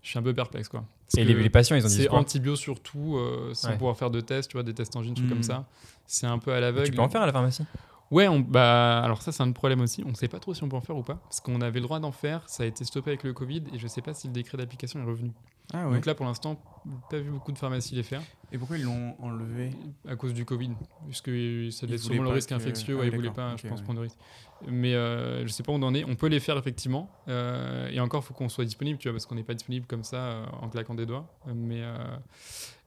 je 0.02 0.08
suis 0.08 0.18
un 0.18 0.22
peu 0.22 0.34
perplexe, 0.34 0.68
quoi. 0.68 0.84
Parce 1.12 1.18
Et 1.18 1.24
les, 1.24 1.50
patients, 1.50 1.74
ils 1.76 1.84
ont 1.84 1.88
dit 1.88 1.94
C'est 1.94 2.08
antibio 2.08 2.54
surtout, 2.56 3.16
euh, 3.16 3.50
sans 3.52 3.68
Ouais. 3.70 3.76
pouvoir 3.76 3.96
faire 3.96 4.10
de 4.10 4.20
tests, 4.20 4.48
tu 4.50 4.56
vois, 4.56 4.62
des 4.62 4.74
tests 4.74 4.94
en 4.96 5.02
gène, 5.02 5.14
trucs 5.14 5.26
Hmm. 5.26 5.30
comme 5.30 5.42
ça. 5.42 5.66
C'est 6.06 6.26
un 6.26 6.38
peu 6.38 6.52
à 6.52 6.60
l'aveugle. 6.60 6.86
Tu 6.88 6.92
peux 6.96 7.02
en 7.02 7.08
faire 7.08 7.22
à 7.22 7.26
la 7.26 7.32
pharmacie? 7.32 7.64
Ouais, 8.10 8.26
on, 8.26 8.40
bah, 8.40 9.00
alors 9.04 9.22
ça, 9.22 9.30
c'est 9.30 9.42
un 9.42 9.52
problème 9.52 9.80
aussi. 9.80 10.02
On 10.04 10.10
ne 10.10 10.14
sait 10.14 10.26
pas 10.28 10.40
trop 10.40 10.52
si 10.52 10.64
on 10.64 10.68
peut 10.68 10.76
en 10.76 10.80
faire 10.80 10.96
ou 10.96 11.02
pas. 11.02 11.14
Parce 11.14 11.40
qu'on 11.40 11.60
avait 11.60 11.78
le 11.78 11.84
droit 11.86 12.00
d'en 12.00 12.10
faire. 12.12 12.42
Ça 12.48 12.64
a 12.64 12.66
été 12.66 12.84
stoppé 12.84 13.10
avec 13.10 13.22
le 13.22 13.32
Covid 13.32 13.62
et 13.72 13.78
je 13.78 13.84
ne 13.84 13.88
sais 13.88 14.02
pas 14.02 14.14
si 14.14 14.26
le 14.26 14.32
décret 14.32 14.58
d'application 14.58 15.00
est 15.00 15.04
revenu. 15.04 15.30
Ah 15.72 15.86
ouais. 15.86 15.94
Donc 15.94 16.06
là, 16.06 16.16
pour 16.16 16.26
l'instant, 16.26 16.60
pas 17.08 17.18
vu 17.18 17.30
beaucoup 17.30 17.52
de 17.52 17.58
pharmacies 17.58 17.94
les 17.94 18.02
faire 18.02 18.20
Et 18.50 18.58
pourquoi 18.58 18.76
ils 18.78 18.84
l'ont 18.84 19.14
enlevé? 19.20 19.70
À 20.08 20.16
cause 20.16 20.34
du 20.34 20.44
Covid. 20.44 20.72
Puisque 21.06 21.26
ça 21.26 21.30
Ils 21.30 21.36
devait 21.36 21.70
être 21.70 21.78
voulaient 21.86 21.98
sûrement 21.98 22.22
le 22.24 22.28
risque 22.30 22.48
que- 22.48 22.54
infectieux. 22.54 22.96
Ah 22.96 23.00
ouais, 23.02 23.06
ils 23.06 23.14
voulaient 23.14 23.28
d'accord. 23.28 23.52
pas, 23.52 23.56
je 23.56 23.68
pense, 23.68 23.78
ouais. 23.78 23.84
prendre 23.84 24.00
de 24.00 24.04
risque. 24.04 24.18
Mais 24.66 24.94
euh, 24.94 25.46
je 25.46 25.52
sais 25.52 25.62
pas 25.62 25.70
où 25.70 25.76
on 25.76 25.82
en 25.82 25.94
est. 25.94 26.04
On 26.04 26.16
peut 26.16 26.26
les 26.26 26.40
faire 26.40 26.58
effectivement. 26.58 27.08
Euh, 27.28 27.88
et 27.90 28.00
encore, 28.00 28.22
il 28.24 28.26
faut 28.26 28.34
qu'on 28.34 28.48
soit 28.48 28.64
disponible, 28.64 28.98
tu 28.98 29.06
vois, 29.08 29.14
parce 29.14 29.26
qu'on 29.26 29.36
n'est 29.36 29.44
pas 29.44 29.54
disponible 29.54 29.86
comme 29.86 30.02
ça 30.02 30.16
euh, 30.16 30.46
en 30.60 30.68
claquant 30.68 30.94
des 30.96 31.06
doigts. 31.06 31.32
Mais, 31.54 31.82
euh, 31.82 31.94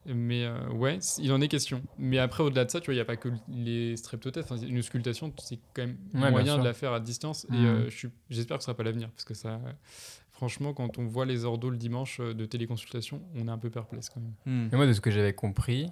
mais 0.05 0.43
euh, 0.45 0.69
ouais, 0.69 0.99
il 1.19 1.31
en 1.31 1.39
est 1.41 1.47
question. 1.47 1.81
Mais 1.97 2.17
après, 2.19 2.43
au-delà 2.43 2.65
de 2.65 2.71
ça, 2.71 2.79
tu 2.81 2.85
vois, 2.85 2.93
il 2.93 2.97
n'y 2.97 3.01
a 3.01 3.05
pas 3.05 3.15
que 3.17 3.29
les 3.49 3.95
streptotests. 3.97 4.51
Enfin, 4.51 4.61
une 4.61 4.79
auscultation, 4.79 5.33
c'est 5.41 5.59
quand 5.73 5.83
même 5.83 5.97
Ouais, 6.13 6.31
moyen 6.31 6.57
de 6.57 6.63
la 6.63 6.73
faire 6.73 6.91
à 6.93 6.99
distance. 6.99 7.45
Et 7.45 7.53
Mhm. 7.53 7.65
euh, 7.65 7.89
j'espère 8.29 8.57
que 8.57 8.63
ce 8.63 8.65
sera 8.65 8.75
pas 8.77 8.83
l'avenir. 8.83 9.09
Parce 9.11 9.23
que 9.25 9.33
ça. 9.33 9.59
Franchement, 10.31 10.73
quand 10.73 10.97
on 10.97 11.05
voit 11.05 11.25
les 11.25 11.45
ordos 11.45 11.69
le 11.69 11.77
dimanche 11.77 12.19
euh, 12.19 12.33
de 12.33 12.45
téléconsultation, 12.45 13.21
on 13.35 13.47
est 13.47 13.51
un 13.51 13.57
peu 13.57 13.69
perplexe 13.69 14.09
quand 14.09 14.19
même. 14.19 14.33
Hmm. 14.45 14.67
Mais 14.71 14.77
moi, 14.77 14.87
de 14.87 14.93
ce 14.93 14.99
que 14.99 15.11
j'avais 15.11 15.33
compris, 15.33 15.87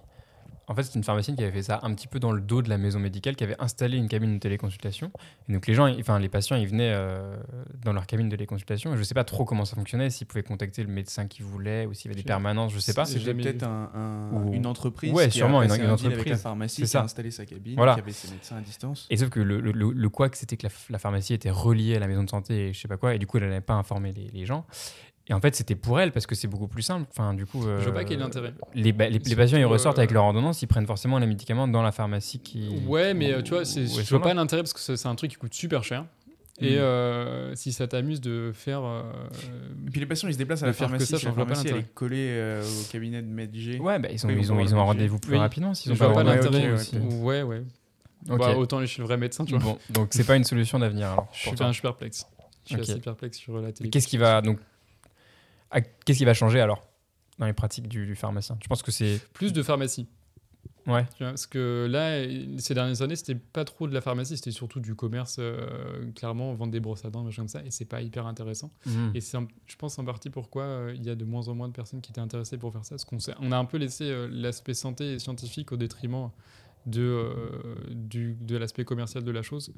En 0.71 0.75
fait, 0.75 0.83
c'est 0.83 0.95
une 0.95 1.03
pharmacienne 1.03 1.35
qui 1.35 1.43
avait 1.43 1.51
fait 1.51 1.63
ça 1.63 1.79
un 1.83 1.93
petit 1.93 2.07
peu 2.07 2.17
dans 2.19 2.31
le 2.31 2.39
dos 2.41 2.61
de 2.61 2.69
la 2.69 2.77
maison 2.77 2.97
médicale, 2.97 3.35
qui 3.35 3.43
avait 3.43 3.57
installé 3.59 3.97
une 3.97 4.07
cabine 4.07 4.33
de 4.35 4.39
téléconsultation. 4.39 5.11
Et 5.49 5.53
donc 5.53 5.67
les 5.67 5.73
gens, 5.73 5.87
enfin 5.99 6.17
les 6.17 6.29
patients, 6.29 6.55
ils 6.55 6.67
venaient 6.67 6.93
euh, 6.93 7.35
dans 7.83 7.91
leur 7.93 8.07
cabine 8.07 8.29
de 8.29 8.35
téléconsultation. 8.35 8.93
Et 8.93 8.97
je 8.97 9.03
sais 9.03 9.13
pas 9.13 9.23
trop 9.25 9.43
comment 9.43 9.65
ça 9.65 9.75
fonctionnait, 9.75 10.09
s'ils 10.09 10.27
pouvaient 10.27 10.43
contacter 10.43 10.81
le 10.83 10.89
médecin 10.89 11.27
qu'ils 11.27 11.43
voulaient 11.45 11.85
ou 11.85 11.93
s'il 11.93 12.09
y 12.09 12.13
avait 12.13 12.21
des 12.21 12.25
permanences, 12.25 12.73
je 12.73 12.79
sais 12.79 12.93
pas. 12.93 13.03
C'est 13.05 13.19
C'était 13.19 13.33
peut-être 13.33 13.63
un, 13.63 13.89
un- 13.93 14.31
Ou- 14.33 14.53
une 14.53 14.65
entreprise 14.65 15.11
Ouais, 15.11 15.27
qui 15.27 15.39
sûrement, 15.39 15.59
a 15.59 15.65
une- 15.65 15.71
avec 15.71 15.83
la 15.83 15.93
entreprise. 15.93 16.41
pharmacie 16.41 16.83
qui 16.83 16.97
a 16.97 17.03
installé 17.03 17.31
sa 17.31 17.45
cabine, 17.45 17.75
Voilà. 17.75 17.95
qui 17.95 17.99
avait 17.99 18.11
ses 18.13 18.31
médecins 18.31 18.55
à 18.57 18.61
distance. 18.61 19.07
Et 19.09 19.17
sauf 19.17 19.29
que 19.29 19.39
le, 19.41 19.59
le, 19.59 19.71
le, 19.73 19.91
le 19.91 20.09
couac, 20.09 20.35
c'était 20.35 20.55
que 20.57 20.67
la, 20.67 20.73
la 20.89 20.99
pharmacie 20.99 21.33
était 21.33 21.49
reliée 21.51 21.97
à 21.97 21.99
la 21.99 22.07
maison 22.07 22.23
de 22.23 22.29
santé 22.29 22.69
et 22.69 22.73
je 22.73 22.79
sais 22.79 22.87
pas 22.87 22.97
quoi, 22.97 23.13
et 23.13 23.19
du 23.19 23.27
coup, 23.27 23.37
elle 23.37 23.43
n'avait 23.49 23.59
pas 23.61 23.73
informé 23.73 24.13
les, 24.13 24.29
les 24.31 24.45
gens. 24.45 24.65
Et 25.27 25.33
en 25.33 25.39
fait, 25.39 25.55
c'était 25.55 25.75
pour 25.75 25.99
elle 25.99 26.11
parce 26.11 26.25
que 26.25 26.35
c'est 26.35 26.47
beaucoup 26.47 26.67
plus 26.67 26.81
simple. 26.81 27.07
Enfin, 27.11 27.33
du 27.33 27.45
coup, 27.45 27.61
Je 27.61 27.83
vois 27.85 27.93
pas 27.93 27.99
euh, 28.01 28.03
quel 28.05 28.17
est 28.17 28.21
l'intérêt. 28.21 28.53
Les, 28.73 28.91
ba- 28.91 29.07
les, 29.07 29.19
les 29.19 29.35
patients, 29.35 29.57
ils 29.57 29.65
ressortent 29.65 29.97
euh, 29.97 30.01
avec 30.01 30.11
leur 30.11 30.23
ordonnance, 30.25 30.61
ils 30.61 30.67
prennent 30.67 30.87
forcément 30.87 31.19
les 31.19 31.27
médicaments 31.27 31.67
dans 31.67 31.81
la 31.83 31.91
pharmacie 31.91 32.39
qui. 32.39 32.69
Ouais, 32.87 33.13
mais 33.13 33.31
euh, 33.31 33.41
tu 33.41 33.53
vois, 33.53 33.63
je 33.63 34.09
vois 34.09 34.21
pas 34.21 34.33
l'intérêt 34.33 34.61
parce 34.63 34.73
que 34.73 34.95
c'est 34.95 35.07
un 35.07 35.15
truc 35.15 35.31
qui 35.31 35.37
coûte 35.37 35.53
super 35.53 35.83
cher. 35.83 36.05
Et 36.59 36.75
Mm. 36.75 36.79
euh, 36.79 37.55
si 37.55 37.71
ça 37.71 37.87
t'amuse 37.87 38.19
de 38.21 38.51
faire. 38.53 38.81
euh, 38.83 39.03
Et 39.87 39.89
puis 39.89 39.99
les 39.99 40.05
patients, 40.05 40.27
ils 40.27 40.33
se 40.33 40.37
déplacent 40.37 40.61
à 40.63 40.67
la 40.67 40.73
faire 40.73 40.87
que 40.87 40.91
pharmacie. 40.91 41.11
ça, 41.17 41.17
la 41.27 41.33
vois 41.33 41.45
pas 41.45 41.55
pharmacie, 41.55 41.67
elle 41.69 41.73
est 41.73 41.75
l'intérêt. 41.77 41.91
collée 41.95 42.27
euh, 42.29 42.63
au 42.63 42.91
cabinet 42.91 43.21
de 43.21 43.27
Medg. 43.27 43.79
Ouais, 43.81 43.97
bah, 43.99 44.09
ils 44.11 44.23
ont, 44.25 44.29
Oui, 44.29 44.35
ils 44.41 44.51
on 44.51 44.57
ont, 44.57 44.59
ils 44.59 44.75
ont 44.75 44.79
un 44.79 44.83
rendez-vous 44.83 45.17
plus 45.17 45.33
Oui. 45.33 45.39
rapidement 45.39 45.73
s'ils 45.73 45.91
ont 45.91 45.95
je 45.95 46.03
vois 46.03 46.13
pas 46.13 46.23
ouais, 46.23 46.37
ok, 46.39 46.43
l'intérêt. 46.45 46.71
aussi. 46.73 46.97
Ouais, 46.97 47.41
ouais. 47.41 47.63
Ok. 48.29 48.37
Bah, 48.37 48.55
autant 48.57 48.77
aller 48.77 48.85
chez 48.87 49.01
le 49.01 49.07
vrai 49.07 49.17
médecin, 49.17 49.45
tu 49.45 49.53
vois. 49.57 49.63
Bon, 49.63 49.77
donc 49.89 50.09
c'est 50.11 50.25
pas 50.25 50.35
une 50.35 50.43
solution 50.43 50.77
d'avenir 50.77 51.11
alors. 51.13 51.27
Je 51.33 51.39
suis, 51.39 51.49
enfin, 51.51 51.67
je 51.69 51.73
suis 51.73 51.81
perplexe. 51.81 52.27
Je 52.65 52.73
suis 52.73 52.75
Ok. 52.75 52.81
assez 52.89 52.99
perplexe 52.99 53.37
sur 53.39 53.57
la 53.59 53.71
télé. 53.71 53.89
Qu'est-ce 53.89 54.07
qui 54.07 54.17
va 54.17 54.41
donc 54.41 54.59
ah, 55.71 55.81
qu'est-ce 55.81 56.17
qui 56.19 56.25
va 56.25 56.33
changer 56.33 56.59
alors 56.59 56.87
dans 57.39 57.45
les 57.45 57.53
pratiques 57.53 57.87
du, 57.87 58.05
du 58.05 58.15
pharmacien? 58.15 58.57
Je 58.61 58.67
pense 58.67 58.83
que 58.83 58.91
c'est 58.91 59.19
Plus 59.33 59.53
de 59.53 59.63
pharmacie. 59.63 60.07
ouais. 60.87 61.05
Parce 61.19 61.47
que 61.47 61.87
là, 61.89 62.23
ces 62.59 62.73
dernières 62.73 63.01
années, 63.01 63.15
c'était 63.15 63.35
pas 63.35 63.65
trop 63.65 63.87
de 63.87 63.93
la 63.93 64.01
pharmacie, 64.01 64.35
c'était 64.37 64.51
surtout 64.51 64.79
du 64.79 64.95
commerce, 64.95 65.37
euh, 65.39 66.11
clairement, 66.13 66.53
vendre 66.53 66.71
des 66.71 66.79
brosses 66.79 67.05
à 67.05 67.09
dents, 67.09 67.23
machin 67.23 67.43
comme 67.43 67.47
ça, 67.47 67.63
et 67.63 67.71
c'est 67.71 67.85
pas 67.85 68.01
hyper 68.01 68.25
intéressant. 68.27 68.71
Mhm. 68.85 69.11
Et 69.15 69.21
c'est, 69.21 69.37
je 69.65 69.75
pense, 69.75 69.97
en 69.99 70.05
partie 70.05 70.29
pourquoi 70.29 70.63
euh, 70.63 70.93
il 70.95 71.03
y 71.05 71.09
a 71.09 71.15
de 71.15 71.25
moins 71.25 71.47
en 71.47 71.55
moins 71.55 71.67
de 71.67 71.73
personnes 71.73 72.01
qui 72.01 72.11
étaient 72.11 72.21
intéressées 72.21 72.57
pour 72.57 72.71
faire 72.73 72.83
ça, 72.85 72.91
parce 72.95 73.05
qu'on 73.05 73.19
s'est- 73.19 73.35
on 73.39 73.51
a 73.51 73.57
un 73.57 73.65
peu 73.65 73.77
laissé 73.77 74.05
euh, 74.05 74.27
l'aspect 74.31 74.73
santé 74.73 75.13
et 75.13 75.19
scientifique 75.19 75.71
au 75.71 75.77
détriment 75.77 76.29
de, 76.85 77.01
euh, 77.01 77.35
du, 77.89 78.35
de 78.41 78.57
l'aspect 78.57 78.83
commercial 78.85 79.23
de 79.23 79.31
la 79.31 79.41
chose. 79.41 79.71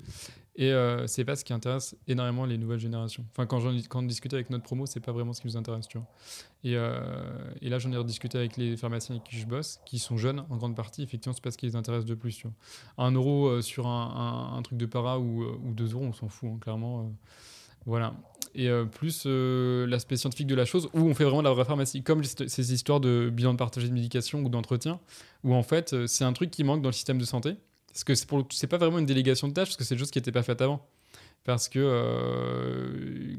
Et 0.55 0.71
euh, 0.71 1.07
c'est 1.07 1.25
pas 1.25 1.35
ce 1.35 1.43
qui 1.43 1.51
intéresse 1.53 1.95
énormément 2.07 2.45
les 2.45 2.57
nouvelles 2.57 2.79
générations. 2.79 3.25
Enfin, 3.31 3.45
quand, 3.45 3.59
j'en- 3.59 3.75
quand 3.89 3.99
on 3.99 4.03
discutait 4.03 4.35
avec 4.35 4.49
notre 4.49 4.63
promo, 4.63 4.85
c'est 4.85 4.99
pas 4.99 5.11
vraiment 5.11 5.33
ce 5.33 5.41
qui 5.41 5.47
nous 5.47 5.57
intéresse, 5.57 5.87
tu 5.87 5.97
vois. 5.97 6.07
Et, 6.63 6.75
euh, 6.77 7.51
et 7.61 7.69
là, 7.69 7.79
j'en 7.79 7.91
ai 7.91 7.97
rediscuté 7.97 8.37
avec 8.37 8.55
les 8.57 8.77
pharmaciens 8.77 9.15
avec 9.15 9.27
qui 9.27 9.37
je 9.37 9.45
bosse, 9.47 9.79
qui 9.85 9.99
sont 9.99 10.17
jeunes 10.17 10.45
en 10.49 10.57
grande 10.57 10.75
partie. 10.75 11.01
Effectivement, 11.03 11.33
c'est 11.33 11.43
pas 11.43 11.51
ce 11.51 11.57
qui 11.57 11.65
les 11.65 11.75
intéresse 11.75 12.05
de 12.05 12.15
plus, 12.15 12.35
tu 12.37 12.47
vois. 12.47 12.55
Un 13.05 13.11
euro 13.11 13.47
euh, 13.47 13.61
sur 13.61 13.87
un, 13.87 14.53
un- 14.57 14.61
truc 14.61 14.77
de 14.77 14.85
para 14.85 15.19
ou, 15.19 15.43
ou 15.43 15.73
deux 15.73 15.91
euros, 15.93 16.05
on 16.05 16.13
s'en 16.13 16.29
fout, 16.29 16.49
hein, 16.53 16.57
clairement. 16.61 17.11
voilà. 17.85 18.13
Et 18.55 18.69
euh, 18.69 18.85
plus 18.85 19.23
euh, 19.25 19.87
l'aspect 19.87 20.15
scientifique 20.15 20.47
de 20.47 20.55
la 20.55 20.65
chose, 20.65 20.89
où 20.93 21.01
on 21.01 21.13
fait 21.15 21.23
vraiment 21.23 21.41
de 21.41 21.47
la 21.47 21.53
vraie 21.53 21.65
pharmacie, 21.65 22.03
comme 22.03 22.23
ces 22.23 22.73
histoires 22.73 22.99
de 22.99 23.31
bilan 23.33 23.53
de 23.53 23.57
partagé 23.57 23.87
de 23.87 23.93
médication 23.93 24.43
ou 24.43 24.49
d'entretien, 24.49 24.99
où 25.43 25.53
en 25.55 25.63
fait, 25.63 25.93
euh, 25.93 26.07
c'est 26.07 26.23
un 26.23 26.33
truc 26.33 26.51
qui 26.51 26.63
manque 26.63 26.81
dans 26.81 26.89
le 26.89 26.93
système 26.93 27.17
de 27.17 27.25
santé. 27.25 27.55
Parce 27.87 28.03
que 28.03 28.15
c'est 28.15 28.67
pas 28.67 28.77
vraiment 28.77 28.99
une 28.99 29.05
délégation 29.05 29.47
de 29.47 29.53
tâches, 29.53 29.69
parce 29.69 29.77
que 29.77 29.83
c'est 29.83 29.95
des 29.95 29.99
choses 29.99 30.11
qui 30.11 30.17
n'étaient 30.17 30.31
pas 30.31 30.43
faites 30.43 30.61
avant. 30.61 30.87
Parce 31.43 31.69
que. 31.69 33.35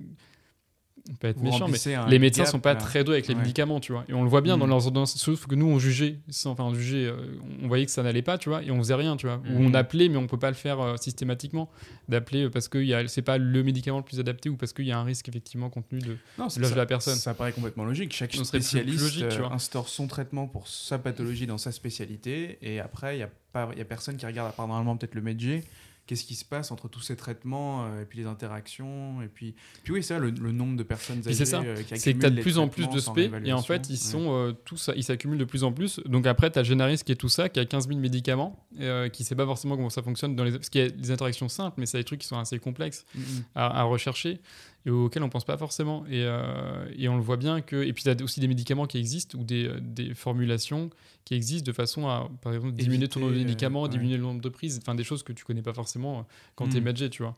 Euh, 1.06 1.12
pas 1.20 1.28
être 1.28 1.42
méchant, 1.42 1.68
mais 1.68 1.76
les 2.08 2.18
médecins 2.18 2.44
gap, 2.44 2.50
sont 2.50 2.60
pas 2.60 2.72
là. 2.72 2.80
très 2.80 3.04
doués 3.04 3.16
avec 3.16 3.28
les 3.28 3.34
Ouais. 3.34 3.40
médicaments, 3.40 3.78
tu 3.78 3.92
vois. 3.92 4.04
Et 4.08 4.14
on 4.14 4.22
le 4.22 4.28
voit 4.30 4.40
bien 4.40 4.56
dans 4.56 4.64
Mhm. 4.64 4.70
leurs 4.70 4.86
ordonnances. 4.86 5.16
Sauf 5.18 5.46
que 5.46 5.54
nous, 5.54 5.66
on 5.66 5.78
jugeait, 5.78 6.16
enfin, 6.46 6.64
on 6.64 6.74
jugeait, 6.74 7.04
euh, 7.04 7.16
on 7.62 7.68
voyait 7.68 7.84
que 7.84 7.90
ça 7.90 8.02
n'allait 8.02 8.22
pas, 8.22 8.38
tu 8.38 8.48
vois, 8.48 8.62
et 8.62 8.70
on 8.70 8.78
faisait 8.78 8.94
rien, 8.94 9.16
tu 9.18 9.26
vois. 9.26 9.36
Ou 9.50 9.58
on 9.58 9.74
appelait, 9.74 10.08
mais 10.08 10.16
on 10.16 10.26
peut 10.26 10.38
pas 10.38 10.48
le 10.48 10.56
faire 10.56 10.80
euh, 10.80 10.96
systématiquement. 10.96 11.68
D'appeler 12.08 12.48
parce 12.48 12.68
que 12.68 12.78
y 12.78 12.94
a- 12.94 13.06
c'est 13.08 13.20
pas 13.22 13.36
le 13.38 13.62
médicament 13.62 13.98
le 13.98 14.04
plus 14.04 14.18
adapté 14.18 14.48
ou 14.48 14.56
parce 14.56 14.72
qu'il 14.72 14.86
y 14.86 14.92
a 14.92 14.98
un 14.98 15.04
risque, 15.04 15.28
effectivement, 15.28 15.68
compte 15.68 15.88
tenu 15.88 16.00
de. 16.00 16.16
L'âge 16.38 16.56
de 16.56 16.74
la 16.74 16.86
personne. 16.86 17.16
Ça 17.16 17.34
paraît 17.34 17.52
complètement 17.52 17.84
logique. 17.84 18.14
Chaque 18.14 18.30
plus- 18.30 18.44
spécialiste 18.44 19.00
logique, 19.02 19.28
tu 19.28 19.36
euh, 19.36 19.40
vois. 19.46 19.52
instaure 19.52 19.88
son 19.88 20.06
traitement 20.06 20.46
pour 20.46 20.68
sa 20.68 20.98
pathologie 20.98 21.46
dans 21.46 21.58
sa 21.58 21.70
spécialité. 21.70 22.58
Et 22.62 22.80
après, 22.80 23.14
il 23.14 23.18
n'y 23.18 23.22
a, 23.24 23.30
pas- 23.52 23.70
y 23.76 23.80
a 23.80 23.84
personne 23.84 24.16
qui 24.16 24.24
regarde, 24.26 24.48
à 24.48 24.52
part 24.52 24.68
normalement 24.68 24.96
peut-être 24.96 25.14
le 25.14 25.20
médecin. 25.22 25.60
Qu'est-ce 26.06 26.24
qui 26.24 26.34
se 26.34 26.44
passe 26.44 26.70
entre 26.70 26.88
tous 26.88 27.00
ces 27.00 27.16
traitements 27.16 27.86
euh, 27.86 28.02
et 28.02 28.04
puis 28.04 28.18
les 28.18 28.26
interactions 28.26 29.22
et 29.22 29.28
puis, 29.28 29.54
puis 29.82 29.94
oui, 29.94 30.02
c'est 30.02 30.14
ça, 30.14 30.18
le, 30.18 30.30
le 30.30 30.52
nombre 30.52 30.76
de 30.76 30.82
personnes 30.82 31.20
âgées 31.20 31.32
c'est 31.32 31.44
ça. 31.46 31.62
euh, 31.62 31.76
C'est 31.94 32.12
que 32.14 32.18
tu 32.20 32.26
as 32.26 32.30
de 32.30 32.42
plus 32.42 32.58
en 32.58 32.68
plus 32.68 32.88
de 32.88 32.98
spé, 32.98 33.30
et 33.44 33.52
en 33.52 33.62
fait, 33.62 33.88
ils 33.88 33.96
sont 33.96 34.26
euh, 34.34 34.52
tous, 34.52 34.90
ils 34.96 35.02
s'accumulent 35.04 35.38
de 35.38 35.44
plus 35.44 35.64
en 35.64 35.72
plus. 35.72 36.00
Donc 36.06 36.26
après, 36.26 36.50
tu 36.50 36.58
as 36.58 36.62
Génaris 36.62 36.98
qui 37.04 37.12
est 37.12 37.16
tout 37.16 37.28
ça, 37.30 37.48
qui 37.48 37.58
a 37.58 37.64
15 37.64 37.88
000 37.88 38.00
médicaments, 38.00 38.66
euh, 38.80 39.08
qui 39.08 39.24
sait 39.24 39.34
pas 39.34 39.46
forcément 39.46 39.76
comment 39.76 39.90
ça 39.90 40.02
fonctionne, 40.02 40.36
dans 40.36 40.44
les... 40.44 40.52
parce 40.52 40.68
qu'il 40.68 40.82
y 40.82 40.84
a 40.84 40.90
des 40.90 41.10
interactions 41.10 41.48
simples, 41.48 41.76
mais 41.78 41.86
c'est 41.86 41.98
des 41.98 42.04
trucs 42.04 42.20
qui 42.20 42.26
sont 42.26 42.38
assez 42.38 42.58
complexes. 42.58 43.06
Mm, 43.14 43.20
mm. 43.20 43.24
à, 43.54 43.80
à 43.80 43.82
rechercher 43.84 44.40
et 44.86 44.90
auxquels 44.90 45.22
on 45.22 45.28
pense 45.30 45.44
pas 45.44 45.56
forcément. 45.56 46.04
Et, 46.06 46.24
euh, 46.24 46.86
et 46.96 47.08
on 47.08 47.16
le 47.16 47.22
voit 47.22 47.36
bien 47.38 47.60
que. 47.62 47.82
Et 47.84 47.92
puis, 47.92 48.02
tu 48.04 48.10
as 48.10 48.16
aussi 48.22 48.40
des 48.40 48.48
médicaments 48.48 48.86
qui 48.86 48.98
existent 48.98 49.38
ou 49.38 49.44
des, 49.44 49.66
euh, 49.68 49.78
des 49.80 50.14
formulations 50.14 50.90
qui 51.24 51.34
existent 51.34 51.64
de 51.66 51.72
façon 51.72 52.06
à, 52.06 52.28
par 52.42 52.52
exemple, 52.52 52.74
diminuer 52.74 53.08
ton 53.08 53.20
nombre 53.20 53.32
de 53.32 53.36
euh, 53.38 53.40
médicaments, 53.44 53.84
ouais. 53.84 53.88
diminuer 53.88 54.18
le 54.18 54.22
nombre 54.22 54.42
de 54.42 54.48
prises, 54.50 54.78
enfin 54.82 54.94
des 54.94 55.04
choses 55.04 55.22
que 55.22 55.32
tu 55.32 55.42
connais 55.42 55.62
pas 55.62 55.72
forcément 55.72 56.26
quand 56.54 56.68
tu 56.68 56.76
es 56.76 56.80
medgé, 56.82 57.08
tu 57.08 57.22
vois. 57.22 57.34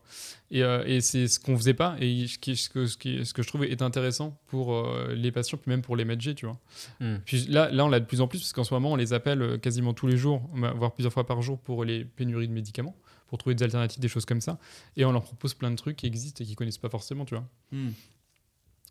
Et, 0.51 0.61
euh, 0.61 0.83
et 0.85 0.99
c'est 0.99 1.29
ce 1.29 1.39
qu'on 1.39 1.55
faisait 1.57 1.73
pas 1.73 1.95
et 2.01 2.27
ce, 2.27 2.37
qui, 2.37 2.57
ce, 2.57 2.67
que, 2.69 2.85
ce, 2.85 2.97
qui- 2.97 3.25
ce 3.25 3.33
que 3.33 3.41
je 3.43 3.47
trouve 3.47 3.63
est 3.63 3.81
intéressant 3.81 4.37
pour 4.47 4.85
les 5.15 5.31
patients, 5.31 5.57
puis 5.57 5.69
même 5.69 5.81
pour 5.81 5.95
les 5.95 6.03
medgés, 6.03 6.35
tu 6.35 6.45
vois. 6.47 6.59
Mhm. 6.99 7.21
Puis 7.25 7.45
là, 7.47 7.71
là, 7.71 7.85
on 7.85 7.89
l'a 7.89 8.01
de 8.01 8.05
plus 8.05 8.19
en 8.19 8.27
plus 8.27 8.39
parce 8.39 8.51
qu'en 8.51 8.65
ce 8.65 8.73
moment, 8.73 8.91
on 8.91 8.95
les 8.97 9.13
appelle 9.13 9.57
quasiment 9.61 9.93
tous 9.93 10.07
les 10.07 10.17
jours, 10.17 10.41
voire 10.75 10.91
plusieurs 10.93 11.13
fois 11.13 11.25
par 11.25 11.41
jour 11.41 11.57
pour 11.57 11.85
les 11.85 12.03
pénuries 12.03 12.49
de 12.49 12.53
médicaments, 12.53 12.95
pour 13.27 13.37
trouver 13.37 13.55
des 13.55 13.63
alternatives, 13.63 13.99
des 13.99 14.07
choses 14.07 14.25
comme 14.25 14.41
ça. 14.41 14.57
Et 14.95 15.05
on 15.05 15.11
leur 15.11 15.23
propose 15.23 15.53
plein 15.53 15.69
de 15.71 15.75
trucs 15.75 15.97
qui 15.97 16.05
existent 16.07 16.43
et 16.43 16.47
qu'ils 16.47 16.55
connaissent 16.55 16.77
pas 16.77 16.89
forcément, 16.89 17.25
tu 17.25 17.35
vois. 17.35 17.45
Mm. 17.71 17.89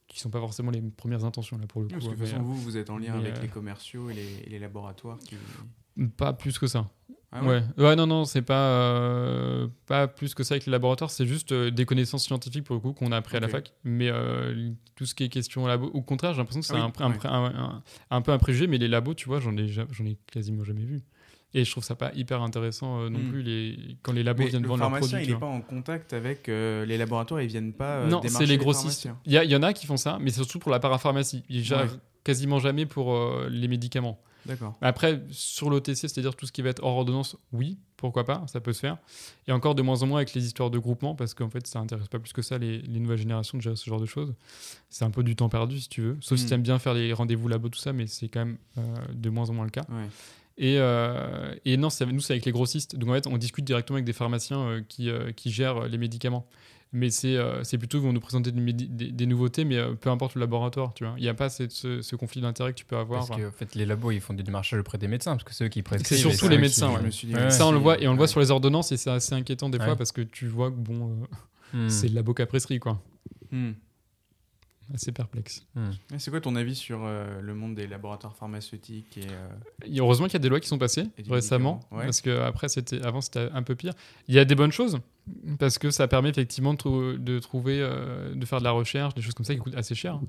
Qui 0.08 0.20
sont 0.20 0.30
pas 0.30 0.40
forcément 0.40 0.70
les 0.70 0.80
premières 0.82 1.24
intentions, 1.24 1.58
là, 1.58 1.66
pour 1.66 1.80
le 1.80 1.88
coup. 1.88 1.94
Parce 1.94 2.04
que 2.04 2.10
de 2.10 2.14
hein, 2.14 2.18
toute 2.18 2.28
façon, 2.28 2.42
vous, 2.42 2.56
vous 2.56 2.76
êtes 2.76 2.90
en 2.90 2.98
lien 2.98 3.14
avec 3.14 3.36
euh, 3.36 3.42
les 3.42 3.48
commerciaux 3.48 4.08
et 4.10 4.14
les, 4.14 4.38
et 4.44 4.50
les 4.50 4.58
laboratoires 4.58 5.18
qui. 5.18 5.36
pas 6.16 6.32
plus 6.32 6.58
que 6.58 6.66
ça. 6.66 6.88
Ah 7.32 7.42
ouais. 7.42 7.62
ouais, 7.76 7.96
non, 7.96 8.06
non, 8.06 8.24
c'est 8.24 8.40
pas, 8.40 8.70
euh, 8.70 9.66
pas 9.86 10.06
plus 10.06 10.32
que 10.34 10.44
ça 10.44 10.54
avec 10.54 10.64
les 10.64 10.70
laboratoires, 10.70 11.10
c'est 11.10 11.26
juste 11.26 11.50
euh, 11.52 11.70
des 11.70 11.84
connaissances 11.84 12.24
scientifiques 12.24 12.64
pour 12.64 12.76
le 12.76 12.80
coup 12.80 12.92
qu'on 12.92 13.10
a 13.10 13.16
appris 13.16 13.36
à 13.36 13.40
la 13.40 13.48
fac. 13.48 13.74
Mais 13.82 14.08
euh, 14.08 14.70
tout 14.94 15.06
ce 15.06 15.14
qui 15.14 15.24
est 15.24 15.28
question 15.28 15.66
labo, 15.66 15.86
au 15.88 16.02
contraire, 16.02 16.32
j'ai 16.32 16.38
l'impression 16.38 16.60
que 16.60 16.66
c'est 16.66 16.74
Ah 16.74 16.86
oui, 16.86 16.92
un, 16.98 17.04
un- 17.04 17.10
ouais. 17.10 17.26
un- 17.56 17.60
un- 17.64 17.82
un 18.10 18.22
peu 18.22 18.30
un 18.32 18.38
préjugé, 18.38 18.68
mais 18.68 18.78
les 18.78 18.88
labos, 18.88 19.14
tu 19.14 19.28
vois, 19.28 19.40
j'en 19.40 19.56
ai, 19.56 19.66
j'en 19.66 20.04
ai 20.06 20.16
quasiment 20.32 20.62
jamais 20.62 20.84
vu. 20.84 21.02
Et 21.56 21.64
je 21.64 21.70
trouve 21.70 21.82
ça 21.82 21.94
pas 21.96 22.12
hyper 22.14 22.42
intéressant 22.42 23.00
euh, 23.00 23.08
non 23.08 23.18
Hmm. 23.18 23.30
plus 23.30 23.42
les, 23.42 23.96
quand 24.02 24.12
les 24.12 24.22
labos 24.22 24.42
Mais 24.44 24.50
viennent 24.50 24.62
le 24.62 24.68
vendre 24.68 24.80
leurs 24.80 24.90
pharmacien, 24.90 25.08
produits. 25.18 25.24
il 25.24 25.26
tu 25.26 25.32
n'est 25.32 25.38
vois. 25.38 25.48
pas 25.48 25.54
en 25.54 25.60
contact 25.62 26.12
avec 26.12 26.48
euh, 26.48 26.84
les 26.84 26.98
laboratoires, 26.98 27.40
ils 27.40 27.48
viennent 27.48 27.72
pas 27.72 27.96
euh, 27.96 28.08
non, 28.08 28.20
c'est 28.28 28.46
les 28.46 28.58
grossistes. 28.58 29.08
Il 29.24 29.32
y, 29.32 29.38
a- 29.38 29.44
il 29.44 29.50
y 29.50 29.56
en 29.56 29.62
a 29.62 29.72
qui 29.72 29.86
font 29.86 29.96
ça, 29.96 30.18
mais 30.20 30.30
c'est 30.30 30.36
surtout 30.42 30.58
pour 30.58 30.70
la 30.70 30.78
parapharmacie. 30.80 31.42
Ils 31.48 31.72
Ouais. 31.74 31.86
quasiment 32.24 32.58
jamais 32.58 32.84
pour 32.86 33.16
les 33.48 33.68
médicaments. 33.68 34.20
D'accord. 34.44 34.76
Après, 34.80 35.22
sur 35.30 35.70
l'OTC, 35.70 35.96
c'est-à-dire 36.08 36.36
tout 36.36 36.46
ce 36.46 36.52
qui 36.52 36.62
va 36.62 36.68
être 36.70 36.80
hors 36.84 36.96
ordonnance, 36.98 37.36
oui, 37.52 37.78
pourquoi 37.96 38.24
pas, 38.24 38.44
ça 38.46 38.60
peut 38.60 38.72
se 38.72 38.78
faire. 38.78 38.96
Et 39.48 39.52
encore 39.52 39.74
de 39.74 39.82
moins 39.82 40.02
en 40.02 40.06
moins 40.06 40.18
avec 40.18 40.34
les 40.34 40.44
histoires 40.46 40.70
de 40.70 40.78
groupement, 40.78 41.16
parce 41.16 41.34
qu'en 41.34 41.48
fait, 41.50 41.66
ça 41.66 41.80
intéresse 41.80 42.06
pas 42.06 42.20
plus 42.20 42.32
que 42.32 42.42
ça 42.42 42.56
les, 42.58 42.78
les 42.82 43.00
nouvelles 43.00 43.18
générations 43.18 43.58
de 43.58 43.62
gérer 43.62 43.74
ce 43.74 43.84
genre 43.90 44.00
de 44.00 44.06
choses. 44.06 44.34
C'est 44.88 45.04
un 45.04 45.10
peu 45.10 45.24
du 45.24 45.34
temps 45.34 45.48
perdu, 45.48 45.80
si 45.80 45.88
tu 45.88 46.02
veux. 46.02 46.16
Sauf 46.20 46.38
si 46.38 46.44
Mm. 46.44 46.48
tu 46.48 46.54
aimes 46.54 46.62
bien 46.62 46.78
faire 46.78 46.94
les 46.94 47.12
rendez-vous 47.12 47.48
labo, 47.48 47.68
tout 47.70 47.78
ça, 47.80 47.92
mais 47.92 48.06
c'est 48.06 48.28
quand 48.28 48.40
même 48.44 48.58
de 49.12 49.30
moins 49.30 49.50
en 49.50 49.54
moins 49.54 49.64
le 49.64 49.70
cas. 49.72 49.84
Ouais. 49.88 50.06
Et, 50.58 50.76
euh, 50.78 51.54
et 51.64 51.76
non, 51.76 51.90
c'est- 51.90 52.06
nous, 52.06 52.20
c'est 52.20 52.32
avec 52.32 52.46
les 52.46 52.52
grossistes. 52.52 52.96
Donc 52.96 53.10
en 53.10 53.12
fait, 53.14 53.26
on 53.26 53.36
discute 53.36 53.64
directement 53.64 53.96
avec 53.96 54.06
des 54.06 54.12
pharmaciens 54.14 54.60
euh, 54.60 54.80
qui, 54.88 55.10
euh, 55.10 55.32
qui 55.32 55.50
gèrent 55.50 55.86
les 55.88 55.98
médicaments. 55.98 56.46
Mais 56.92 57.10
c'est 57.10 57.36
euh, 57.36 57.62
c'est 57.64 57.76
plutôt, 57.78 57.98
ils 57.98 58.04
vont 58.04 58.12
nous 58.12 58.20
présenter 58.20 58.52
des, 58.52 58.60
médi- 58.60 58.88
des- 58.88 59.10
des 59.10 59.26
nouveautés, 59.26 59.64
mais 59.64 59.76
euh, 59.76 59.92
peu 59.94 60.08
importe 60.08 60.34
le 60.36 60.40
laboratoire, 60.40 60.94
tu 60.94 61.04
vois. 61.04 61.14
Il 61.18 61.22
n'y 61.22 61.28
a 61.28 61.34
pas 61.34 61.48
cette- 61.50 61.72
ce, 61.72 62.00
ce 62.00 62.16
conflit 62.16 62.40
d'intérêt 62.40 62.72
que 62.72 62.78
tu 62.78 62.84
peux 62.86 62.96
avoir. 62.96 63.26
Parce 63.26 63.38
que 63.38 63.46
en 63.48 63.50
fait, 63.50 63.74
les 63.74 63.84
labos, 63.84 64.12
ils 64.12 64.20
font 64.20 64.32
des 64.34 64.44
démarchages 64.44 64.78
auprès 64.80 64.96
des 64.96 65.08
médecins, 65.08 65.32
parce 65.32 65.44
que 65.44 65.52
ceux 65.52 65.68
qui 65.68 65.82
prescrivent. 65.82 66.16
C'est 66.22 66.30
surtout 66.30 66.48
les 66.48 66.56
médecins, 66.58 66.88
qui- 66.88 66.94
ouais. 66.94 67.00
Je 67.00 67.06
me 67.06 67.10
suis 67.10 67.26
dit, 67.28 67.34
Ouais, 67.34 67.50
Ça, 67.50 67.66
on 67.66 67.72
le 67.72 67.78
voit, 67.78 68.00
et 68.00 68.06
on 68.08 68.12
le 68.12 68.16
voit 68.16 68.28
sur 68.28 68.40
les 68.40 68.50
ordonnances, 68.52 68.92
et 68.92 68.96
c'est 68.96 69.10
assez 69.10 69.34
inquiétant 69.34 69.68
des 69.68 69.78
Ouais. 69.78 69.84
fois 69.84 69.96
parce 69.96 70.12
que 70.12 70.22
tu 70.22 70.46
vois 70.46 70.70
que 70.70 70.76
bon, 70.76 71.10
euh, 71.74 71.86
Hmm. 71.86 71.90
c'est 71.90 72.08
le 72.08 72.14
labo 72.14 72.32
qui 72.32 72.42
a 72.42 72.46
prescrit, 72.46 72.78
quoi. 72.78 73.02
Hmm. 73.50 73.72
Assez 74.94 75.12
perplexe. 75.12 75.66
Hmm. 75.74 75.90
Et 76.14 76.18
C'est 76.18 76.30
quoi 76.30 76.40
ton 76.40 76.54
avis 76.56 76.74
sur 76.74 77.00
euh, 77.04 77.40
le 77.40 77.54
monde 77.54 77.74
des 77.74 77.86
laboratoires 77.86 78.36
pharmaceutiques 78.36 79.18
et, 79.18 79.26
euh, 79.28 79.48
Et 79.84 79.98
heureusement 79.98 80.26
qu'il 80.26 80.34
y 80.34 80.36
a 80.36 80.40
des 80.40 80.48
lois 80.48 80.60
qui 80.60 80.68
sont 80.68 80.78
passées 80.78 81.08
récemment, 81.28 81.80
ouais. 81.90 82.04
parce 82.04 82.20
que 82.20 82.40
après 82.40 82.68
c'était, 82.68 83.02
avant 83.04 83.20
c'était 83.20 83.48
un 83.52 83.62
peu 83.62 83.74
pire. 83.74 83.92
Il 84.28 84.34
y 84.34 84.38
a 84.38 84.44
des 84.44 84.54
bonnes 84.54 84.72
choses 84.72 85.00
parce 85.58 85.78
que 85.78 85.90
ça 85.90 86.06
permet 86.08 86.28
effectivement 86.30 86.72
de, 86.72 86.78
trou- 86.78 87.18
de 87.18 87.38
trouver, 87.38 87.78
euh, 87.80 88.34
de 88.34 88.46
faire 88.46 88.58
de 88.60 88.64
la 88.64 88.70
recherche, 88.70 89.14
des 89.14 89.22
choses 89.22 89.34
comme 89.34 89.44
ça 89.46 89.54
qui 89.54 89.60
coûtent 89.60 89.74
assez 89.76 89.94
cher. 89.94 90.20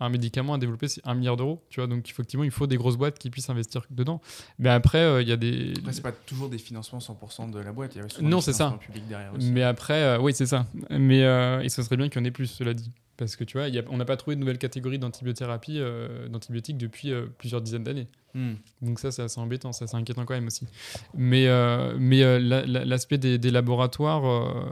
Un 0.00 0.08
médicament 0.08 0.54
à 0.54 0.58
développer 0.58 0.88
c'est 0.88 1.00
un 1.04 1.14
milliard 1.14 1.36
d'euros, 1.36 1.62
tu 1.70 1.80
vois. 1.80 1.86
Donc 1.86 2.08
effectivement 2.08 2.44
il 2.44 2.50
faut 2.50 2.66
des 2.66 2.76
grosses 2.76 2.96
boîtes 2.96 3.18
qui 3.18 3.30
puissent 3.30 3.50
investir 3.50 3.82
dedans. 3.90 4.20
Mais 4.58 4.68
après 4.70 4.98
euh, 4.98 5.22
il 5.22 5.28
y 5.28 5.32
a 5.32 5.36
des, 5.36 5.72
Après, 5.78 5.92
c'est 5.92 6.02
pas 6.02 6.12
toujours 6.12 6.48
des 6.48 6.58
financements 6.58 6.98
100% 7.00 7.50
de 7.50 7.58
la 7.58 7.72
boîte. 7.72 7.94
Il 7.96 7.98
y 7.98 8.04
a 8.04 8.06
Non, 8.22 8.40
c'est 8.40 8.52
ça. 8.52 8.78
derrière 9.08 9.34
aussi. 9.34 9.50
Mais 9.50 9.62
après, 9.62 10.02
euh, 10.02 10.18
oui, 10.20 10.32
c'est 10.34 10.46
ça. 10.46 10.66
Mais 10.90 11.20
et 11.64 11.68
ce 11.68 11.82
serait 11.82 11.96
bien 11.96 12.08
qu'il 12.08 12.20
y 12.20 12.22
en 12.22 12.26
ait 12.26 12.30
plus, 12.30 12.46
cela 12.46 12.74
dit. 12.74 12.90
Parce 13.16 13.36
que 13.36 13.44
tu 13.44 13.58
vois, 13.58 13.68
il 13.68 13.74
y 13.74 13.78
a- 13.78 13.84
on 13.90 13.96
n'a 13.96 14.04
pas 14.04 14.16
trouvé 14.16 14.34
de 14.34 14.40
nouvelle 14.40 14.58
catégorie 14.58 14.98
d'antibiothérapie, 14.98 15.80
d'antibiotiques 16.28 16.78
depuis 16.78 17.12
plusieurs 17.38 17.60
dizaines 17.60 17.84
d'années. 17.84 18.08
Hmm. 18.34 18.54
Donc 18.82 18.98
ça, 18.98 19.12
c'est 19.12 19.22
assez 19.22 19.38
embêtant, 19.40 19.72
ça, 19.72 19.86
c'est 19.86 19.96
inquiétant 19.96 20.24
quand 20.24 20.34
même 20.34 20.48
aussi. 20.48 20.66
Mais, 21.14 21.46
euh, 21.46 21.96
mais 21.98 22.22
euh, 22.22 22.38
la- 22.40 22.66
la- 22.66 22.84
l'aspect 22.84 23.16
des, 23.18 23.38
laboratoires, 23.50 24.24
euh, 24.26 24.70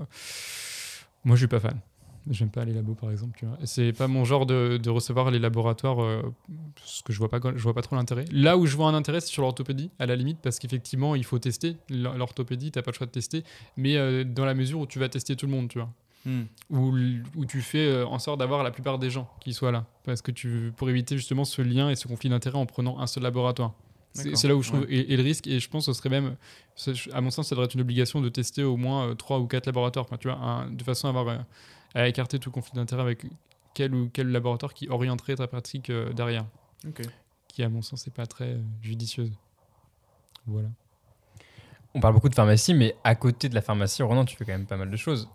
moi, 1.25 1.37
je 1.37 1.41
suis 1.43 1.49
pas 1.49 1.61
fan. 1.61 1.79
J'aime 2.31 2.51
pas 2.51 2.65
les 2.65 2.73
labos, 2.73 2.95
par 2.95 3.11
exemple. 3.11 3.37
Tu 3.39 3.47
vois. 3.47 3.57
C'est 3.65 3.93
pas 3.93 4.07
mon 4.07 4.25
genre 4.25 4.47
de, 4.47 4.77
de 4.77 4.91
recevoir 4.91 5.31
les 5.33 5.41
laboratoires, 5.41 5.97
parce 6.77 7.03
que 7.03 7.13
je 7.13 7.19
vois 7.19 7.29
pas, 7.29 7.41
je 7.57 7.63
vois 7.63 7.75
pas 7.75 7.83
trop 7.83 7.97
l'intérêt. 7.97 8.25
Là 8.31 8.57
où 8.57 8.67
je 8.67 8.77
vois 8.77 8.89
un 8.89 8.95
intérêt, 8.95 9.21
c'est 9.21 9.27
sur 9.29 9.43
l'orthopédie, 9.43 9.91
à 9.99 10.07
la 10.07 10.15
limite, 10.15 10.39
parce 10.41 10.61
qu'effectivement, 10.61 11.17
il 11.17 11.25
faut 11.25 11.41
tester. 11.41 11.77
L'or- 11.91 12.17
L'orthopédie, 12.17 12.71
t'as 12.71 12.83
pas 12.83 12.93
le 12.93 12.97
choix 12.97 13.07
de 13.09 13.13
tester, 13.13 13.43
mais 13.77 14.25
dans 14.25 14.45
la 14.45 14.55
mesure 14.55 14.79
où 14.79 14.87
tu 14.87 15.01
vas 15.01 15.09
tester 15.09 15.35
tout 15.35 15.47
le 15.47 15.53
monde, 15.53 15.69
tu 15.69 15.79
vois 15.79 15.89
Hmm. 16.25 16.43
où, 16.71 17.45
tu 17.47 17.61
fais 17.63 17.85
euh, 17.87 18.07
en 18.07 18.21
sorte 18.21 18.39
d'avoir 18.39 18.63
la 18.63 18.71
plupart 18.71 18.99
des 19.01 19.11
gens 19.11 19.29
qui 19.41 19.53
soient 19.53 19.73
là. 19.73 19.87
Parce 20.05 20.23
que 20.23 20.31
tu, 20.31 20.73
pour 20.77 20.89
éviter 20.89 21.17
justement 21.17 21.45
ce 21.45 21.63
lien 21.63 21.91
et 21.91 21.97
ce 21.97 22.07
conflit 22.07 22.31
d'intérêt 22.31 22.59
en 22.59 22.67
prenant 22.67 23.01
un 23.01 23.07
seul 23.09 23.25
laboratoire. 23.25 23.73
C'est 24.13 24.45
là 24.47 24.55
où 24.55 24.63
je 24.63 24.69
trouve 24.69 24.81
ouais. 24.83 24.87
et, 24.91 25.15
et 25.15 25.17
le 25.17 25.23
risque, 25.23 25.47
et 25.47 25.59
je 25.59 25.69
pense 25.71 25.87
que 25.87 25.93
ce 25.93 25.99
serait 25.99 26.11
même, 26.11 26.37
à 27.13 27.21
mon 27.21 27.31
sens, 27.31 27.49
ça 27.49 27.55
devrait 27.55 27.65
être 27.65 27.75
une 27.75 27.81
obligation 27.81 28.21
de 28.21 28.29
tester 28.29 28.63
au 28.63 28.77
moins 28.77 29.17
3 29.17 29.39
ou 29.41 29.47
4 29.47 29.67
laboratoires, 29.67 30.05
Enfin, 30.05 30.19
tu 30.19 30.29
vois, 30.29 30.37
un- 30.37 30.71
de 30.71 30.83
façon 30.85 31.07
à, 31.07 31.11
avoir, 31.11 31.29
euh, 31.29 31.39
à 31.95 32.07
écarter 32.09 32.39
tout 32.39 32.51
conflit 32.51 32.75
d'intérêt 32.75 33.03
avec 33.03 33.25
quel 33.75 33.95
ou 33.95 34.11
quel 34.13 34.29
laboratoire 34.29 34.75
qui 34.75 34.89
orienterait 34.91 35.37
ta 35.37 35.47
pratique 35.47 35.89
euh, 35.91 36.13
derrière. 36.13 36.45
Qui, 37.49 37.63
à 37.63 37.69
mon 37.69 37.81
sens, 37.83 38.07
n'est 38.07 38.13
pas 38.13 38.27
très 38.27 38.51
euh, 38.51 38.63
judicieuse. 38.83 39.33
Voilà. 40.47 40.69
On 41.95 42.01
parle 42.01 42.15
beaucoup 42.15 42.29
de 42.29 42.35
pharmacie, 42.35 42.75
mais 42.75 42.95
à 43.05 43.15
côté 43.15 43.49
de 43.49 43.55
la 43.55 43.63
pharmacie, 43.63 44.03
Ronan, 44.03 44.25
tu 44.25 44.37
fais 44.37 44.45
quand 44.45 44.53
même 44.53 44.67
pas 44.67 44.77
mal 44.77 44.91
de 44.91 44.97
choses. 44.97 45.29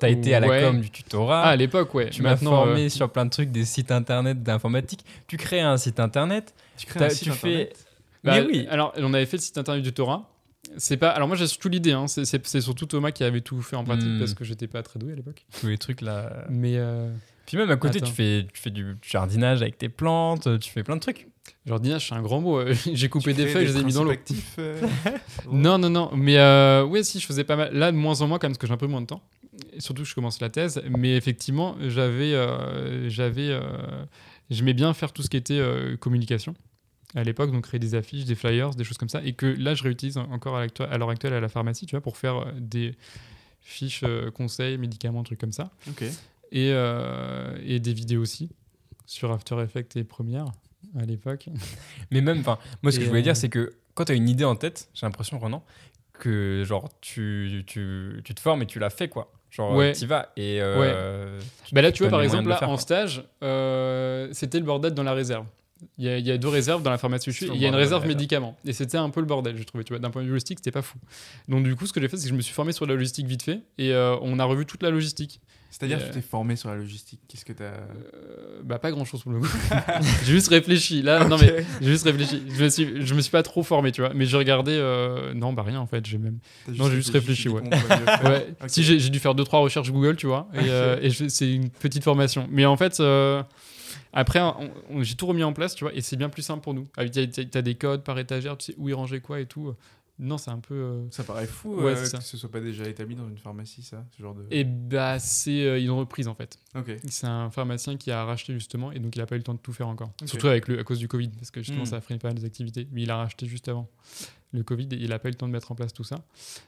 T'as 0.00 0.08
été 0.08 0.34
à 0.34 0.40
la 0.40 0.48
Ouais. 0.48 0.62
com 0.62 0.80
du 0.80 0.90
tutorat. 0.90 1.42
Ah, 1.44 1.48
à 1.50 1.56
l'époque, 1.56 1.94
ouais. 1.94 2.10
tu 2.10 2.22
m'as 2.22 2.30
Maintenant, 2.30 2.50
formé 2.64 2.86
euh, 2.86 2.88
sur 2.88 3.10
plein 3.10 3.24
de 3.26 3.30
trucs, 3.30 3.50
des 3.52 3.64
sites 3.64 3.90
internet 3.92 4.42
d'informatique. 4.42 5.04
Tu 5.28 5.36
crées 5.36 5.60
un 5.60 5.76
site 5.76 6.00
internet. 6.00 6.54
Tu 6.76 6.86
crées 6.86 7.04
un 7.04 7.08
site 7.10 7.24
tu 7.24 7.30
fais. 7.30 7.48
internet 7.48 7.86
Bah, 8.24 8.32
mais 8.40 8.46
oui. 8.46 8.66
Alors, 8.70 8.92
on 8.96 9.14
avait 9.14 9.26
fait 9.26 9.36
le 9.36 9.42
site 9.42 9.56
internet 9.58 9.82
du 9.84 9.92
Torah. 9.92 10.28
C'est 10.76 10.96
pas. 10.98 11.08
Alors 11.10 11.26
moi, 11.26 11.36
j'ai 11.36 11.46
surtout 11.46 11.68
l'idée. 11.68 11.92
Hein. 11.92 12.06
C'est- 12.06 12.60
surtout 12.60 12.86
Thomas 12.86 13.10
qui 13.12 13.24
avait 13.24 13.40
tout 13.40 13.60
fait 13.62 13.76
en 13.76 13.84
pratique 13.84 14.06
Hmm. 14.08 14.18
parce 14.18 14.34
que 14.34 14.44
j'étais 14.44 14.66
pas 14.68 14.82
très 14.82 14.98
doué 14.98 15.12
à 15.12 15.16
l'époque. 15.16 15.44
Tous 15.60 15.66
les 15.68 15.78
trucs 15.78 16.00
là. 16.02 16.44
Mais 16.50 16.74
euh, 16.76 17.10
Puis 17.46 17.56
même 17.56 17.70
à 17.70 17.76
côté, 17.76 17.96
Attends. 17.98 18.06
tu 18.06 18.12
fais, 18.12 18.46
tu 18.52 18.60
fais 18.60 18.70
du 18.70 18.96
jardinage 19.02 19.62
avec 19.62 19.78
tes 19.78 19.88
plantes, 19.88 20.60
tu 20.60 20.70
fais 20.70 20.82
plein 20.84 20.94
de 20.96 21.00
trucs. 21.00 21.26
jardinage, 21.66 22.08
c'est 22.08 22.14
un 22.14 22.22
grand 22.22 22.40
mot. 22.40 22.60
J'ai 22.92 23.08
coupé 23.08 23.32
Tu 23.34 23.42
des 23.42 23.46
feuilles, 23.48 23.66
je 23.66 23.72
les 23.72 23.80
ai 23.80 23.84
mis 23.84 23.94
dans 23.94 24.04
l'eau. 24.04 24.12
euh, 24.58 24.80
Non, 25.50 25.78
non, 25.78 25.90
non. 25.90 26.10
Mais 26.14 26.38
euh, 26.38 26.84
ouais, 26.84 27.02
si, 27.02 27.18
je 27.18 27.26
faisais 27.26 27.42
pas 27.44 27.56
mal. 27.56 27.72
Là, 27.74 27.90
de 27.90 27.96
moins 27.96 28.20
en 28.20 28.28
moins, 28.28 28.38
quand 28.38 28.46
même, 28.46 28.52
parce 28.52 28.58
que 28.58 28.66
j'ai 28.68 28.72
un 28.72 28.76
peu 28.76 28.86
moins 28.86 29.00
de 29.00 29.06
temps. 29.06 29.22
Surtout 29.78 30.02
que 30.02 30.08
je 30.08 30.14
commence 30.14 30.40
la 30.40 30.50
thèse. 30.50 30.82
Mais 30.90 31.16
effectivement, 31.16 31.76
j'avais. 31.80 32.34
euh, 32.34 33.08
j'avais 33.08 33.50
euh, 33.50 34.04
J'aimais 34.50 34.74
bien 34.74 34.92
faire 34.94 35.12
tout 35.12 35.22
ce 35.22 35.30
qui 35.30 35.36
était 35.36 35.60
euh, 35.60 35.96
communication 35.96 36.54
à 37.14 37.22
l'époque, 37.22 37.52
donc 37.52 37.64
créer 37.64 37.78
des 37.78 37.94
affiches, 37.94 38.24
des 38.24 38.34
flyers, 38.34 38.70
des 38.70 38.84
choses 38.84 38.98
comme 38.98 39.08
ça. 39.08 39.22
Et 39.24 39.32
que 39.32 39.46
là, 39.46 39.74
je 39.74 39.82
réutilise 39.82 40.16
encore 40.16 40.56
à 40.56 40.62
à 40.62 40.98
l'heure 40.98 41.10
actuelle 41.10 41.34
à 41.34 41.40
la 41.40 41.48
pharmacie, 41.48 41.86
tu 41.86 41.92
vois, 41.96 42.00
pour 42.00 42.16
faire 42.16 42.52
des 42.58 42.94
fiches 43.60 44.04
conseils, 44.34 44.78
médicaments, 44.78 45.22
trucs 45.22 45.40
comme 45.40 45.52
ça. 45.52 45.70
Ok. 45.88 46.04
Et, 46.52 46.70
euh, 46.72 47.56
et 47.64 47.78
des 47.78 47.92
vidéos 47.92 48.22
aussi 48.22 48.50
sur 49.06 49.30
After 49.30 49.60
Effects 49.60 49.96
et 49.96 50.04
Premiere 50.04 50.46
à 50.98 51.04
l'époque. 51.04 51.48
Mais 52.10 52.20
même, 52.20 52.40
enfin, 52.40 52.58
moi, 52.82 52.90
ce 52.90 52.96
que 52.96 53.02
Et, 53.02 53.04
je 53.04 53.08
voulais 53.08 53.20
euh, 53.20 53.24
dire, 53.24 53.36
c'est 53.36 53.48
que 53.48 53.74
quand 53.94 54.06
tu 54.06 54.12
as 54.12 54.14
une 54.16 54.28
idée 54.28 54.44
en 54.44 54.56
tête, 54.56 54.88
j'ai 54.94 55.06
l'impression, 55.06 55.38
Ronan, 55.38 55.64
que 56.14 56.64
genre, 56.66 56.88
tu, 57.00 57.62
tu, 57.66 58.20
tu 58.24 58.34
te 58.34 58.40
formes 58.40 58.62
et 58.62 58.66
tu 58.66 58.78
l'as 58.78 58.90
fait, 58.90 59.08
quoi. 59.08 59.32
Genre, 59.50 59.74
Ouais. 59.74 59.92
tu 59.92 60.06
vas 60.06 60.28
et. 60.36 60.58
euh, 60.60 61.38
tu- 61.66 61.74
Bah 61.74 61.82
là, 61.82 61.90
tu 61.92 62.02
vois, 62.02 62.10
par 62.10 62.22
exemple, 62.22 62.48
là, 62.48 62.56
faire, 62.56 62.70
en 62.70 62.76
stage, 62.76 63.22
euh, 63.42 64.28
c'était 64.32 64.58
le 64.58 64.64
bordel 64.64 64.94
dans 64.94 65.02
la 65.02 65.12
réserve. 65.12 65.44
Il 65.98 66.04
y, 66.04 66.08
a, 66.08 66.18
il 66.18 66.26
y 66.26 66.30
a 66.30 66.38
deux 66.38 66.48
réserves 66.48 66.82
dans 66.82 66.90
la 66.90 66.98
pharmacie 66.98 67.28
où 67.28 67.32
je 67.32 67.36
suis. 67.36 67.46
Sur 67.46 67.54
et 67.54 67.58
Il 67.58 67.62
y 67.62 67.66
a 67.66 67.68
une 67.68 67.74
réserve 67.74 68.06
médicaments. 68.06 68.56
Et 68.64 68.72
c'était 68.72 68.98
un 68.98 69.10
peu 69.10 69.20
le 69.20 69.26
bordel, 69.26 69.56
je 69.56 69.62
trouvais. 69.64 69.84
Tu 69.84 69.92
vois, 69.92 69.98
d'un 70.00 70.10
point 70.10 70.22
de 70.22 70.26
vue 70.26 70.32
logistique, 70.32 70.58
c'était 70.58 70.70
pas 70.72 70.82
fou. 70.82 70.98
Donc, 71.48 71.64
du 71.64 71.74
coup, 71.76 71.86
ce 71.86 71.92
que 71.92 72.00
j'ai 72.00 72.08
fait, 72.08 72.16
c'est 72.16 72.24
que 72.24 72.30
je 72.30 72.34
me 72.34 72.40
suis 72.42 72.54
formé 72.54 72.72
sur 72.72 72.86
la 72.86 72.94
logistique 72.94 73.26
vite 73.26 73.42
fait. 73.42 73.60
Et 73.78 73.92
euh, 73.92 74.16
on 74.22 74.38
a 74.38 74.44
revu 74.44 74.66
toute 74.66 74.82
la 74.82 74.90
logistique. 74.90 75.40
C'est-à-dire 75.72 76.00
que 76.00 76.06
tu 76.06 76.10
t'es 76.10 76.20
formé 76.20 76.56
sur 76.56 76.68
la 76.68 76.74
logistique. 76.74 77.20
Qu'est-ce 77.28 77.44
que 77.44 77.52
t'as. 77.52 77.64
Euh, 77.64 78.60
bah, 78.64 78.80
pas 78.80 78.90
grand 78.90 79.04
chose 79.04 79.22
pour 79.22 79.30
le 79.30 79.38
coup. 79.38 79.46
j'ai 80.24 80.32
juste 80.32 80.48
réfléchi. 80.48 81.00
Là, 81.00 81.24
non, 81.28 81.38
mais 81.38 81.64
j'ai 81.80 81.86
juste 81.92 82.04
réfléchi. 82.04 82.42
Je 82.52 82.64
me, 82.64 82.68
suis, 82.68 83.06
je 83.06 83.14
me 83.14 83.20
suis 83.20 83.30
pas 83.30 83.44
trop 83.44 83.62
formé, 83.62 83.92
tu 83.92 84.00
vois. 84.00 84.10
Mais 84.12 84.26
j'ai 84.26 84.36
regardé. 84.36 84.72
euh, 84.72 85.32
Non, 85.32 85.52
bah, 85.52 85.62
rien 85.62 85.78
en 85.78 85.86
fait. 85.86 86.04
J'ai 86.04 86.18
même. 86.18 86.38
T'as 86.66 86.72
Non, 86.72 86.88
j'ai 86.88 86.96
juste 86.96 87.10
réfléchi, 87.10 87.48
ouais. 87.48 87.62
si 88.66 88.82
j'ai 88.82 88.98
j'ai 88.98 89.10
dû 89.10 89.20
faire 89.20 89.36
deux 89.36 89.44
trois 89.44 89.60
recherches 89.60 89.92
Google, 89.92 90.16
tu 90.16 90.26
vois, 90.26 90.48
et, 90.54 90.58
euh, 90.68 90.98
et 91.02 91.10
je- 91.10 91.28
c'est 91.28 91.52
une 91.52 91.70
petite 91.70 92.02
formation. 92.02 92.48
Mais 92.50 92.66
en 92.66 92.76
fait, 92.76 92.98
euh, 92.98 93.42
après, 94.12 94.40
j'ai 95.00 95.14
tout 95.14 95.26
remis 95.26 95.44
en 95.44 95.52
place, 95.52 95.74
tu 95.74 95.84
vois, 95.84 95.94
et 95.94 96.00
c'est 96.00 96.16
bien 96.16 96.28
plus 96.28 96.42
simple 96.42 96.62
pour 96.62 96.74
nous. 96.74 96.86
Ah, 96.96 97.08
T'as 97.08 97.26
t'as 97.26 97.62
des 97.62 97.74
codes 97.76 98.02
par 98.04 98.18
étagère, 98.18 98.56
tu 98.58 98.72
sais 98.72 98.74
où 98.78 98.88
y 98.88 98.92
ranger 98.92 99.20
quoi 99.20 99.40
et 99.40 99.46
tout. 99.46 99.74
Non, 100.22 100.36
c'est 100.36 100.50
un 100.50 100.58
peu. 100.58 100.74
euh, 100.74 101.10
Ça 101.10 101.24
paraît 101.24 101.46
fou 101.46 101.76
Ouais, 101.76 101.92
euh, 101.92 102.04
ça. 102.04 102.18
que 102.18 102.24
ce 102.24 102.36
soit 102.36 102.50
pas 102.50 102.60
déjà 102.60 102.84
établi 102.86 103.14
dans 103.14 103.26
une 103.26 103.38
pharmacie, 103.38 103.82
ça, 103.82 104.04
ce 104.14 104.20
genre 104.22 104.34
de. 104.34 104.44
Et 104.50 104.64
bah, 104.64 105.18
c'est 105.18 105.62
euh, 105.64 105.80
une 105.80 105.90
reprise 105.92 106.28
en 106.28 106.34
fait. 106.34 106.58
Ok. 106.74 106.90
C'est 107.08 107.26
un 107.26 107.48
pharmacien 107.50 107.96
qui 107.96 108.10
a 108.10 108.22
racheté 108.26 108.52
justement, 108.52 108.92
et 108.92 108.98
donc 108.98 109.16
il 109.16 109.22
a 109.22 109.26
pas 109.26 109.36
eu 109.36 109.38
le 109.38 109.44
temps 109.44 109.54
de 109.54 109.58
tout 109.60 109.72
faire 109.72 109.88
encore. 109.88 110.10
Surtout 110.26 110.48
avec 110.48 110.68
le, 110.68 110.78
à 110.78 110.84
cause 110.84 110.98
du 110.98 111.08
Covid, 111.08 111.28
parce 111.30 111.50
que 111.50 111.60
justement 111.62 111.84
Hmm. 111.84 111.86
ça 111.86 111.96
a 111.96 112.00
freiné 112.02 112.18
pas 112.18 112.28
mal 112.28 112.36
des 112.36 112.44
activités. 112.44 112.86
Mais 112.92 113.00
il 113.02 113.10
a 113.10 113.16
racheté 113.16 113.46
juste 113.46 113.66
avant 113.70 113.88
le 114.52 114.62
Covid, 114.62 114.88
et 114.92 114.96
il 114.96 115.10
a 115.14 115.18
pas 115.18 115.28
eu 115.28 115.32
le 115.32 115.38
temps 115.38 115.46
de 115.48 115.52
mettre 115.52 115.72
en 115.72 115.74
place 115.74 115.94
tout 115.94 116.04
ça. 116.04 116.16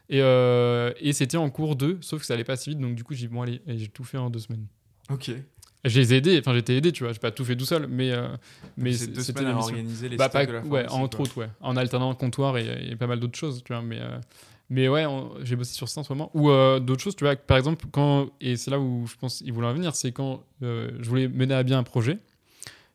Et, 0.09 0.23
euh, 0.23 0.93
et 1.01 1.13
c'était 1.13 1.37
en 1.37 1.51
cours 1.51 1.77
2, 1.77 1.99
sauf 2.01 2.21
que 2.21 2.27
ça 2.27 2.33
allait 2.33 2.45
pas 2.45 2.57
si 2.57 2.71
vite, 2.71 2.79
donc 2.79 2.95
du 2.95 3.05
coup 3.05 3.13
j'ai 3.13 3.27
dit 3.27 3.35
bon 3.35 3.43
allez, 3.43 3.61
j'ai 3.67 3.89
tout 3.89 4.05
fait 4.05 4.17
en 4.17 4.31
deux 4.31 4.39
semaines. 4.39 4.65
Ok. 5.11 5.31
Je 5.85 5.99
les 5.99 6.15
ai 6.15 6.19
aidés, 6.19 6.39
enfin 6.39 6.55
j'étais 6.55 6.75
aidé, 6.77 6.93
tu 6.93 7.03
vois, 7.03 7.13
j'ai 7.13 7.19
pas 7.19 7.33
tout 7.33 7.45
fait 7.45 7.57
tout 7.57 7.65
seul, 7.65 7.89
mais, 7.89 8.13
euh, 8.13 8.29
mais 8.77 8.93
c'était 8.93 9.45
à 9.45 9.57
organiser 9.57 10.09
les 10.09 10.17
Bah, 10.17 10.29
pas- 10.29 10.47
de 10.47 10.53
la 10.53 10.61
ouais, 10.65 10.87
entre 10.89 11.21
autres, 11.21 11.37
ouais, 11.39 11.49
en 11.61 11.77
alternant 11.77 12.15
comptoir 12.15 12.57
et, 12.57 12.91
et 12.91 12.95
pas 12.97 13.09
mal 13.09 13.19
d'autres 13.19 13.37
choses, 13.39 13.65
tu 13.65 13.73
vois, 13.73 13.83
mais, 13.83 13.99
euh, 14.01 14.19
mais 14.71 14.87
ouais, 14.89 15.05
j'ai 15.43 15.57
bossé 15.57 15.75
sur 15.75 15.89
ça 15.89 16.01
en 16.01 16.05
ce 16.05 16.13
moment. 16.13 16.31
Ou 16.35 16.51
euh, 16.51 16.79
d'autres 16.79 17.03
choses, 17.03 17.17
tu 17.17 17.25
vois, 17.25 17.35
par 17.35 17.57
exemple, 17.57 17.85
quand, 17.91 18.31
et 18.41 18.57
c'est 18.57 18.71
là 18.71 18.79
où 18.79 19.07
je 19.09 19.17
pense 19.17 19.39
qu'ils 19.39 19.53
voulaient 19.53 19.67
en 19.67 19.75
venir, 19.75 19.97
c'est 19.97 20.13
quand 20.13 20.45
euh, 20.63 20.91
je 21.01 21.09
voulais 21.09 21.27
mener 21.27 21.55
à 21.55 21.65
bien 21.65 21.79
un 21.79 21.83
projet. 21.83 22.19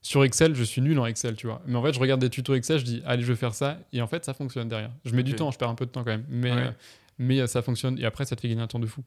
Sur 0.02 0.24
Excel, 0.24 0.56
je 0.56 0.64
suis 0.64 0.82
nul 0.82 0.98
en 0.98 1.06
Excel, 1.06 1.36
tu 1.36 1.48
vois. 1.48 1.62
Mais 1.68 1.76
en 1.76 1.84
fait, 1.84 1.92
je 1.92 2.00
regarde 2.00 2.22
des 2.22 2.30
tutos 2.30 2.56
Excel, 2.56 2.80
je 2.80 2.86
dis, 2.86 3.02
allez, 3.06 3.22
je 3.24 3.28
vais 3.28 3.36
faire 3.36 3.54
ça, 3.54 3.80
et 3.92 4.02
en 4.02 4.08
fait, 4.08 4.24
ça 4.24 4.34
fonctionne 4.34 4.70
derrière. 4.70 4.92
Je 5.04 5.14
mets 5.14 5.24
du 5.24 5.34
temps, 5.34 5.52
je 5.52 5.58
perds 5.58 5.68
un 5.70 5.76
peu 5.76 5.86
de 5.86 5.92
temps 5.92 6.06
quand 6.06 6.12
même, 6.12 6.24
mais, 6.30 6.52
Ouais. 6.52 6.58
euh, 6.68 6.72
mais 7.20 7.48
ça 7.48 7.62
fonctionne, 7.62 8.00
et 8.00 8.06
après, 8.06 8.24
ça 8.24 8.38
te 8.38 8.42
fait 8.42 8.48
gagner 8.48 8.62
un 8.62 8.68
temps 8.68 8.80
de 8.80 8.88
fou. 8.88 9.04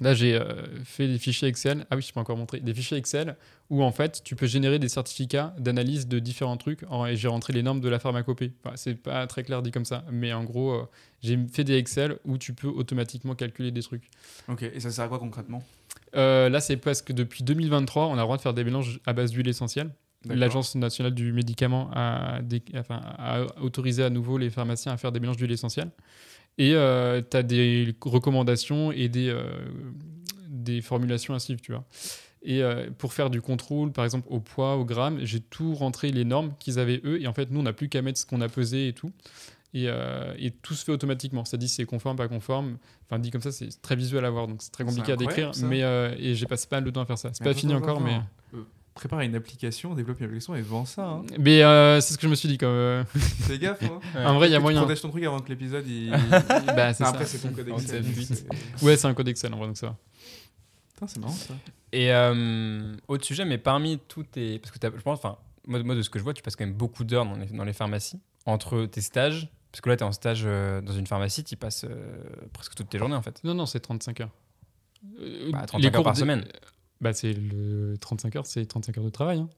Là, 0.00 0.14
j'ai 0.14 0.34
euh, 0.34 0.44
fait 0.84 1.06
des 1.06 1.18
fichiers 1.18 1.48
Excel. 1.48 1.86
Ah 1.90 1.96
oui, 1.96 2.02
je 2.02 2.12
peux 2.12 2.18
encore 2.18 2.36
montrer. 2.36 2.60
Des 2.60 2.74
fichiers 2.74 2.96
Excel 2.96 3.36
où, 3.70 3.82
en 3.82 3.92
fait, 3.92 4.22
tu 4.24 4.34
peux 4.34 4.46
générer 4.46 4.78
des 4.78 4.88
certificats 4.88 5.54
d'analyse 5.58 6.08
de 6.08 6.18
différents 6.18 6.56
trucs. 6.56 6.80
en- 6.88 7.06
et 7.06 7.14
j'ai 7.16 7.28
rentré 7.28 7.52
les 7.52 7.62
normes 7.62 7.80
de 7.80 7.88
la 7.88 7.98
pharmacopée. 7.98 8.52
Enfin, 8.64 8.74
c'est 8.76 8.94
pas 8.94 9.26
très 9.26 9.42
clair 9.44 9.62
dit 9.62 9.70
comme 9.70 9.84
ça. 9.84 10.04
Mais 10.10 10.32
en 10.32 10.44
gros, 10.44 10.72
euh, 10.72 10.88
j'ai 11.22 11.38
fait 11.52 11.62
des 11.64 11.76
Excel 11.76 12.16
où 12.24 12.38
tu 12.38 12.52
peux 12.54 12.68
automatiquement 12.68 13.34
calculer 13.34 13.70
des 13.70 13.82
trucs. 13.82 14.08
Ok. 14.48 14.62
Et 14.62 14.80
ça 14.80 14.90
sert 14.90 15.04
à 15.04 15.08
quoi 15.08 15.18
concrètement? 15.18 15.62
Euh, 16.16 16.48
là, 16.48 16.60
c'est 16.60 16.76
parce 16.78 17.02
que 17.02 17.12
depuis 17.12 17.44
2023, 17.44 18.06
on 18.06 18.12
a 18.14 18.16
le 18.16 18.22
droit 18.22 18.36
de 18.38 18.42
faire 18.42 18.54
des 18.54 18.64
mélanges 18.64 18.98
à 19.06 19.12
base 19.12 19.30
d'huile 19.30 19.48
essentielle. 19.48 19.90
L'Agence 20.24 20.76
nationale 20.76 21.14
du 21.14 21.32
médicament 21.32 21.90
a, 21.92 22.40
enfin, 22.76 23.00
a 23.18 23.40
autorisé 23.60 24.04
à 24.04 24.10
nouveau 24.10 24.38
les 24.38 24.50
pharmaciens 24.50 24.92
à 24.92 24.96
faire 24.96 25.10
des 25.10 25.18
mélanges 25.18 25.36
d'huile 25.36 25.50
essentielle. 25.50 25.90
Et 26.58 26.72
tu 26.72 27.36
as 27.36 27.42
des 27.42 27.94
recommandations 28.02 28.92
et 28.92 29.08
des, 29.08 29.28
euh, 29.28 29.42
des 30.48 30.80
formulations 30.80 31.34
à 31.34 31.38
suivre, 31.38 31.60
tu 31.60 31.72
vois. 31.72 31.84
Et 32.44 32.62
euh, 32.62 32.90
pour 32.98 33.12
faire 33.12 33.30
du 33.30 33.40
contrôle, 33.40 33.92
par 33.92 34.04
exemple 34.04 34.26
au 34.30 34.40
poids, 34.40 34.76
au 34.76 34.84
gramme, 34.84 35.20
j'ai 35.22 35.40
tout 35.40 35.74
rentré 35.74 36.10
les 36.10 36.24
normes 36.24 36.52
qu'ils 36.58 36.78
avaient 36.78 37.00
eux. 37.04 37.20
Et 37.20 37.26
en 37.26 37.32
fait, 37.32 37.50
nous, 37.50 37.60
on 37.60 37.62
n'a 37.62 37.72
plus 37.72 37.88
qu'à 37.88 38.02
mettre 38.02 38.18
ce 38.18 38.26
qu'on 38.26 38.40
a 38.40 38.48
pesé 38.48 38.88
et 38.88 38.92
tout. 38.92 39.12
Et, 39.74 39.84
euh, 39.86 40.34
et 40.38 40.50
tout 40.50 40.74
se 40.74 40.84
fait 40.84 40.92
automatiquement. 40.92 41.44
Ça 41.44 41.56
dit 41.56 41.68
si 41.68 41.76
c'est 41.76 41.84
conforme, 41.84 42.16
pas 42.16 42.28
conforme. 42.28 42.78
Enfin, 43.06 43.18
dit 43.18 43.30
comme 43.30 43.40
ça, 43.40 43.52
c'est 43.52 43.80
très 43.80 43.96
visuel 43.96 44.24
à 44.24 44.30
voir, 44.30 44.48
donc 44.48 44.60
c'est 44.60 44.72
très 44.72 44.84
compliqué 44.84 45.12
à 45.12 45.16
décrire. 45.16 45.54
ça. 45.54 45.66
Mais 45.66 45.82
euh, 45.82 46.14
et 46.18 46.34
j'ai 46.34 46.46
passé 46.46 46.66
pas 46.66 46.76
mal 46.76 46.84
de 46.84 46.90
temps 46.90 47.02
à 47.02 47.06
faire 47.06 47.18
ça. 47.18 47.30
C'est 47.32 47.44
pas 47.44 47.54
fini 47.54 47.74
encore, 47.74 48.00
mais. 48.00 48.20
Prépare 48.94 49.20
une 49.20 49.34
application, 49.34 49.94
développe 49.94 50.20
une 50.20 50.26
application 50.26 50.54
et 50.54 50.60
vends 50.60 50.84
ça. 50.84 51.04
Hein. 51.06 51.22
Mais 51.38 51.62
euh, 51.62 52.00
c'est 52.02 52.12
ce 52.12 52.18
que 52.18 52.24
je 52.24 52.28
me 52.28 52.34
suis 52.34 52.48
dit 52.48 52.58
quand 52.58 52.70
même. 52.72 53.04
Fais 53.06 53.58
gaffe. 53.58 53.82
Hein. 53.82 54.26
En 54.26 54.34
vrai, 54.34 54.48
il 54.48 54.52
y 54.52 54.54
a 54.54 54.58
Tu 54.58 54.62
moyen. 54.62 54.80
protèges 54.80 55.00
ton 55.00 55.08
truc 55.10 55.24
avant 55.24 55.40
que 55.40 55.48
l'épisode. 55.48 55.86
Il... 55.88 56.10
Bah, 56.10 56.92
c'est 56.92 57.04
Ah, 57.04 57.06
ça. 57.06 57.08
Après, 57.08 57.24
c'est 57.24 57.38
ton 57.38 57.52
code 57.52 57.68
Excel. 57.68 58.04
Ouais, 58.82 58.96
c'est 58.96 59.06
un 59.06 59.14
code 59.14 59.28
Excel 59.28 59.52
en 59.54 59.56
vrai, 59.58 59.66
donc 59.68 59.78
ça 59.78 59.86
va. 59.88 59.96
Putain, 60.94 61.06
c'est 61.06 61.20
marrant 61.20 61.32
ça. 61.32 61.54
Et 61.92 62.12
euh, 62.12 62.94
autre 63.08 63.24
sujet, 63.24 63.44
mais 63.46 63.58
parmi 63.58 63.98
tous 64.08 64.24
tes. 64.24 64.58
Parce 64.58 64.70
que 64.72 64.78
t'as- 64.78 64.90
je 64.94 65.02
pense, 65.02 65.18
enfin, 65.18 65.38
moi, 65.66 65.82
moi, 65.82 65.94
de 65.94 66.02
ce 66.02 66.10
que 66.10 66.18
je 66.18 66.24
vois, 66.24 66.34
tu 66.34 66.42
passes 66.42 66.56
quand 66.56 66.66
même 66.66 66.74
beaucoup 66.74 67.04
d'heures 67.04 67.24
dans 67.24 67.36
les, 67.36 67.46
dans 67.46 67.64
les 67.64 67.72
pharmacies. 67.72 68.20
Entre 68.44 68.84
tes 68.86 69.00
stages, 69.00 69.48
parce 69.70 69.80
que 69.80 69.88
là, 69.88 69.96
tu 69.96 70.02
es 70.02 70.06
en 70.06 70.12
stage 70.12 70.42
euh, 70.44 70.80
dans 70.82 70.92
une 70.92 71.06
pharmacie, 71.06 71.44
tu 71.44 71.56
passes 71.56 71.84
euh, 71.88 71.94
presque 72.52 72.74
toutes 72.74 72.90
tes 72.90 72.98
journées 72.98 73.14
en 73.14 73.22
fait. 73.22 73.40
Non, 73.44 73.54
non, 73.54 73.64
c'est 73.66 73.80
35 73.80 74.20
heures. 74.20 74.30
Euh, 75.20 75.50
Bah, 75.52 75.64
35 75.66 75.78
les 75.78 75.86
heures 75.86 75.92
cours 75.94 76.04
par 76.04 76.16
semaine. 76.16 76.44
Bah, 77.02 77.12
c'est 77.12 77.32
le 77.34 77.96
35 78.00 78.36
heures, 78.36 78.46
c'est 78.46 78.64
35 78.64 78.96
heures 78.98 79.04
de 79.04 79.10
travail. 79.10 79.40
hein. 79.40 79.48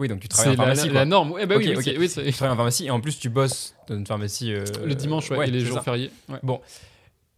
Oui, 0.00 0.08
donc 0.08 0.20
tu 0.20 0.28
travailles 0.28 0.54
C'est 0.54 0.60
en 0.60 0.64
pharmacie. 0.64 0.86
la- 0.86 0.92
quoi. 0.92 1.00
la 1.00 1.04
norme. 1.06 1.30
Bah 1.46 1.54
oui, 1.56 1.68
Ok, 1.72 1.76
oui, 1.76 1.82
c'est- 1.84 2.08
c'est- 2.08 2.24
Tu 2.26 2.32
travailles 2.32 2.54
en 2.54 2.56
pharmacie 2.56 2.86
et 2.86 2.90
en 2.90 3.00
plus, 3.00 3.18
tu 3.18 3.28
bosses 3.28 3.74
dans 3.88 3.96
une 3.96 4.06
pharmacie. 4.06 4.52
euh, 4.52 4.64
le 4.84 4.94
dimanche, 4.94 5.30
ouais, 5.30 5.48
et 5.48 5.50
les 5.50 5.60
c'est 5.60 5.66
jours 5.66 5.78
ça. 5.78 5.82
fériés. 5.84 6.10
Ouais. 6.28 6.38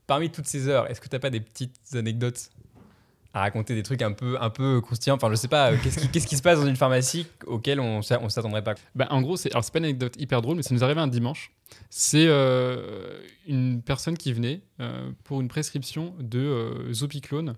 Parmi 0.07 0.31
toutes 0.31 0.47
ces 0.47 0.69
heures, 0.69 0.91
est-ce 0.91 1.01
que 1.01 1.09
tu 1.09 1.19
pas 1.19 1.31
des 1.31 1.41
petites 1.41 1.77
anecdotes 1.95 2.51
à 3.33 3.41
raconter 3.41 3.75
des 3.77 3.83
trucs 3.83 4.03
un 4.03 4.13
peu, 4.13 4.37
un 4.41 4.51
peu 4.51 4.81
croustillants? 4.81 5.15
Enfin, 5.17 5.31
je 5.31 5.37
sais 5.37 5.49
pas, 5.49 5.73
euh, 5.73 5.77
qu'est-ce 5.83 5.99
qui, 6.01 6.09
qu'est-ce 6.09 6.27
qui 6.27 6.37
se 6.37 6.43
passe 6.43 6.59
dans 6.61 6.67
une 6.67 6.77
pharmacie 6.77 7.27
auquel 7.47 7.79
on 7.81 8.01
on 8.01 8.29
s'attendrait 8.29 8.63
pas? 8.65 8.75
Bah, 8.95 9.07
en 9.11 9.23
gros, 9.23 9.37
c'est 9.37 9.51
alors 9.53 9.65
c'est 9.65 9.73
pas 9.73 9.79
une 9.79 9.85
anecdote 9.87 10.15
hyper 10.19 10.43
drôle, 10.43 10.57
mais 10.57 10.63
ça 10.63 10.75
nous 10.75 10.83
arrivait 10.85 11.01
un 11.01 11.07
dimanche. 11.09 11.53
C'est 11.91 12.27
euh, 12.27 13.21
une 13.47 13.83
personne 13.83 14.19
qui 14.19 14.33
venait 14.33 14.61
euh, 14.81 15.11
pour 15.25 15.41
une 15.41 15.49
prescription 15.49 16.15
de 16.19 16.89
Zopiclone 16.93 17.55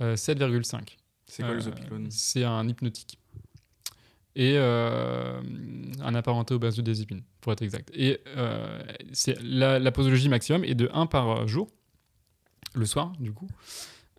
euh, 0.00 0.16
7,5. 0.16 0.96
C'est 1.26 1.42
quoi 1.42 1.52
le 1.52 1.58
Euh, 1.58 1.62
Zopiclone 1.62 2.06
C'est 2.10 2.44
un 2.44 2.68
hypnotique. 2.68 3.18
Et 4.36 4.54
euh, 4.56 5.40
un 6.02 6.14
apparenté 6.14 6.54
au 6.54 6.58
benzodiazépine, 6.58 7.22
pour 7.40 7.52
être 7.52 7.62
exact. 7.62 7.90
Et 7.94 8.20
euh, 8.36 8.82
c'est 9.12 9.40
la, 9.40 9.78
la 9.78 9.92
posologie 9.92 10.28
maximum 10.28 10.64
est 10.64 10.74
de 10.74 10.90
1 10.92 11.06
par 11.06 11.46
jour, 11.46 11.70
le 12.74 12.84
soir, 12.84 13.12
du 13.20 13.32
coup. 13.32 13.46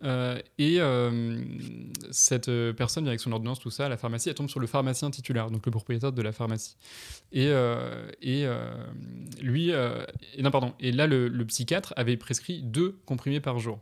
Euh, 0.04 0.38
et 0.58 0.76
euh, 0.80 1.38
cette 2.10 2.50
personne 2.72 3.04
vient 3.04 3.10
avec 3.10 3.20
son 3.20 3.32
ordonnance, 3.32 3.60
tout 3.60 3.70
ça, 3.70 3.86
à 3.86 3.88
la 3.90 3.96
pharmacie, 3.98 4.28
elle 4.30 4.34
tombe 4.34 4.48
sur 4.48 4.60
le 4.60 4.66
pharmacien 4.66 5.10
titulaire, 5.10 5.50
donc 5.50 5.64
le 5.66 5.72
propriétaire 5.72 6.12
de 6.12 6.22
la 6.22 6.32
pharmacie. 6.32 6.76
Et, 7.32 7.48
euh, 7.48 8.10
et 8.22 8.46
lui, 9.42 9.70
et 9.70 10.42
non, 10.42 10.50
pardon, 10.50 10.72
et 10.80 10.92
là, 10.92 11.06
le, 11.06 11.28
le 11.28 11.44
psychiatre 11.44 11.92
avait 11.96 12.16
prescrit 12.16 12.62
deux 12.62 12.98
comprimés 13.04 13.40
par 13.40 13.58
jour. 13.58 13.80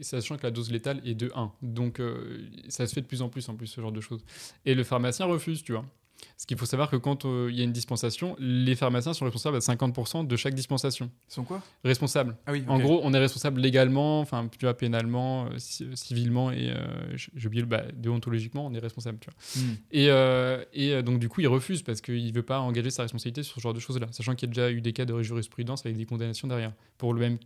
Sachant 0.00 0.36
que 0.36 0.42
la 0.44 0.50
dose 0.50 0.70
létale 0.70 1.00
est 1.04 1.14
de 1.14 1.30
1. 1.34 1.52
Donc, 1.62 2.00
euh, 2.00 2.46
ça 2.68 2.86
se 2.86 2.94
fait 2.94 3.00
de 3.02 3.06
plus 3.06 3.22
en 3.22 3.28
plus, 3.28 3.48
en 3.48 3.54
plus, 3.56 3.66
ce 3.66 3.80
genre 3.80 3.92
de 3.92 4.00
choses. 4.00 4.24
Et 4.64 4.74
le 4.74 4.84
pharmacien 4.84 5.26
refuse, 5.26 5.62
tu 5.62 5.72
vois. 5.72 5.84
Parce 6.36 6.44
qu'il 6.44 6.58
faut 6.58 6.66
savoir 6.66 6.90
que 6.90 6.96
quand 6.96 7.24
euh, 7.24 7.48
il 7.50 7.56
y 7.56 7.62
a 7.62 7.64
une 7.64 7.72
dispensation, 7.72 8.36
les 8.38 8.74
pharmaciens 8.76 9.14
sont 9.14 9.24
responsables 9.24 9.56
à 9.56 9.60
50% 9.60 10.26
de 10.26 10.36
chaque 10.36 10.54
dispensation. 10.54 11.10
Ils 11.30 11.32
sont 11.32 11.44
quoi? 11.44 11.62
Responsables. 11.82 12.36
Ah 12.44 12.52
oui, 12.52 12.62
En 12.68 12.78
gros, 12.78 13.00
on 13.04 13.14
est 13.14 13.18
responsable 13.18 13.58
légalement, 13.58 14.20
enfin, 14.20 14.46
tu 14.50 14.66
vois, 14.66 14.74
pénalement, 14.76 15.46
euh, 15.46 15.56
ci- 15.56 15.86
civilement 15.94 16.50
et, 16.50 16.70
euh, 16.70 17.16
j'ai 17.16 17.46
oublié, 17.46 17.62
bah, 17.64 17.84
déontologiquement, 17.94 18.66
on 18.66 18.74
est 18.74 18.78
responsable, 18.78 19.18
tu 19.18 19.30
vois. 19.30 19.62
Hmm. 19.64 19.76
Et, 20.72 20.88
et 20.90 21.02
donc, 21.02 21.20
du 21.20 21.30
coup, 21.30 21.40
il 21.40 21.48
refuse 21.48 21.82
parce 21.82 22.02
qu'il 22.02 22.26
ne 22.26 22.32
veut 22.32 22.42
pas 22.42 22.60
engager 22.60 22.90
sa 22.90 23.02
responsabilité 23.02 23.42
sur 23.42 23.54
ce 23.56 23.60
genre 23.60 23.74
de 23.74 23.80
choses-là, 23.80 24.08
sachant 24.10 24.34
qu'il 24.34 24.48
y 24.48 24.50
a 24.50 24.54
déjà 24.54 24.70
eu 24.70 24.82
des 24.82 24.92
cas 24.92 25.06
de 25.06 25.22
jurisprudence 25.22 25.86
avec 25.86 25.96
des 25.96 26.04
condamnations 26.04 26.48
derrière 26.48 26.74
pour 26.98 27.14
le 27.14 27.20
même, 27.20 27.38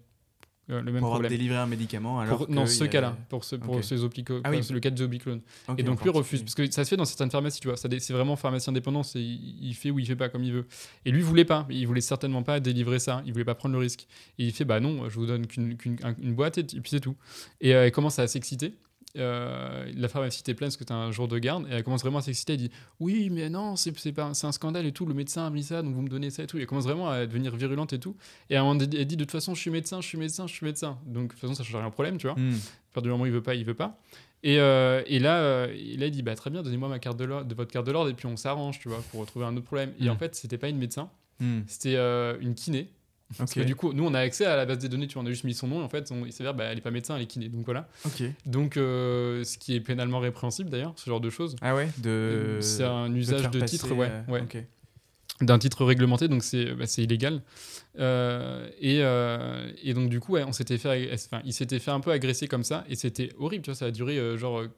euh, 0.70 0.80
le 0.80 0.92
même 0.92 1.00
Pour 1.00 1.10
problème. 1.10 1.30
délivré 1.30 1.56
un 1.56 1.66
médicament 1.66 2.20
alors 2.20 2.38
Pour, 2.38 2.46
que 2.46 2.52
non, 2.52 2.62
il 2.64 2.68
ce 2.68 2.84
a- 2.84 2.88
cas-là, 2.88 3.16
pour, 3.28 3.44
ce, 3.44 3.56
pour 3.56 3.76
Ok. 3.76 3.84
ces 3.84 4.02
opico- 4.02 4.40
Ah 4.44 4.50
oui. 4.50 4.60
le 4.70 4.80
cas 4.80 4.90
de 4.90 4.96
Zobiclone. 4.98 5.40
Et 5.76 5.82
donc 5.82 6.02
lui 6.02 6.10
refuse, 6.10 6.42
parce 6.42 6.54
que 6.54 6.70
ça 6.70 6.84
se 6.84 6.88
fait 6.90 6.96
dans 6.96 7.04
certaines 7.04 7.30
pharmacies, 7.30 7.60
tu 7.60 7.68
vois, 7.68 7.76
c'est 7.76 8.10
vraiment 8.12 8.36
pharmacien 8.36 8.72
dépendant, 8.72 9.02
c'est 9.02 9.20
il 9.20 9.58
il 9.60 9.74
fait 9.74 9.90
ou 9.90 9.98
il 9.98 10.06
fait 10.06 10.16
pas 10.16 10.28
comme 10.28 10.42
il 10.44 10.52
veut. 10.52 10.66
Et 11.04 11.10
lui 11.10 11.20
voulait 11.22 11.44
pas, 11.44 11.66
il 11.70 11.86
voulait 11.86 12.00
certainement 12.00 12.42
pas 12.42 12.60
délivrer 12.60 12.98
ça, 12.98 13.22
il 13.26 13.32
voulait 13.32 13.44
pas 13.44 13.54
prendre 13.54 13.74
le 13.74 13.80
risque. 13.80 14.06
Et 14.38 14.46
il 14.46 14.52
fait 14.52 14.64
bah 14.64 14.80
non, 14.80 15.08
je 15.08 15.14
vous 15.16 15.26
donne 15.26 15.46
qu'une 15.46 15.76
qu'une- 15.76 15.98
un- 16.02 16.14
une 16.22 16.34
boîte 16.34 16.58
et, 16.58 16.64
puis 16.64 16.80
c'est 16.90 17.00
tout. 17.00 17.16
Et 17.60 17.74
euh, 17.74 17.84
elle 17.86 17.92
commence 17.92 18.18
à 18.18 18.26
s'exciter. 18.26 18.74
Euh, 19.16 19.90
la 19.96 20.08
pharmacie 20.08 20.40
était 20.40 20.54
pleine 20.54 20.68
parce 20.68 20.76
que 20.76 20.82
c'était 20.82 20.92
un 20.92 21.12
jour 21.12 21.28
de 21.28 21.38
garde 21.38 21.66
et 21.68 21.72
elle 21.74 21.84
commence 21.84 22.02
vraiment 22.02 22.18
à 22.18 22.22
s'exciter. 22.22 22.54
Elle 22.54 22.58
dit 22.58 22.70
oui 23.00 23.30
mais 23.30 23.48
non 23.48 23.76
c'est 23.76 23.92
un 24.18 24.52
scandale 24.52 24.86
et 24.86 24.92
tout. 24.92 25.06
Le 25.06 25.14
médecin 25.14 25.46
a 25.46 25.50
mis 25.50 25.62
ça 25.62 25.82
donc 25.82 25.94
vous 25.94 26.02
me 26.02 26.08
donnez 26.08 26.30
ça 26.30 26.42
et 26.42 26.46
tout. 26.46 26.58
Et 26.58 26.62
elle 26.62 26.66
commence 26.66 26.84
vraiment 26.84 27.08
à 27.08 27.24
devenir 27.26 27.54
virulente 27.54 27.92
et 27.92 28.00
tout. 28.00 28.16
Et 28.50 28.56
à 28.56 28.62
donné, 28.62 28.86
elle 28.98 29.06
dit 29.06 29.16
de 29.16 29.24
toute 29.24 29.30
façon 29.30 29.54
je 29.54 29.60
suis 29.60 29.70
médecin, 29.70 30.00
je 30.00 30.06
suis 30.08 30.18
médecin, 30.18 30.46
je 30.46 30.52
suis 30.54 30.66
médecin. 30.66 30.98
Donc 31.06 31.24
de 31.24 31.28
toute 31.32 31.38
façon 31.40 31.54
ça 31.54 31.62
change 31.62 31.76
rien 31.76 31.86
au 31.86 31.90
problème 31.90 32.18
tu 32.18 32.26
vois. 32.26 32.36
Hmm. 32.36 32.54
À 32.54 32.94
partir 32.94 33.02
du 33.02 33.08
moment 33.10 33.24
où 33.24 33.26
il 33.26 33.32
veut 33.32 33.42
pas, 33.42 33.54
il 33.54 33.64
veut 33.64 33.74
pas. 33.74 33.98
Et, 34.42 34.58
euh, 34.60 35.02
et 35.06 35.18
là, 35.20 35.38
euh, 35.38 35.74
et 35.74 35.96
là, 35.96 36.06
il 36.06 36.10
dit 36.10 36.22
bah, 36.22 36.34
très 36.34 36.50
bien, 36.50 36.62
donnez-moi 36.62 36.88
ma 36.88 36.98
carte 36.98 37.16
de, 37.18 37.24
votre 37.24 37.72
carte 37.72 37.86
de 37.86 37.92
l'ordre 37.92 38.10
et 38.10 38.14
puis 38.14 38.26
on 38.26 38.36
s'arrange, 38.36 38.78
tu 38.78 38.88
vois, 38.90 39.02
pour 39.10 39.20
retrouver 39.20 39.46
un 39.46 39.56
autre 39.56 39.64
problème. 39.64 39.92
Et 39.98 40.04
Mm. 40.04 40.10
en 40.10 40.16
fait, 40.16 40.34
c'était 40.34 40.58
pas 40.58 40.68
une 40.68 40.76
médecin, 40.76 41.08
Hmm. 41.40 41.60
c'était 41.66 41.96
euh, 41.96 42.36
une 42.40 42.54
kiné. 42.54 42.90
Parce 43.38 43.50
Ok. 43.50 43.56
que 43.58 43.66
du 43.66 43.74
coup, 43.74 43.92
nous, 43.92 44.04
on 44.04 44.12
a 44.14 44.20
accès 44.20 44.44
à 44.44 44.54
la 44.54 44.66
base 44.66 44.78
des 44.78 44.88
données, 44.88 45.06
tu 45.06 45.14
vois, 45.14 45.22
on 45.22 45.26
a 45.26 45.30
juste 45.30 45.44
mis 45.44 45.54
son 45.54 45.66
nom. 45.66 45.80
Et 45.80 45.84
en 45.84 45.88
fait, 45.88 46.12
on- 46.12 46.26
il 46.26 46.32
s'avère, 46.32 46.54
bah, 46.54 46.64
elle 46.64 46.78
est 46.78 46.82
pas 46.82 46.90
médecin, 46.90 47.16
elle 47.16 47.22
est 47.22 47.26
kiné. 47.26 47.48
Donc 47.48 47.64
voilà. 47.64 47.88
Ok. 48.04 48.22
Donc, 48.46 48.76
euh, 48.76 49.42
ce 49.44 49.56
qui 49.58 49.74
est 49.74 49.80
pénalement 49.80 50.20
répréhensible 50.20 50.70
d'ailleurs, 50.70 50.92
ce 50.96 51.08
genre 51.08 51.20
de 51.20 51.30
choses. 51.30 51.56
Ah 51.62 51.74
ouais 51.74 51.88
de... 51.98 52.58
C'est 52.60 52.84
un 52.84 53.12
usage 53.14 53.50
de 53.50 53.60
titre, 53.60 53.92
ouais, 53.94 54.08
euh, 54.10 54.22
ouais. 54.32 54.66
d'un 55.40 55.58
titre 55.58 55.84
réglementé, 55.84 56.28
donc 56.28 56.44
c'est 56.44 56.74
bah, 56.74 56.84
illégal. 56.98 57.42
Euh, 57.98 58.68
et, 58.80 58.98
euh, 59.02 59.70
et 59.82 59.94
donc 59.94 60.10
du 60.10 60.20
coup, 60.20 60.32
ouais, 60.32 60.44
on 60.44 60.52
s'était 60.52 60.78
fait, 60.78 61.10
enfin, 61.12 61.40
il 61.44 61.52
s'était 61.52 61.78
fait 61.78 61.90
un 61.90 62.00
peu 62.00 62.10
agresser 62.12 62.46
comme 62.46 62.64
ça, 62.64 62.84
et 62.88 62.94
c'était 62.94 63.30
horrible, 63.38 63.64
tu 63.64 63.70
vois, 63.70 63.76
ça 63.76 63.86
a 63.86 63.90
duré 63.90 64.18
euh, 64.18 64.36
genre 64.36 64.60
euh, 64.60 64.68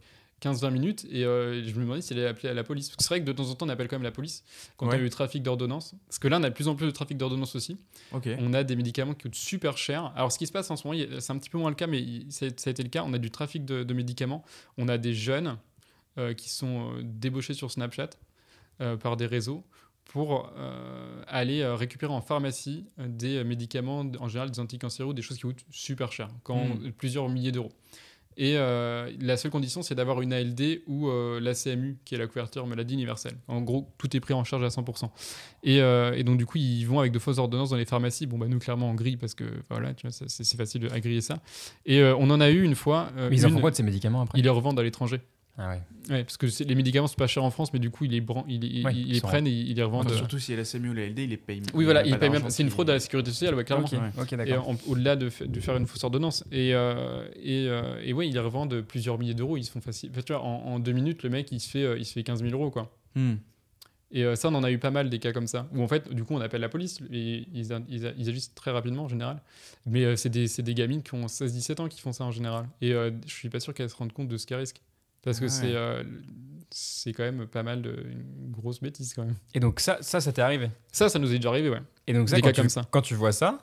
15-20 0.42 0.70
minutes, 0.70 1.06
et 1.10 1.24
euh, 1.24 1.64
je 1.64 1.74
me 1.74 1.80
demandais 1.80 2.02
s'il 2.02 2.18
allait 2.18 2.28
appeler 2.28 2.50
à 2.50 2.54
la 2.54 2.62
police. 2.62 2.88
Parce 2.90 2.96
que 2.98 3.02
c'est 3.04 3.08
vrai 3.08 3.20
que 3.20 3.24
de 3.26 3.32
temps 3.32 3.48
en 3.48 3.54
temps, 3.54 3.64
on 3.66 3.68
appelle 3.70 3.88
quand 3.88 3.96
même 3.96 4.02
la 4.02 4.10
police 4.10 4.44
quand 4.76 4.86
Ouais. 4.86 4.98
y 4.98 5.00
a 5.00 5.02
eu 5.04 5.08
trafic 5.10 5.42
d'ordonnances. 5.42 5.94
Parce 6.06 6.18
que 6.18 6.28
là, 6.28 6.38
on 6.38 6.42
a 6.42 6.50
de 6.50 6.54
plus 6.54 6.68
en 6.68 6.74
plus 6.76 6.84
de 6.86 6.90
trafic 6.90 7.16
d'ordonnances 7.16 7.56
aussi. 7.56 7.78
On 8.12 8.52
a 8.52 8.62
des 8.62 8.76
médicaments 8.76 9.14
qui 9.14 9.22
coûtent 9.22 9.34
super 9.34 9.78
cher. 9.78 10.12
Alors, 10.14 10.30
ce 10.30 10.38
qui 10.38 10.46
se 10.46 10.52
passe 10.52 10.70
en 10.70 10.76
ce 10.76 10.86
moment, 10.86 11.00
c'est 11.20 11.32
un 11.32 11.38
petit 11.38 11.48
peu 11.50 11.56
moins 11.58 11.70
le 11.70 11.74
cas, 11.76 11.86
mais 11.86 12.04
ça 12.28 12.46
a 12.46 12.70
été 12.70 12.82
le 12.82 12.90
cas. 12.90 13.02
On 13.06 13.14
a 13.14 13.18
du 13.18 13.30
trafic 13.30 13.64
de, 13.64 13.82
de 13.82 13.94
médicaments. 13.94 14.44
On 14.76 14.88
a 14.88 14.98
des 14.98 15.14
jeunes 15.14 15.56
euh, 16.18 16.34
qui 16.34 16.50
sont 16.50 16.92
euh, 16.92 17.00
débauchés 17.02 17.54
sur 17.54 17.70
Snapchat 17.70 18.10
euh, 18.82 18.96
par 18.98 19.16
des 19.16 19.26
réseaux 19.26 19.64
pour 20.04 20.52
aller 21.26 21.66
récupérer 21.66 22.12
en 22.12 22.20
pharmacie 22.20 22.86
des 22.96 23.42
médicaments, 23.42 24.04
en 24.20 24.28
général 24.28 24.50
des 24.52 24.60
anticancéreux, 24.60 25.12
des 25.12 25.20
choses 25.20 25.36
qui 25.36 25.42
coûtent 25.42 25.64
super 25.70 26.12
cher, 26.12 26.28
quand 26.44 26.64
Mm. 26.64 26.92
plusieurs 26.92 27.28
milliers 27.28 27.50
d'euros. 27.50 27.72
Et 28.38 28.56
euh, 28.56 29.10
la 29.20 29.36
seule 29.36 29.50
condition, 29.50 29.82
c'est 29.82 29.94
d'avoir 29.94 30.20
une 30.20 30.32
ALD 30.32 30.82
ou 30.86 31.08
euh, 31.08 31.40
la 31.40 31.54
CMU, 31.54 31.96
qui 32.04 32.14
est 32.14 32.18
la 32.18 32.26
couverture 32.26 32.66
maladie 32.66 32.94
universelle. 32.94 33.36
En 33.48 33.62
gros, 33.62 33.88
tout 33.96 34.14
est 34.14 34.20
pris 34.20 34.34
en 34.34 34.44
charge 34.44 34.62
à 34.62 34.68
100%. 34.68 35.08
Et, 35.62 35.80
euh, 35.80 36.12
et 36.14 36.22
donc, 36.22 36.36
du 36.36 36.44
coup, 36.44 36.58
ils 36.58 36.84
vont 36.84 37.00
avec 37.00 37.12
de 37.12 37.18
fausses 37.18 37.38
ordonnances 37.38 37.70
dans 37.70 37.76
les 37.76 37.86
pharmacies. 37.86 38.26
Bon, 38.26 38.36
bah, 38.36 38.46
nous, 38.48 38.58
clairement, 38.58 38.90
on 38.90 38.94
grille 38.94 39.16
parce 39.16 39.34
que 39.34 39.44
voilà, 39.70 39.94
tu 39.94 40.06
vois, 40.06 40.12
ça, 40.12 40.26
c'est 40.28 40.56
facile 40.56 40.88
à 40.92 41.00
griller 41.00 41.22
ça. 41.22 41.38
Et 41.86 42.02
on 42.02 42.28
en 42.30 42.40
a 42.40 42.50
eu 42.50 42.62
une 42.62 42.74
fois. 42.74 43.10
Mais 43.16 43.36
ils 43.36 43.46
en 43.46 43.50
font 43.50 43.60
quoi 43.60 43.70
de 43.70 43.76
ces 43.76 43.82
médicaments 43.82 44.22
après? 44.22 44.38
Ils 44.38 44.44
les 44.44 44.50
revendent 44.50 44.78
à 44.78 44.82
l'étranger. 44.82 45.20
Ah 45.58 45.70
ouais. 45.70 45.80
Ouais, 46.10 46.22
parce 46.22 46.36
que 46.36 46.46
les 46.64 46.74
médicaments, 46.74 47.06
c'est 47.06 47.16
pas 47.18 47.26
cher 47.26 47.42
en 47.42 47.50
France, 47.50 47.72
mais 47.72 47.78
du 47.78 47.90
coup, 47.90 48.04
ils 48.04 48.10
les, 48.10 48.20
bran- 48.20 48.44
ils, 48.46 48.62
ils- 48.62 48.84
Ouais, 48.84 48.92
ils 48.94 49.06
ils 49.08 49.12
les 49.14 49.20
prennent 49.22 49.46
et 49.46 49.50
ils 49.50 49.74
les 49.74 49.82
revendent. 49.82 50.04
Enfin, 50.06 50.14
euh, 50.14 50.18
surtout 50.18 50.38
si 50.38 50.52
elle 50.52 50.58
a 50.58 50.62
la 50.62 50.64
SAMU 50.66 50.90
ou 50.90 50.94
la 50.94 51.06
LD, 51.06 51.18
il 51.20 51.30
les 51.30 51.36
paye. 51.38 51.62
oui, 51.74 51.84
voilà, 51.84 52.04
ils 52.04 52.12
payent 52.18 52.28
même. 52.30 52.50
C'est 52.50 52.62
une 52.62 52.70
fraude 52.70 52.90
à 52.90 52.92
la 52.92 53.00
sécurité 53.00 53.30
sociale, 53.30 53.54
ouais, 53.54 53.64
clairement. 53.64 53.86
Et 54.44 54.50
au-delà 54.86 55.16
de, 55.16 55.30
fa- 55.30 55.46
de 55.46 55.60
faire 55.60 55.76
une 55.76 55.86
fausse 55.86 56.04
ordonnance. 56.04 56.44
Et, 56.52 56.74
euh, 56.74 57.26
et, 57.42 57.66
euh, 57.68 58.00
et 58.04 58.12
ouais, 58.12 58.28
ils 58.28 58.34
les 58.34 58.40
revendent 58.40 58.82
plusieurs 58.82 59.18
milliers 59.18 59.34
d'euros. 59.34 59.56
Ils 59.56 59.64
se 59.64 59.70
font 59.70 59.80
facile. 59.80 60.10
Enfin, 60.12 60.22
tu 60.22 60.32
vois, 60.34 60.42
en, 60.42 60.66
en 60.66 60.78
deux 60.78 60.92
minutes, 60.92 61.22
le 61.22 61.30
mec, 61.30 61.50
il 61.52 61.60
se 61.60 61.70
fait, 61.70 61.82
euh, 61.84 61.98
il 61.98 62.04
se 62.04 62.12
fait 62.12 62.22
15 62.22 62.42
000 62.42 62.52
euros, 62.52 62.70
quoi. 62.70 62.94
Hmm. 63.14 63.34
Et 64.12 64.24
euh, 64.24 64.36
ça, 64.36 64.48
on 64.50 64.54
en 64.54 64.62
a 64.62 64.70
eu 64.70 64.78
pas 64.78 64.92
mal 64.92 65.10
des 65.10 65.18
cas 65.18 65.32
comme 65.32 65.48
ça. 65.48 65.66
Où 65.74 65.82
en 65.82 65.88
fait, 65.88 66.12
du 66.14 66.22
coup, 66.22 66.34
on 66.34 66.40
appelle 66.40 66.60
la 66.60 66.68
police 66.68 67.00
et 67.12 67.44
ils, 67.52 67.72
a- 67.72 67.80
ils, 67.88 68.06
a- 68.06 68.12
ils 68.16 68.28
agissent 68.28 68.54
très 68.54 68.70
rapidement 68.70 69.04
en 69.04 69.08
général. 69.08 69.42
Mais 69.84 70.04
euh, 70.04 70.14
c'est 70.16 70.28
des, 70.28 70.46
des 70.46 70.74
gamines 70.74 71.02
qui 71.02 71.14
ont 71.14 71.26
16-17 71.26 71.80
ans 71.80 71.88
qui 71.88 72.00
font 72.00 72.12
ça 72.12 72.24
en 72.24 72.30
général. 72.30 72.66
Et 72.82 72.92
euh, 72.92 73.10
je 73.26 73.32
suis 73.34 73.48
pas 73.48 73.58
sûr 73.58 73.74
qu'elles 73.74 73.90
se 73.90 73.96
rendent 73.96 74.12
compte 74.12 74.28
de 74.28 74.36
ce 74.36 74.46
qu'elles 74.46 74.58
risquent. 74.60 74.80
Parce 75.26 75.38
que 75.40 75.44
Ouais. 75.44 75.50
c'est 75.50 75.74
euh, 75.74 76.02
c'est 76.70 77.12
quand 77.12 77.22
même 77.24 77.46
pas 77.46 77.62
mal 77.62 77.82
de, 77.82 77.90
une 77.90 78.50
grosse 78.52 78.80
bêtise 78.80 79.12
quand 79.14 79.24
même. 79.24 79.36
Et 79.54 79.60
donc 79.60 79.80
ça, 79.80 79.98
ça, 80.00 80.20
ça 80.20 80.32
t'est 80.32 80.40
arrivé? 80.42 80.68
Ça, 80.92 81.08
ça 81.08 81.18
nous 81.18 81.30
est 81.32 81.36
déjà 81.36 81.48
arrivé, 81.50 81.68
ouais. 81.68 81.82
Et 82.06 82.12
donc 82.14 82.28
ça, 82.28 82.36
Des 82.36 82.42
quand 82.42 82.48
cas 82.48 82.52
tu, 82.54 82.60
comme 82.62 82.68
ça. 82.70 82.86
quand 82.90 83.02
tu 83.02 83.14
vois 83.14 83.32
ça, 83.32 83.58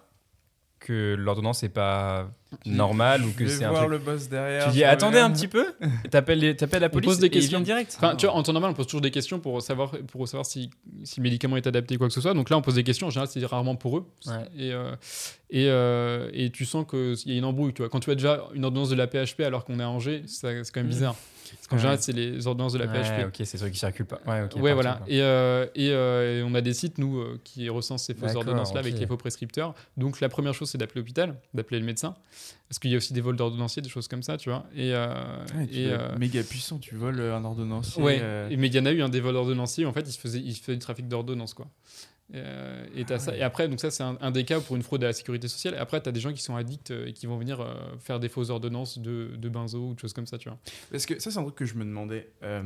que 0.80 1.16
l'ordonnance 1.18 1.64
n'est 1.64 1.70
pas 1.70 2.30
normale 2.66 3.24
ou 3.24 3.32
que 3.32 3.48
c'est 3.48 3.64
un 3.64 3.70
voir 3.70 3.84
truc... 3.86 3.92
le 3.94 3.98
boss 4.00 4.28
derrière. 4.28 4.66
Tu 4.66 4.72
dis 4.72 4.84
attendez 4.84 5.20
un 5.20 5.32
petit 5.32 5.48
peu, 5.48 5.66
t'appelles 6.12 6.40
les- 6.40 6.56
t'appelles 6.58 6.82
la 6.82 6.90
police 6.90 7.08
pose 7.08 7.20
des 7.20 7.30
questions. 7.30 7.62
direct. 7.62 7.94
Enfin, 7.98 8.16
tu 8.18 8.26
vois, 8.26 8.36
en 8.36 8.44
temps 8.44 8.52
normal, 8.52 8.72
on 8.72 8.74
pose 8.74 8.88
toujours 8.88 9.00
des 9.02 9.12
questions 9.12 9.40
pour 9.40 9.62
savoir, 9.62 9.92
pour 10.12 10.28
savoir 10.28 10.46
si, 10.46 10.70
si 11.06 11.20
le 11.22 11.24
médicament 11.24 11.56
est 11.56 11.66
adapté 11.68 11.96
ou 11.96 12.00
quoi 12.00 12.08
que 12.10 12.14
ce 12.14 12.20
soit. 12.20 12.34
Donc 12.34 12.50
là, 12.50 12.58
on 12.58 12.62
pose 12.62 12.76
des 12.76 12.84
questions. 12.84 13.08
En 13.08 13.12
général, 13.12 13.30
c'est 13.32 13.46
rarement 13.46 13.76
pour 13.78 13.98
eux. 14.00 14.06
Ouais. 14.28 14.34
Et, 14.58 14.74
euh, 14.74 14.94
et, 15.50 15.68
euh, 15.70 16.30
et 16.34 16.50
tu 16.50 16.66
sens 16.66 16.86
qu'il 16.90 17.32
y 17.32 17.36
a 17.36 17.38
une 17.38 17.46
embrouille. 17.46 17.74
Tu 17.74 17.82
vois. 17.82 17.90
Quand 17.90 18.02
tu 18.02 18.12
as 18.12 18.16
déjà 18.16 18.44
une 18.54 18.66
ordonnance 18.66 18.90
de 18.90 18.96
la 18.96 19.08
PHP 19.08 19.42
alors 19.42 19.64
qu'on 19.66 19.80
est 19.80 19.84
à 19.84 19.90
Angers, 19.90 20.24
c'est 20.28 20.64
quand 20.74 20.82
même 20.82 20.88
bizarre. 20.90 21.16
Parce 21.56 21.68
qu'en 21.68 21.76
Ouais. 21.76 21.82
général, 21.82 21.98
c'est 22.02 22.12
les 22.14 22.46
ordonnances 22.48 22.74
de 22.74 22.80
la 22.80 22.86
Ouais, 22.86 23.02
PHP. 23.02 23.28
ok, 23.28 23.46
c'est 23.46 23.58
ceux 23.58 23.70
qui 23.70 23.80
circulent 23.80 24.06
pas. 24.06 24.20
Ouais, 24.28 24.42
ouais, 24.60 24.74
voilà. 24.74 25.00
Et, 25.08 25.22
euh, 25.22 25.66
et, 25.76 25.92
euh, 25.92 26.40
et 26.40 26.44
on 26.44 26.54
a 26.56 26.62
des 26.62 26.74
sites, 26.74 26.98
nous, 26.98 27.18
euh, 27.20 27.40
qui 27.44 27.70
recensent 27.70 28.04
ces 28.06 28.14
fausses 28.14 28.36
ordonnances-là 28.36 28.80
avec 28.80 28.98
les 29.00 29.08
faux 29.08 29.18
prescripteurs. 29.18 29.74
Donc 29.98 30.20
la 30.22 30.30
première 30.30 30.54
chose, 30.54 30.70
c'est 30.70 30.78
d'appeler 30.78 31.02
l'hôpital, 31.02 31.36
d'appeler 31.54 31.80
le 31.80 31.86
médecin. 31.86 32.16
Parce 32.70 32.80
qu'il 32.80 32.90
y 32.90 32.96
a 32.96 32.98
aussi 32.98 33.14
des 33.14 33.22
vols 33.22 33.36
d'ordonnanciers, 33.36 33.82
des 33.84 33.90
choses 33.90 34.08
comme 34.08 34.24
ça, 34.24 34.38
tu 34.38 34.50
vois. 34.50 34.66
Et, 34.76 34.94
euh, 34.94 35.14
Ouais, 35.56 35.68
tu 35.68 35.80
et, 35.80 35.88
euh, 35.92 36.18
méga 36.18 36.42
puissant, 36.44 36.80
tu 36.80 36.96
voles 36.96 37.20
un 37.22 37.44
ordonnancier. 37.46 38.02
Ouais, 38.02 38.20
euh, 38.22 38.50
et- 38.50 38.58
mais 38.58 38.68
il 38.68 38.74
y 38.74 38.80
en 38.80 38.86
a 38.86 38.92
eu 38.92 39.02
un 39.04 39.10
des 39.10 39.20
vols 39.20 39.34
d'ordonnanciers, 39.34 39.86
en 39.86 39.94
fait, 39.94 40.02
il 40.02 40.12
se 40.12 40.20
faisait, 40.20 40.40
il 40.40 40.56
faisait 40.56 40.74
du 40.74 40.80
trafic 40.80 41.08
d'ordonnance, 41.08 41.54
quoi. 41.54 41.68
Euh, 42.34 42.86
et, 42.96 43.06
t'as 43.06 43.20
ça. 43.20 43.36
et 43.38 43.44
après, 43.44 43.68
donc 43.68 43.80
ça, 43.80 43.92
c'est 43.92 44.02
un, 44.02 44.18
un 44.20 44.32
des 44.32 44.44
cas 44.44 44.60
pour 44.60 44.76
une 44.76 44.82
fraude 44.82 45.04
à 45.04 45.08
la 45.08 45.14
sécurité 45.14 45.48
sociale. 45.48 45.76
Et 45.76 45.78
après, 45.78 46.02
tu 46.02 46.10
as 46.10 46.12
des 46.12 46.20
gens 46.22 46.34
qui 46.34 46.42
sont 46.42 46.56
addicts 46.56 46.90
euh, 46.90 47.06
et 47.06 47.14
qui 47.14 47.28
vont 47.28 47.38
venir 47.38 47.60
euh, 47.62 47.76
faire 48.00 48.20
des 48.20 48.30
fausses 48.30 48.50
ordonnances 48.50 48.98
de, 48.98 49.32
de 49.38 49.50
benzo 49.50 49.90
ou 49.90 49.94
de 49.94 50.00
choses 50.00 50.14
comme 50.14 50.26
ça, 50.26 50.40
tu 50.40 50.50
vois. 50.50 50.58
Parce 50.90 51.06
que 51.06 51.20
ça, 51.20 51.30
c'est 51.30 51.38
un 51.38 51.44
truc 51.44 51.56
que 51.56 51.66
je 51.66 51.76
me 51.76 51.84
demandais. 51.84 52.32
Euh, 52.42 52.64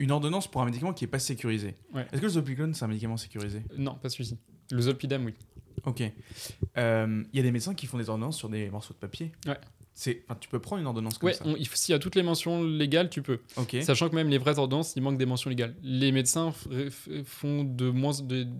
Une 0.00 0.10
ordonnance 0.10 0.50
pour 0.50 0.60
un 0.60 0.66
médicament 0.66 0.92
qui 0.92 1.04
n'est 1.04 1.10
pas 1.10 1.20
sécurisé. 1.20 1.76
Est-ce 1.94 2.20
que 2.20 2.26
le 2.26 2.28
Zopiclone, 2.32 2.74
c'est 2.74 2.84
un 2.84 2.88
médicament 2.88 3.16
sécurisé? 3.16 3.62
Euh, 3.70 3.76
Non, 3.78 3.94
pas 3.94 4.10
celui-ci. 4.10 4.36
Le 4.70 4.80
zolpidem, 4.80 5.24
oui. 5.26 5.34
Ok. 5.84 6.02
Euh, 6.78 7.22
Il 7.32 7.36
y 7.36 7.40
a 7.40 7.42
des 7.42 7.52
médecins 7.52 7.74
qui 7.74 7.86
font 7.86 7.98
des 7.98 8.08
ordonnances 8.08 8.36
sur 8.36 8.48
des 8.48 8.70
morceaux 8.70 8.94
de 8.94 8.98
papier. 8.98 9.32
Ouais. 9.46 9.58
C'est, 9.98 10.22
enfin, 10.28 10.36
tu 10.38 10.50
peux 10.50 10.58
prendre 10.58 10.80
une 10.80 10.86
ordonnance 10.86 11.16
comme 11.16 11.28
Ouais, 11.28 11.32
ça. 11.32 11.42
faut- 11.44 11.56
s'il 11.74 11.92
y 11.94 11.96
a 11.96 11.98
toutes 11.98 12.16
les 12.16 12.22
mentions 12.22 12.62
légales, 12.62 13.08
tu 13.08 13.22
peux. 13.22 13.38
Ok. 13.56 13.76
Sachant 13.80 14.10
que 14.10 14.14
même 14.14 14.28
les 14.28 14.36
vraies 14.36 14.58
ordonnances, 14.58 14.92
il 14.94 15.02
manque 15.02 15.16
des 15.16 15.24
mentions 15.24 15.48
légales. 15.48 15.74
Les 15.82 16.12
médecins 16.12 16.52
font 17.24 17.64
de 17.64 17.88
moins. 17.88 18.12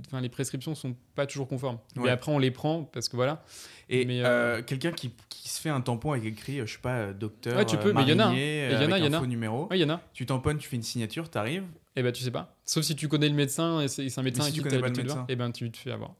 Enfin, 0.07 0.21
les 0.23 0.29
prescriptions 0.31 0.75
sont 0.75 0.95
pas 1.15 1.27
toujours 1.27 1.47
conformes. 1.47 1.79
Mais 1.97 2.03
Ouais. 2.05 2.11
après, 2.11 2.33
on 2.33 2.39
les 2.39 2.51
prend 2.51 2.85
parce 2.85 3.09
que 3.11 3.17
voilà. 3.17 3.45
Et 3.91 4.07
mais, 4.07 4.23
euh, 4.25 4.63
quelqu'un 4.63 4.93
qui, 4.93 5.11
qui 5.29 5.49
se 5.51 5.61
fait 5.61 5.69
un 5.69 5.81
tampon 5.83 6.13
avec 6.13 6.25
écrit, 6.25 6.61
euh, 6.61 6.67
je 6.67 6.73
sais 6.73 6.79
pas, 6.81 6.97
euh, 6.97 7.13
docteur, 7.13 7.57
Ouais, 7.57 7.67
tu 7.67 7.77
peux, 7.77 7.91
euh, 7.91 7.93
mais 7.95 8.03
il 8.05 8.09
y 8.09 8.13
en 8.15 8.19
a, 8.19 8.23
hein. 8.25 8.27
marinier, 8.29 8.67
il 8.67 8.73
y 8.73 8.75
euh, 8.75 8.79
en 8.89 8.93
a, 8.93 8.99
il 8.99 9.05
y 9.05 9.09
en 9.09 9.13
a. 9.23 9.27
numéro. 9.27 9.67
Ouais, 9.69 9.79
il 9.79 9.83
y 9.83 9.85
en 9.85 9.91
a. 9.91 10.01
Tu 10.15 10.25
tamponnes, 10.27 10.59
tu 10.59 10.69
fais 10.69 10.77
une 10.77 10.83
signature, 10.83 11.29
t'arrives. 11.29 11.65
Et 11.97 12.03
ben, 12.03 12.13
tu 12.13 12.23
sais 12.23 12.31
pas. 12.31 12.55
Sauf 12.65 12.85
si 12.85 12.95
tu 12.95 13.09
connais 13.09 13.29
le 13.29 13.35
médecin 13.35 13.81
et 13.81 13.89
c'est 13.89 14.07
un 14.19 14.23
médecin 14.23 14.43
si 14.45 14.49
à 14.49 14.53
tu 14.53 14.59
qui 14.59 14.63
connais 14.63 14.81
pas 14.81 14.89
le 14.89 14.95
médecin. 14.97 15.25
et 15.29 15.37
ben, 15.37 15.51
tu 15.51 15.71
te 15.71 15.79
fais 15.79 15.91
avoir. 15.93 16.15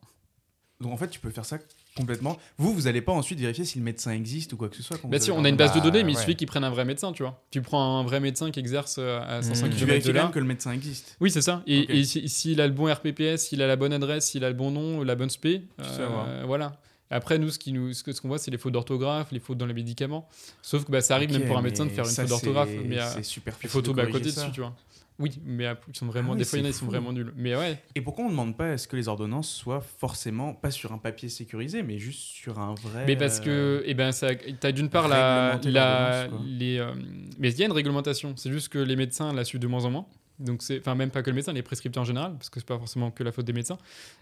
Donc 0.81 0.93
en 0.93 0.97
fait, 0.99 1.09
tu 1.09 1.21
peux 1.21 1.31
faire 1.31 1.45
ça 1.47 1.59
complètement. 1.97 2.37
Vous, 2.59 2.75
vous 2.75 2.87
allez 2.87 3.01
pas 3.01 3.13
ensuite 3.13 3.41
vérifier 3.41 3.65
si 3.65 3.79
le 3.79 3.85
médecin 3.85 4.11
existe 4.13 4.53
ou 4.53 4.59
quoi 4.59 4.69
que 4.69 4.77
ce 4.77 4.83
soit. 4.83 4.99
quand 4.99 5.09
Bah 5.09 5.17
vous 5.17 5.25
si, 5.25 5.31
on 5.31 5.43
a 5.45 5.49
une 5.49 5.57
base 5.57 5.73
de 5.73 5.79
Bah, 5.79 5.85
données, 5.85 6.05
mais 6.05 6.13
il 6.13 6.17
ouais. 6.17 6.21
suffit 6.21 6.37
qu'ils 6.37 6.47
prennent 6.47 6.65
un 6.65 6.71
vrai 6.71 6.85
médecin, 6.85 7.13
tu 7.13 7.23
vois. 7.23 7.43
Tu 7.51 7.63
prends 7.63 7.99
un 8.01 8.05
vrai 8.05 8.21
médecin 8.21 8.51
qui 8.51 8.61
exerce 8.61 8.97
euh, 8.99 9.21
à 9.21 9.41
500 9.41 9.67
Mmh. 9.67 9.71
Tu 9.71 9.77
km 9.77 9.87
vérifies 9.87 10.09
de 10.09 10.13
quand 10.13 10.23
même 10.25 10.33
que 10.33 10.39
le 10.39 10.45
médecin 10.45 10.73
existe. 10.73 11.17
Oui, 11.21 11.31
c'est 11.31 11.41
ça. 11.41 11.63
Et, 11.67 11.99
et 11.99 12.05
si- 12.05 12.29
s'il 12.29 12.61
a 12.61 12.67
le 12.67 12.75
bon 12.75 12.93
RPPS, 12.93 13.39
s'il 13.49 13.63
a 13.63 13.67
la 13.67 13.77
bonne 13.77 13.95
adresse, 13.95 14.27
s'il 14.29 14.45
a 14.45 14.49
le 14.51 14.55
bon 14.55 14.71
nom, 14.71 15.03
la 15.03 15.15
bonne 15.15 15.31
spé, 15.31 15.63
Tu 15.79 15.85
euh, 15.85 16.43
voilà. 16.47 16.79
Après, 17.09 17.39
nous, 17.39 17.51
ce 17.51 17.59
qui 17.61 17.73
qu'on 17.73 18.29
voit, 18.29 18.39
c'est 18.39 18.51
les 18.51 18.59
fautes 18.59 18.73
d'orthographe, 18.73 19.29
les 19.31 19.39
fautes 19.39 19.57
dans 19.59 19.67
les 19.67 19.73
médicaments. 19.75 20.29
Sauf 20.61 20.85
que 20.85 20.91
bah, 20.91 21.01
ça 21.01 21.15
arrive 21.15 21.33
même 21.33 21.47
pour 21.47 21.57
un 21.57 21.63
médecin 21.63 21.87
de 21.87 21.91
faire 21.91 22.05
une 22.05 22.11
faute 22.11 22.29
d'orthographe, 22.29 22.69
c'est- 22.69 22.83
mais 22.85 22.99
euh, 23.01 23.09
c'est 23.15 23.23
super 23.23 23.57
les 23.63 23.69
photos 23.69 23.95
bah, 23.95 24.03
à 24.03 24.07
côté 24.07 24.25
dessus, 24.27 24.51
tu 24.53 24.61
vois. 24.61 24.75
Oui, 25.19 25.39
mais 25.45 25.67
euh, 25.67 25.75
ils 25.89 25.97
sont 25.97 26.07
vraiment, 26.07 26.31
Ah 26.31 26.33
oui, 26.33 26.39
des 26.39 26.45
fois, 26.45 26.59
il 26.59 26.63
y 26.63 26.65
en 26.65 26.67
a, 26.67 26.71
ils 26.71 26.75
sont 26.75 26.87
vraiment 26.87 27.13
nuls. 27.13 27.33
Mais 27.37 27.57
ouais, 27.57 27.83
Et 27.95 28.03
pourquoi 28.03 28.25
on 28.25 28.29
ne 28.29 28.33
demande 28.33 28.57
pas 28.57 28.73
à 28.73 28.79
ce 28.79 28.87
que 28.87 28.97
les 28.97 29.09
ordonnances 29.09 29.49
soient 29.49 29.81
forcément 29.81 30.53
pas 30.53 30.71
sur 30.71 30.93
un 30.93 30.99
papier 30.99 31.29
sécurisé, 31.29 31.83
mais 31.83 31.99
juste 31.99 32.21
sur 32.21 32.59
un 32.59 32.75
vrai. 32.75 33.05
mais 33.07 33.17
parce 33.17 33.41
euh, 33.41 33.81
que, 33.81 33.85
eh 33.87 33.95
ben, 33.95 34.13
ça, 34.13 34.35
t'as 34.35 34.73
d'une 34.73 34.91
part 34.91 35.09
la, 35.09 35.59
les, 35.65 36.79
euh, 36.79 36.95
mais 37.39 37.51
il 37.51 37.59
y 37.59 37.63
a 37.63 37.67
une 37.67 37.73
réglementation. 37.73 38.35
C'est 38.37 38.53
juste 38.53 38.69
que 38.69 38.79
les 38.79 38.97
médecins 38.97 39.33
la 39.33 39.45
suivent 39.45 39.61
de 39.61 39.67
moins 39.67 39.85
en 39.85 39.91
moins. 39.91 40.07
Donc 40.39 40.63
c'est, 40.63 40.79
enfin 40.81 40.95
même 40.95 41.11
pas 41.11 41.23
que 41.23 41.31
le 41.31 41.37
médecin, 41.37 41.55
les 41.55 41.63
prescripteurs 41.63 42.03
en 42.03 42.07
général, 42.07 42.35
parce 42.35 42.51
que 42.51 42.61
c'est 42.61 42.67
pas 42.67 42.79
forcément 42.79 43.11
que 43.11 43.23
la 43.23 43.33
faute 43.33 43.47
des 43.47 43.55
médecins, 43.55 43.79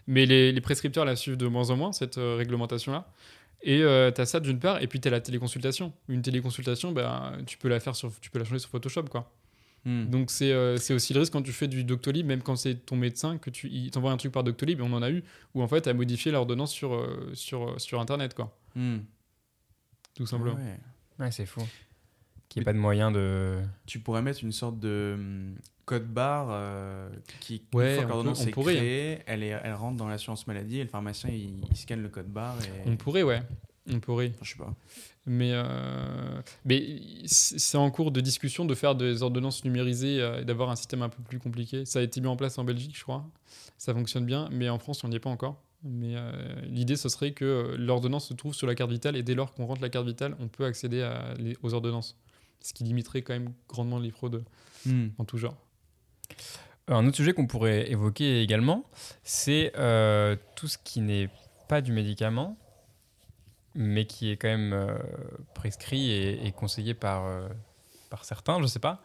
mais 0.07 0.25
les, 0.25 0.53
les 0.53 0.61
prescripteurs 0.61 1.03
la 1.03 1.17
suivent 1.17 1.35
de 1.35 1.47
moins 1.47 1.71
en 1.71 1.75
moins 1.75 1.91
cette 1.91 2.17
euh, 2.17 2.37
réglementation-là. 2.37 3.11
Et 3.63 3.81
euh, 3.81 4.11
t'as 4.11 4.25
ça 4.25 4.39
d'une 4.39 4.59
part, 4.59 4.81
et 4.81 4.87
puis 4.87 4.99
t'as 4.99 5.09
la 5.09 5.19
téléconsultation. 5.19 5.91
Une 6.07 6.21
téléconsultation, 6.21 6.91
ben 6.91 7.33
tu 7.47 7.57
peux 7.57 7.67
la 7.67 7.79
faire 7.79 7.95
sur, 7.95 8.11
tu 8.21 8.29
peux 8.29 8.39
la 8.39 8.45
changer 8.45 8.59
sur 8.59 8.69
Photoshop, 8.69 9.05
quoi. 9.05 9.31
Hmm. 9.85 10.05
Donc 10.09 10.31
c'est 10.31 10.51
euh, 10.51 10.77
c'est 10.77 10.93
aussi 10.93 11.13
le 11.13 11.19
risque 11.21 11.31
quand 11.33 11.41
tu 11.41 11.53
fais 11.53 11.67
du 11.67 11.83
Doctolib, 11.83 12.25
même 12.25 12.41
quand 12.41 12.55
c'est 12.55 12.75
ton 12.85 12.95
médecin, 12.97 13.37
que 13.37 13.49
tu 13.49 13.69
il 13.69 13.91
t'envoie 13.91 14.11
un 14.11 14.17
truc 14.17 14.31
par 14.31 14.43
Doctolib, 14.43 14.79
et 14.79 14.83
on 14.83 14.93
en 14.93 15.01
a 15.01 15.09
eu, 15.11 15.23
où 15.53 15.61
en 15.61 15.67
fait 15.67 15.81
tu 15.81 15.89
as 15.89 15.93
modifié 15.93 16.31
l'ordonnance 16.31 16.71
sur, 16.71 16.93
euh, 16.93 17.31
sur, 17.33 17.69
euh, 17.69 17.77
sur 17.79 17.99
Internet, 18.01 18.33
quoi. 18.33 18.57
Hmm. 18.75 18.97
Tout 20.15 20.25
simplement. 20.25 20.55
Ouais. 20.55 20.79
Ouais, 21.19 21.31
c'est 21.31 21.45
fou. 21.45 21.61
Qu'il 22.49 22.59
n'y 22.59 22.63
ait 22.63 22.65
pas 22.65 22.73
de 22.73 22.77
moyen 22.77 23.11
de. 23.11 23.57
Tu 23.85 23.99
pourrais 23.99 24.21
mettre 24.21 24.43
une 24.43 24.51
sorte 24.51 24.79
de 24.79 25.13
hum, 25.17 25.55
code 25.85 26.07
barre 26.07 26.47
euh, 26.51 27.09
qui, 27.39 27.63
Ouais, 27.73 27.97
une 28.01 28.07
fois 28.07 28.19
on 28.19 28.23
peut- 28.33 28.41
est 28.41 28.51
pourrait, 28.51 28.73
hein. 28.75 28.77
créée, 28.77 29.19
elle, 29.25 29.43
est, 29.43 29.59
elle 29.63 29.73
rentre 29.73 29.97
dans 29.97 30.07
l'assurance 30.07 30.45
maladie 30.47 30.79
et 30.79 30.83
le 30.83 30.89
pharmacien 30.89 31.29
il, 31.31 31.65
il 31.69 31.75
scanne 31.77 32.01
le 32.01 32.09
code 32.09 32.27
barre 32.27 32.55
et. 32.63 32.89
On 32.89 32.95
pourrait, 32.97 33.23
ouais. 33.23 33.41
On 33.91 33.99
pourrait. 33.99 34.29
Enfin, 34.33 34.39
je 34.45 34.51
sais 34.51 34.57
pas. 34.57 34.73
Mais, 35.27 35.51
euh, 35.53 36.41
mais 36.65 36.99
c'est 37.25 37.77
en 37.77 37.89
cours 37.89 38.11
de 38.11 38.21
discussion 38.21 38.63
de 38.65 38.75
faire 38.75 38.93
des 38.95 39.23
ordonnances 39.23 39.63
numérisées 39.63 40.21
euh, 40.21 40.41
et 40.41 40.45
d'avoir 40.45 40.69
un 40.69 40.75
système 40.75 41.01
un 41.01 41.09
peu 41.09 41.23
plus 41.23 41.39
compliqué. 41.39 41.83
Ça 41.85 41.99
a 41.99 42.01
été 42.03 42.21
mis 42.21 42.27
en 42.27 42.35
place 42.35 42.57
en 42.59 42.63
Belgique, 42.63 42.95
je 42.95 43.01
crois. 43.03 43.25
Ça 43.77 43.93
fonctionne 43.93 44.25
bien, 44.25 44.47
mais 44.51 44.69
en 44.69 44.77
France, 44.77 45.03
on 45.03 45.07
n'y 45.07 45.15
est 45.15 45.19
pas 45.19 45.31
encore. 45.31 45.61
Mais 45.83 46.15
euh, 46.15 46.31
l'idée, 46.65 46.95
ce 46.95 47.09
serait 47.09 47.31
que 47.31 47.75
l'ordonnance 47.77 48.27
se 48.27 48.33
trouve 48.35 48.53
sur 48.53 48.67
la 48.67 48.75
carte 48.75 48.91
vitale 48.91 49.15
et 49.15 49.23
dès 49.23 49.33
lors 49.35 49.53
qu'on 49.53 49.65
rentre 49.65 49.81
la 49.81 49.89
carte 49.89 50.05
vitale, 50.05 50.35
on 50.39 50.47
peut 50.47 50.65
accéder 50.65 51.01
à 51.01 51.33
les- 51.39 51.57
aux 51.63 51.73
ordonnances. 51.73 52.15
Ce 52.61 52.73
qui 52.73 52.83
limiterait 52.83 53.21
quand 53.21 53.33
même 53.33 53.51
grandement 53.67 53.99
les 53.99 54.11
fraudes 54.11 54.43
Hmm. 54.85 55.07
en 55.17 55.25
tout 55.25 55.37
genre. 55.39 55.55
Un 56.87 57.07
autre 57.07 57.15
sujet 57.15 57.33
qu'on 57.33 57.47
pourrait 57.47 57.89
évoquer 57.89 58.41
également, 58.43 58.83
c'est 59.23 59.71
euh, 59.77 60.35
tout 60.55 60.67
ce 60.67 60.77
qui 60.77 61.01
n'est 61.01 61.29
pas 61.67 61.81
du 61.81 61.91
médicament, 61.91 62.55
mais 63.75 64.05
qui 64.05 64.31
est 64.31 64.37
quand 64.37 64.47
même 64.47 64.73
euh, 64.73 64.97
prescrit 65.53 66.09
et, 66.11 66.47
et 66.47 66.51
conseillé 66.51 66.93
par, 66.93 67.25
euh, 67.25 67.47
par 68.09 68.25
certains, 68.25 68.61
je 68.61 68.67
sais 68.67 68.79
pas. 68.79 69.01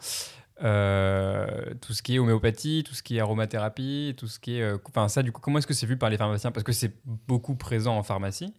Euh, 0.63 1.75
tout 1.81 1.95
ce 1.95 2.03
qui 2.03 2.17
est 2.17 2.19
homéopathie, 2.19 2.85
tout 2.87 2.95
ce 2.95 3.03
qui 3.03 3.17
est 3.17 3.21
aromathérapie, 3.21 4.15
tout 4.17 4.27
ce 4.29 4.39
qui 4.39 4.59
est. 4.59 4.63
euh, 4.63 4.79
Enfin, 4.89 5.09
ça, 5.09 5.23
du 5.23 5.33
coup, 5.33 5.41
comment 5.41 5.59
est-ce 5.59 5.67
que 5.67 5.73
c'est 5.75 5.87
vu 5.87 5.97
par 5.97 6.11
les 6.11 6.19
pharmaciens? 6.19 6.53
Parce 6.53 6.65
que 6.65 6.73
c'est 6.73 6.93
beaucoup 7.05 7.55
présent 7.55 7.97
en 7.97 8.03
pharmacie. 8.03 8.53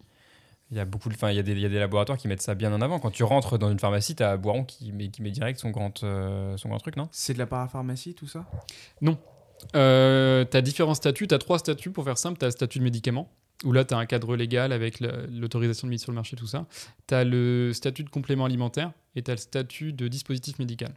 Il 0.72 0.76
y 0.78 0.80
a 0.80 0.84
beaucoup 0.84 1.10
de, 1.10 1.14
enfin, 1.14 1.30
il 1.30 1.36
y 1.36 1.38
a 1.38 1.42
des, 1.42 1.52
il 1.52 1.60
y 1.60 1.66
a 1.66 1.68
des 1.68 1.78
laboratoires 1.78 2.18
qui 2.18 2.28
mettent 2.28 2.42
ça 2.42 2.54
bien 2.54 2.72
en 2.72 2.80
avant. 2.80 2.98
Quand 2.98 3.10
tu 3.10 3.22
rentres 3.24 3.58
dans 3.58 3.70
une 3.70 3.78
pharmacie, 3.78 4.16
tu 4.16 4.22
as 4.22 4.36
Boiron 4.36 4.64
qui 4.64 4.90
met, 4.90 5.08
qui 5.10 5.22
met 5.22 5.30
direct 5.30 5.60
son 5.60 5.70
grand, 5.70 6.02
euh, 6.02 6.56
son 6.56 6.70
grand 6.70 6.78
truc, 6.78 6.96
non? 6.96 7.08
C'est 7.12 7.34
de 7.34 7.38
la 7.38 7.46
parapharmacie 7.46 8.14
tout 8.14 8.26
ça? 8.26 8.46
Euh, 9.76 10.44
tu 10.50 10.56
as 10.56 10.60
différents 10.62 10.94
statuts, 10.94 11.28
tu 11.28 11.34
as 11.34 11.38
trois 11.38 11.58
statuts 11.58 11.92
pour 11.92 12.04
faire 12.04 12.18
simple. 12.18 12.38
Tu 12.38 12.44
as 12.44 12.48
le 12.48 12.52
statut 12.52 12.78
de 12.80 12.84
médicament, 12.84 13.30
où 13.64 13.72
là 13.72 13.84
tu 13.84 13.94
as 13.94 13.98
un 13.98 14.06
cadre 14.06 14.36
légal 14.36 14.72
avec 14.72 15.00
l'autorisation 15.00 15.86
de 15.86 15.90
mise 15.90 16.02
sur 16.02 16.12
le 16.12 16.16
marché, 16.16 16.36
tout 16.36 16.46
ça. 16.46 16.66
Tu 17.06 17.14
as 17.14 17.24
le 17.24 17.72
statut 17.72 18.04
de 18.04 18.08
complément 18.10 18.44
alimentaire 18.44 18.92
et 19.14 19.22
tu 19.22 19.30
as 19.30 19.34
le 19.34 19.38
statut 19.40 19.92
de 19.92 20.08
dispositif 20.08 20.58
médical. 20.58 20.94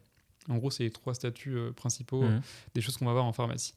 En 0.48 0.58
gros, 0.58 0.70
c'est 0.70 0.84
les 0.84 0.92
trois 0.92 1.16
statuts 1.16 1.58
euh, 1.58 1.72
principaux 1.72 2.22
Mhm. 2.24 2.42
des 2.76 2.82
choses 2.82 2.98
qu'on 2.98 3.06
va 3.06 3.14
voir 3.14 3.26
en 3.26 3.34
pharmacie. 3.34 3.74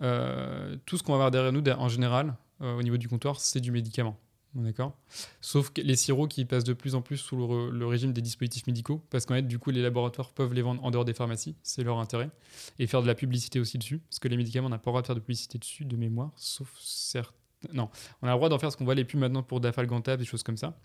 Euh, 0.00 0.76
tout 0.86 0.96
ce 0.96 1.02
qu'on 1.02 1.12
va 1.12 1.18
voir 1.18 1.30
derrière 1.32 1.52
nous, 1.52 1.62
en 1.68 1.88
général, 1.88 2.36
euh, 2.60 2.76
au 2.76 2.82
niveau 2.82 2.96
du 2.96 3.08
comptoir, 3.08 3.40
c'est 3.40 3.60
du 3.60 3.72
médicament. 3.72 4.16
D'accord? 4.54 4.96
Sauf 5.40 5.70
que 5.70 5.80
les 5.80 5.96
sirops 5.96 6.28
qui 6.32 6.44
passent 6.44 6.62
de 6.62 6.74
plus 6.74 6.94
en 6.94 7.02
plus 7.02 7.16
sous 7.16 7.36
le 7.72 7.86
régime 7.86 8.12
des 8.12 8.22
dispositifs 8.22 8.68
médicaux, 8.68 9.02
parce 9.10 9.26
qu'en 9.26 9.34
fait, 9.34 9.42
du 9.42 9.58
coup, 9.58 9.70
les 9.70 9.82
laboratoires 9.82 10.30
peuvent 10.30 10.54
les 10.54 10.62
vendre 10.62 10.84
en 10.84 10.92
dehors 10.92 11.04
des 11.04 11.12
pharmacies, 11.14 11.56
c'est 11.64 11.82
leur 11.82 11.98
intérêt, 11.98 12.30
et 12.78 12.86
faire 12.86 13.02
de 13.02 13.08
la 13.08 13.16
publicité 13.16 13.58
aussi 13.58 13.78
dessus, 13.78 13.98
parce 13.98 14.20
que 14.20 14.28
les 14.28 14.36
médicaments, 14.36 14.68
on 14.68 14.70
n'a 14.70 14.78
pas 14.78 14.90
le 14.90 14.92
droit 14.92 15.02
de 15.02 15.06
faire 15.08 15.16
de 15.16 15.20
publicité 15.20 15.58
dessus, 15.58 15.84
de 15.84 15.96
mémoire, 15.96 16.30
sauf 16.36 16.72
certains. 16.78 17.34
Non, 17.72 17.88
on 18.22 18.26
a 18.28 18.30
le 18.32 18.36
droit 18.36 18.48
d'en 18.48 18.58
faire 18.58 18.70
ce 18.72 18.76
qu'on 18.76 18.84
voit 18.84 18.94
les 18.94 19.04
pubs 19.04 19.20
maintenant 19.20 19.42
pour 19.42 19.60
Dafalgantab, 19.60 20.18
des 20.18 20.24
choses 20.24 20.42
comme 20.42 20.56
ça. 20.56 20.76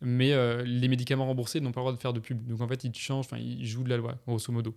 Mais 0.00 0.32
euh, 0.32 0.62
les 0.64 0.86
médicaments 0.86 1.26
remboursés 1.26 1.60
n'ont 1.60 1.72
pas 1.72 1.80
le 1.80 1.82
droit 1.86 1.92
de 1.92 1.98
faire 1.98 2.12
de 2.12 2.20
pub. 2.20 2.46
Donc 2.46 2.60
en 2.60 2.68
fait, 2.68 2.84
ils 2.84 2.94
changent, 2.94 3.26
enfin, 3.26 3.38
ils 3.38 3.66
jouent 3.66 3.82
de 3.82 3.88
la 3.88 3.96
loi, 3.96 4.16
grosso 4.28 4.52
modo. 4.52 4.74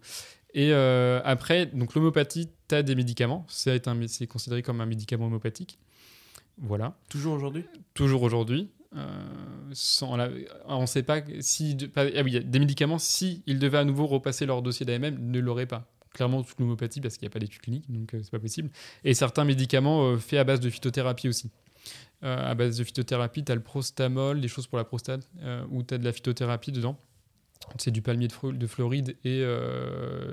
Et 0.55 0.73
euh, 0.73 1.21
après, 1.23 1.67
donc 1.67 1.93
l'homéopathie, 1.93 2.49
tu 2.67 2.75
as 2.75 2.81
des 2.83 2.95
médicaments. 2.95 3.45
C'est 3.47 4.27
considéré 4.27 4.63
comme 4.63 4.81
un 4.81 4.85
médicament 4.87 5.27
homéopathique. 5.27 5.77
Voilà. 6.57 6.95
Toujours 7.09 7.33
aujourd'hui? 7.33 7.65
Toujours 7.93 8.23
aujourd'hui. 8.23 8.69
Euh, 8.95 9.07
sans 9.71 10.17
la- 10.17 10.29
on 10.65 10.81
ne 10.81 10.85
sait 10.85 11.03
pas 11.03 11.21
si. 11.39 11.77
ah 11.95 12.03
oui, 12.05 12.11
il 12.25 12.33
y 12.33 12.37
a 12.37 12.41
des 12.41 12.59
médicaments, 12.59 12.97
si 12.99 13.41
ils 13.45 13.57
devaient 13.59 13.77
à 13.77 13.85
nouveau 13.85 14.05
repasser 14.07 14.45
leur 14.45 14.61
dossier 14.61 14.85
d'AMM, 14.85 15.17
ne 15.19 15.39
l'auraient 15.39 15.65
pas. 15.67 15.87
Clairement, 16.13 16.43
toute 16.43 16.59
l'homéopathie, 16.59 16.99
parce 16.99 17.17
qu'il 17.17 17.25
n'y 17.25 17.31
a 17.31 17.33
pas 17.33 17.39
d'études 17.39 17.61
cliniques, 17.61 17.89
donc 17.89 18.13
euh, 18.13 18.19
c'est 18.21 18.31
pas 18.31 18.39
possible. 18.39 18.69
Et 19.03 19.13
certains 19.13 19.45
médicaments 19.45 20.03
euh, 20.07 20.17
faits 20.17 20.39
à 20.39 20.43
base 20.43 20.59
de 20.59 20.69
phytothérapie 20.69 21.29
aussi. 21.29 21.49
Euh, 22.23 22.51
à 22.51 22.53
base 22.53 22.77
de 22.77 22.83
phytothérapie, 22.83 23.43
tu 23.43 23.51
as 23.51 23.55
le 23.55 23.61
prostamol, 23.61 24.41
des 24.41 24.49
choses 24.49 24.67
pour 24.67 24.77
la 24.77 24.83
prostate, 24.83 25.27
où 25.71 25.83
tu 25.83 25.93
as 25.93 25.97
de 25.97 26.03
la 26.03 26.11
phytothérapie 26.11 26.71
dedans. 26.71 26.99
C'est 27.77 27.91
du 27.91 28.01
palmier 28.01 28.27
de, 28.27 28.67
Floride 28.67 29.15
et 29.23 29.45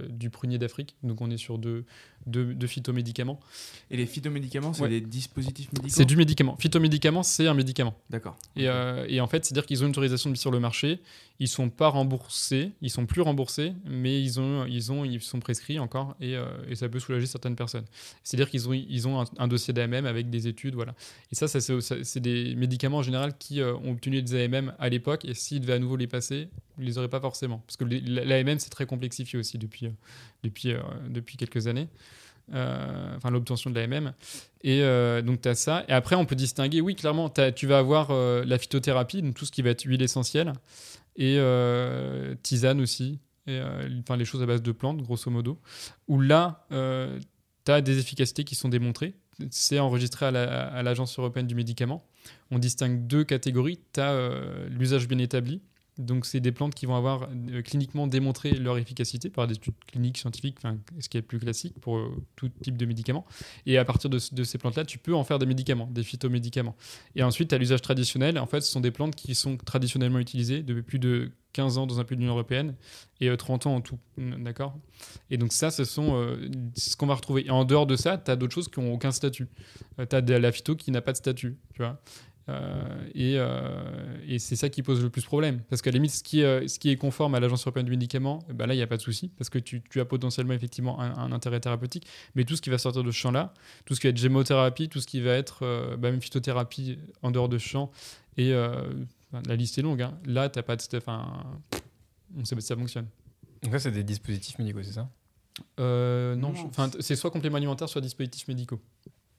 du 0.09 0.29
prunier 0.31 0.59
d'Afrique. 0.59 0.97
Donc 1.03 1.21
on 1.21 1.31
est 1.31 1.37
sur 1.37 1.59
deux, 1.59 1.85
deux 2.29 2.67
phytomédicaments. 2.67 3.41
Et 3.91 3.97
les 3.97 4.07
phytomédicaments, 4.07 4.73
c'est 4.73 4.83
Ouais. 4.83 4.89
des 4.89 5.01
dispositifs 5.01 5.73
médicaux 5.73 5.89
C'est 5.95 6.05
du 6.05 6.17
médicament. 6.17 6.57
Phytomédicament, 6.59 7.23
c'est 7.23 7.47
un 7.47 7.55
médicament. 7.55 7.95
D'accord. 8.11 8.37
Et, 8.57 8.69
euh, 8.69 9.07
et 9.09 9.21
en 9.21 9.27
fait, 9.27 9.45
c'est-à-dire 9.45 9.67
qu'ils 9.67 9.83
ont 9.83 9.87
une 9.87 9.91
autorisation 9.93 10.29
de 10.31 10.33
mise 10.33 10.41
sur 10.41 10.51
le 10.51 10.61
marché, 10.61 11.01
ils 11.41 11.49
sont 11.49 11.71
pas 11.71 11.89
remboursés, 11.89 12.73
ils 12.83 12.91
sont 12.91 13.07
plus 13.07 13.23
remboursés, 13.23 13.73
mais 13.87 14.21
ils 14.23 14.41
ont, 14.41 14.67
ils 14.67 14.91
ont, 14.93 15.05
ils 15.05 15.21
sont 15.23 15.39
prescrits 15.41 15.79
encore 15.79 16.17
et, 16.21 16.35
euh, 16.37 16.47
et 16.69 16.75
ça 16.75 16.89
peut 16.89 16.99
soulager 16.99 17.27
certaines 17.27 17.55
personnes. 17.57 17.85
C'est-à-dire 18.25 18.51
qu'ils 18.51 18.69
ont, 18.69 18.73
ils 18.73 19.07
ont 19.09 19.21
un, 19.21 19.25
un 19.39 19.49
dossier 19.49 19.73
d'AMM 19.73 20.05
avec 20.07 20.31
des 20.31 20.49
études, 20.49 20.75
voilà. 20.75 20.95
Et 21.31 21.35
ça, 21.35 21.47
ça, 21.49 21.61
c'est 21.61 22.21
des 22.21 22.55
médicaments 22.57 22.99
en 22.99 23.03
général 23.03 23.39
qui 23.39 23.61
euh, 23.61 23.75
ont 23.77 23.93
obtenu 23.93 24.21
des 24.21 24.45
AMM 24.45 24.75
à 24.79 24.89
l'époque 24.89 25.25
et 25.25 25.35
s'ils 25.35 25.61
devaient 25.61 25.75
à 25.75 25.79
nouveau 25.79 25.97
les 25.97 26.07
passer, 26.09 26.49
ils 26.79 26.85
les 26.85 26.99
auraient 26.99 27.09
pas 27.09 27.21
forcément, 27.21 27.59
parce 27.67 27.77
que 27.77 27.85
l'AMM 27.85 28.59
c'est 28.59 28.71
très 28.71 28.87
complexifié 28.87 29.39
aussi 29.39 29.59
depuis, 29.59 29.91
depuis, 30.43 30.73
depuis 31.09 31.37
quelques 31.37 31.67
années. 31.67 31.89
Euh, 32.55 33.15
enfin 33.17 33.31
l'obtention 33.31 33.71
de 33.71 33.79
l'AMM. 33.79 34.13
Et 34.63 34.83
euh, 34.83 35.21
donc 35.23 35.43
tu 35.43 35.49
as 35.49 35.55
ça. 35.55 35.85
Et 35.89 35.93
après, 35.93 36.17
on 36.17 36.25
peut 36.25 36.35
distinguer, 36.35 36.81
oui, 36.81 36.95
clairement, 36.95 37.31
tu 37.55 37.67
vas 37.67 37.79
avoir 37.79 38.11
euh, 38.11 38.45
la 38.47 38.59
phytothérapie, 38.59 39.23
donc 39.23 39.35
tout 39.35 39.45
ce 39.45 39.53
qui 39.53 39.63
va 39.63 39.71
être 39.71 39.83
huile 39.85 40.03
essentielle, 40.03 40.53
et 41.17 41.39
tisane 42.43 42.81
aussi, 42.81 43.19
et, 43.47 43.61
enfin 44.01 44.17
les 44.17 44.25
choses 44.25 44.43
à 44.43 44.47
base 44.47 44.63
de 44.63 44.73
plantes, 44.73 45.03
grosso 45.03 45.31
modo, 45.31 45.59
où 46.07 46.21
là, 46.21 46.67
tu 46.71 47.73
as 47.73 47.81
des 47.81 47.99
efficacités 47.99 48.45
qui 48.45 48.55
sont 48.55 48.69
démontrées. 48.69 49.15
C'est 49.51 49.79
enregistré 49.79 50.27
à 50.27 50.31
la- 50.31 50.67
à 50.69 50.83
l'Agence 50.83 51.17
européenne 51.19 51.47
du 51.47 51.55
médicament. 51.55 52.05
On 52.51 52.59
distingue 52.59 53.07
deux 53.07 53.23
catégories. 53.25 53.79
Tu 53.93 54.01
as 54.01 54.31
l'usage 54.69 55.07
bien 55.07 55.19
établi, 55.19 55.61
Donc, 55.99 56.27
c'est 56.27 56.41
des 56.41 56.53
plantes 56.53 56.75
qui 56.75 56.87
vont 56.87 56.95
avoir 56.95 57.25
euh, 57.25 57.63
cliniquement 57.63 58.07
démontré 58.07 58.53
leur 58.53 58.79
efficacité 58.79 59.31
par 59.31 59.49
des 59.49 59.55
études 59.55 59.75
cliniques 59.87 60.19
scientifiques, 60.19 60.59
ce 61.01 61.09
qui 61.09 61.19
est 61.19 61.23
plus 61.23 61.41
classique 61.41 61.75
pour 61.81 61.99
euh, 61.99 62.11
tout 62.37 62.49
type 62.63 62.79
de 62.79 62.87
médicaments. 62.87 63.27
Et 63.67 63.79
à 63.79 63.85
partir 63.85 64.09
de, 64.09 64.19
ces 64.19 64.59
plantes-là, 64.59 64.85
tu 64.85 64.99
peux 64.99 65.15
en 65.15 65.25
faire 65.25 65.41
des 65.41 65.47
médicaments, 65.47 65.89
des 65.91 66.05
phytomédicaments. 66.05 66.77
Et 67.17 67.23
ensuite, 67.25 67.53
à 67.53 67.59
l'usage 67.59 67.83
traditionnel, 67.83 68.39
en 68.39 68.47
fait, 68.47 68.61
ce 68.61 68.71
sont 68.71 68.81
des 68.81 68.93
plantes 68.93 69.17
qui 69.17 69.35
sont 69.35 69.57
traditionnellement 69.57 70.21
utilisées 70.21 70.63
depuis 70.63 70.83
plus 70.83 70.99
de 71.01 71.33
15 71.53 71.79
ans 71.79 71.87
dans 71.87 71.99
un 71.99 72.05
pays 72.05 72.17
de 72.17 72.21
l'Union 72.21 72.35
européenne 72.35 72.77
et 73.21 73.29
euh, 73.29 73.37
30 73.37 73.67
ans 73.67 73.75
en 73.75 73.81
tout. 73.81 73.99
D'accord? 74.17 74.79
Et 75.31 75.37
donc, 75.37 75.53
ça, 75.53 75.73
ce 75.73 75.85
sont 75.85 76.15
euh, 76.15 76.49
ce 76.77 76.95
qu'on 76.95 77.07
va 77.07 77.15
retrouver. 77.15 77.47
Et 77.47 77.51
en 77.51 77.65
dehors 77.65 77.87
de 77.87 77.97
ça, 77.97 78.19
tu 78.19 78.31
as 78.31 78.37
d'autres 78.37 78.55
choses 78.55 78.69
qui 78.69 78.79
n'ont 78.79 78.93
aucun 78.93 79.11
statut. 79.11 79.49
tu 79.97 80.17
as 80.17 80.21
de 80.21 80.35
la 80.35 80.53
phyto 80.53 80.77
qui 80.77 80.93
n'a 80.93 81.01
pas 81.01 81.13
de 81.13 81.17
statut, 81.17 81.57
tu 81.75 81.83
vois? 81.83 82.01
Euh, 82.49 83.09
et, 83.15 83.35
euh, 83.37 84.17
et 84.27 84.39
c'est 84.39 84.57
ça 84.57 84.71
qui 84.71 84.83
pose 84.83 85.03
le 85.03 85.11
plus 85.11 85.23
problème. 85.25 85.61
Parce 85.69 85.83
qu'à 85.83 85.91
la 85.91 85.97
limite, 85.97 86.13
ce 86.13 86.23
qui, 86.23 86.41
ce 86.41 86.79
qui 86.79 86.91
est 86.91 86.97
conforme 86.97 87.35
à 87.35 87.41
l'Agence 87.41 87.63
européenne 87.63 87.85
du 87.85 87.91
médicament, 87.91 88.39
bah 88.55 88.67
là, 88.67 88.75
il 88.75 88.79
n'y 88.79 88.83
a 88.83 88.87
pas 88.87 88.97
de 88.97 89.03
souci. 89.03 89.29
Parce 89.37 89.51
que 89.51 89.59
tu, 89.59 89.83
tu 89.83 90.01
as 90.01 90.05
potentiellement 90.05 90.55
effectivement 90.55 91.01
un, 91.01 91.15
un 91.17 91.33
intérêt 91.33 91.61
thérapeutique. 91.61 92.07
Mais 92.35 92.45
tout 92.45 92.57
ce 92.57 92.63
qui 92.63 92.71
va 92.71 92.79
sortir 92.79 93.05
de 93.05 93.11
ce 93.11 93.17
champ-là, 93.17 93.53
tout 93.85 93.95
ce 93.95 94.01
qui 94.01 94.07
va 94.07 94.11
être 94.11 94.17
gémothérapie, 94.17 94.89
tout 94.89 95.01
ce 95.01 95.07
qui 95.07 95.21
va 95.21 95.33
être 95.33 95.61
euh, 95.63 95.97
bah, 95.97 96.11
même 96.11 96.23
phytothérapie 96.23 96.99
en 97.23 97.31
dehors 97.31 97.49
de 97.49 97.59
ce 97.59 97.69
champ, 97.69 97.91
et 98.37 98.53
euh, 98.53 98.73
la 99.47 99.57
liste 99.57 99.79
est 99.79 99.83
longue. 99.83 100.01
hein. 100.01 100.19
Là, 100.25 100.49
tu 100.49 100.63
pas 100.63 100.77
de. 100.77 100.83
Enfin, 100.97 101.45
on 102.37 102.45
sait 102.45 102.55
pas 102.55 102.61
si 102.61 102.69
ça 102.69 102.77
fonctionne. 102.77 103.07
Donc 103.63 103.73
ça, 103.73 103.79
c'est 103.79 103.93
des 103.93 104.05
dispositifs 104.05 104.59
médicaux, 104.59 104.83
c'est 104.83 104.93
ça? 104.93 105.11
Euh, 105.81 106.37
non, 106.37 106.55
enfin, 106.67 106.89
c'est 107.01 107.17
soit 107.17 107.31
compléments 107.31 107.57
alimentaires, 107.57 107.89
soit 107.89 108.01
dispositifs 108.01 108.47
médicaux. 108.49 108.81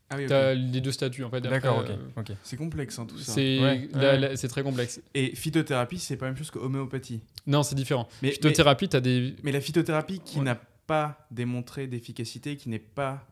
Ah 0.10 0.16
oui, 0.18 0.24
ok. 0.24 0.28
Tu 0.30 0.34
as 0.34 0.53
les 0.55 0.82
deux 0.82 0.91
statuts 0.91 1.24
en 1.24 1.30
fait. 1.30 1.41
D'accord, 1.41 1.80
ok. 1.80 1.89
euh, 1.89 2.22
ok. 2.22 2.32
C'est 2.43 2.57
complexe 2.57 2.97
hein, 2.97 3.05
tout 3.07 3.18
ça. 3.20 3.32
C'est 3.34 3.60
Ouais, 3.60 3.89
ouais. 3.93 4.47
très 4.47 4.64
complexe. 4.64 5.01
Et 5.14 5.36
phytothérapie, 5.36 5.99
c'est 5.99 6.18
pas 6.18 6.26
la 6.26 6.32
même 6.32 6.38
chose 6.38 6.49
que 6.51 6.60
homéopathie. 6.60 7.22
Non, 7.47 7.62
c'est 7.64 7.76
différent. 7.76 8.07
Mais, 8.22 8.30
mais, 8.30 8.34
Phytothérapie, 8.34 8.89
tu 8.89 8.95
as 8.97 9.01
des. 9.01 9.36
mais 9.43 9.51
la 9.51 9.62
phytothérapie 9.62 10.20
qui 10.20 10.39
Ouais. 10.39 10.45
n'a 10.45 10.55
pas 10.88 11.28
démontré 11.32 11.88
d'efficacité, 11.88 12.55
qui 12.57 12.70
n'est 12.70 12.80
pas. 12.80 13.26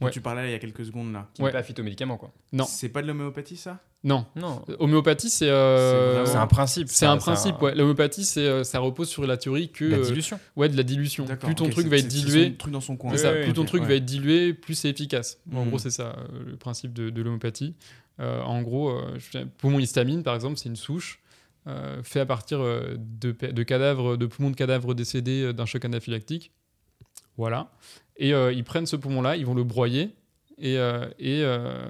dont. 0.00 0.08
Tu 0.10 0.20
parlais 0.20 0.48
il 0.48 0.52
y 0.52 0.54
a 0.54 0.58
quelques 0.58 0.84
secondes 0.84 1.12
là. 1.12 1.28
Qui 1.34 1.42
Ouais. 1.42 1.48
n'est 1.48 1.52
pas 1.52 1.62
phytomédicament, 1.62 2.16
quoi. 2.16 2.32
Non. 2.52 2.64
C'est 2.64 2.88
pas 2.88 3.00
de 3.02 3.06
l'homéopathie 3.06 3.56
ça? 3.56 3.80
Non. 4.04 4.26
Non. 4.36 4.62
Homéopathie, 4.78 5.30
c'est. 5.30 5.48
euh, 5.48 6.24
C'est 6.26 6.36
un 6.36 6.46
principe. 6.46 6.88
C'est 6.90 7.06
un 7.06 7.16
principe, 7.16 7.60
ouais. 7.62 7.74
L'homéopathie, 7.74 8.24
c'est, 8.24 8.46
euh, 8.46 8.62
ça 8.62 8.78
repose 8.78 9.08
sur 9.08 9.26
la 9.26 9.36
théorie 9.38 9.70
que. 9.70 9.84
La 9.86 9.96
euh, 9.96 10.02
dilution. 10.04 10.38
ouais, 10.56 10.68
de 10.68 10.76
la 10.76 10.82
dilution. 10.82 11.24
Plus 11.24 11.54
ton 11.54 11.68
truc 11.70 11.86
va 11.86 11.96
être 11.96 12.06
dilué. 12.06 12.48
son 12.50 12.54
truc 12.56 12.72
dans 12.72 12.80
son 12.82 12.96
coin. 12.96 13.12
C'est 13.12 13.18
ça, 13.18 13.32
Ouais, 13.32 13.44
plus 13.44 13.54
ton 13.54 13.64
truc 13.64 13.82
ouais. 13.82 13.88
va 13.88 13.94
être 13.94 14.04
dilué, 14.04 14.52
plus 14.54 14.74
c'est 14.74 14.90
efficace. 14.90 15.40
En 15.54 15.62
Mhm. 15.62 15.68
gros, 15.70 15.78
c'est 15.78 15.90
ça 15.90 16.16
le 16.46 16.56
principe 16.56 16.92
de, 16.92 17.08
de 17.10 17.22
l'homéopathie. 17.22 17.74
Euh, 18.20 18.42
en 18.42 18.62
gros, 18.62 18.90
euh, 18.90 19.18
poumon 19.58 19.78
histamine, 19.78 20.22
par 20.22 20.34
exemple, 20.34 20.56
c'est 20.58 20.68
une 20.68 20.76
souche 20.76 21.18
euh, 21.66 22.02
fait 22.02 22.20
à 22.20 22.26
partir 22.26 22.58
de, 22.60 23.62
cadavres, 23.62 24.16
de 24.18 24.26
poumons 24.26 24.50
de 24.50 24.56
cadavres 24.56 24.92
décédés 24.92 25.54
d'un 25.54 25.64
choc 25.64 25.82
anaphylactique. 25.86 26.52
Voilà. 27.38 27.72
Et 28.18 28.34
euh, 28.34 28.52
ils 28.52 28.64
prennent 28.64 28.86
ce 28.86 28.96
poumon-là, 28.96 29.36
ils 29.36 29.46
vont 29.46 29.54
le 29.54 29.64
broyer. 29.64 30.14
Et, 30.58 30.78
euh, 30.78 31.06
et 31.18 31.42
euh, 31.42 31.84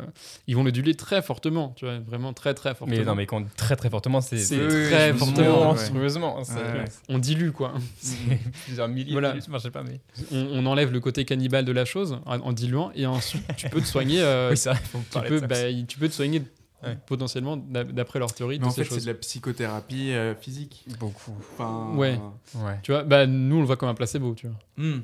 ils 0.47 0.57
vont 0.57 0.65
le 0.65 0.73
diluer 0.73 0.95
très 0.95 1.21
fortement, 1.21 1.75
tu 1.77 1.85
vois, 1.85 1.99
vraiment 1.99 2.33
très 2.33 2.55
très 2.55 2.75
fortement. 2.75 2.97
Mais 2.99 3.05
non, 3.05 3.15
mais 3.15 3.27
quand 3.27 3.37
on 3.37 3.41
dit 3.43 3.51
très 3.57 3.77
très 3.77 3.91
fortement, 3.91 4.21
c'est 4.23 4.37
très 4.37 5.13
monstrueux, 5.13 5.45
fortement, 5.45 5.65
monstrueusement. 5.65 6.39
Ouais, 6.39 6.45
ouais. 6.81 6.85
On 7.09 7.19
dilue 7.19 7.51
quoi. 7.51 7.75
c'est 7.99 8.39
plusieurs 8.65 8.89
milliers. 8.89 9.13
Voilà. 9.13 9.33
de 9.35 9.41
je 9.41 9.59
sais 9.59 9.71
pas, 9.71 9.83
mais. 9.83 10.01
On, 10.33 10.47
on 10.61 10.67
enlève 10.67 10.93
le 10.93 11.01
côté 11.01 11.25
cannibale 11.25 11.65
de 11.67 11.73
la 11.73 11.85
chose 11.85 12.19
en, 12.25 12.39
en 12.41 12.53
diluant 12.53 12.91
et 12.95 13.07
ensuite 13.07 13.45
tu 13.57 13.69
peux 13.69 13.81
te 13.81 13.87
soigner. 13.87 14.21
euh, 14.23 14.51
oui, 14.55 14.57
faut 14.57 14.99
tu, 15.11 15.29
peux, 15.29 15.41
bah, 15.41 15.57
tu 15.87 15.99
peux 15.99 16.09
te 16.09 16.15
soigner 16.15 16.43
Ouais. 16.83 16.99
potentiellement 17.07 17.57
d'a- 17.57 17.83
d'après 17.85 18.19
leur 18.19 18.31
théorie 18.35 18.59
Mais 18.59 18.65
de 18.65 18.69
en 18.69 18.71
ces 18.71 18.85
fait, 18.85 18.97
c'est 18.97 19.01
de 19.01 19.07
la 19.07 19.15
psychothérapie 19.15 20.13
euh, 20.13 20.35
physique. 20.35 20.85
Beaucoup. 21.01 21.35
Enfin, 21.55 21.95
Ouais. 21.97 22.19
Ouais. 22.57 22.79
Tu 22.83 22.93
vois, 22.93 23.05
bah, 23.05 23.27
nous 23.27 23.57
on 23.57 23.61
le 23.61 23.65
voit 23.67 23.79
comme 23.79 23.89
un 23.89 23.95
placebo, 23.95 24.35
tu 24.35 24.49
vois. 24.49 24.57
hmm. 24.77 25.01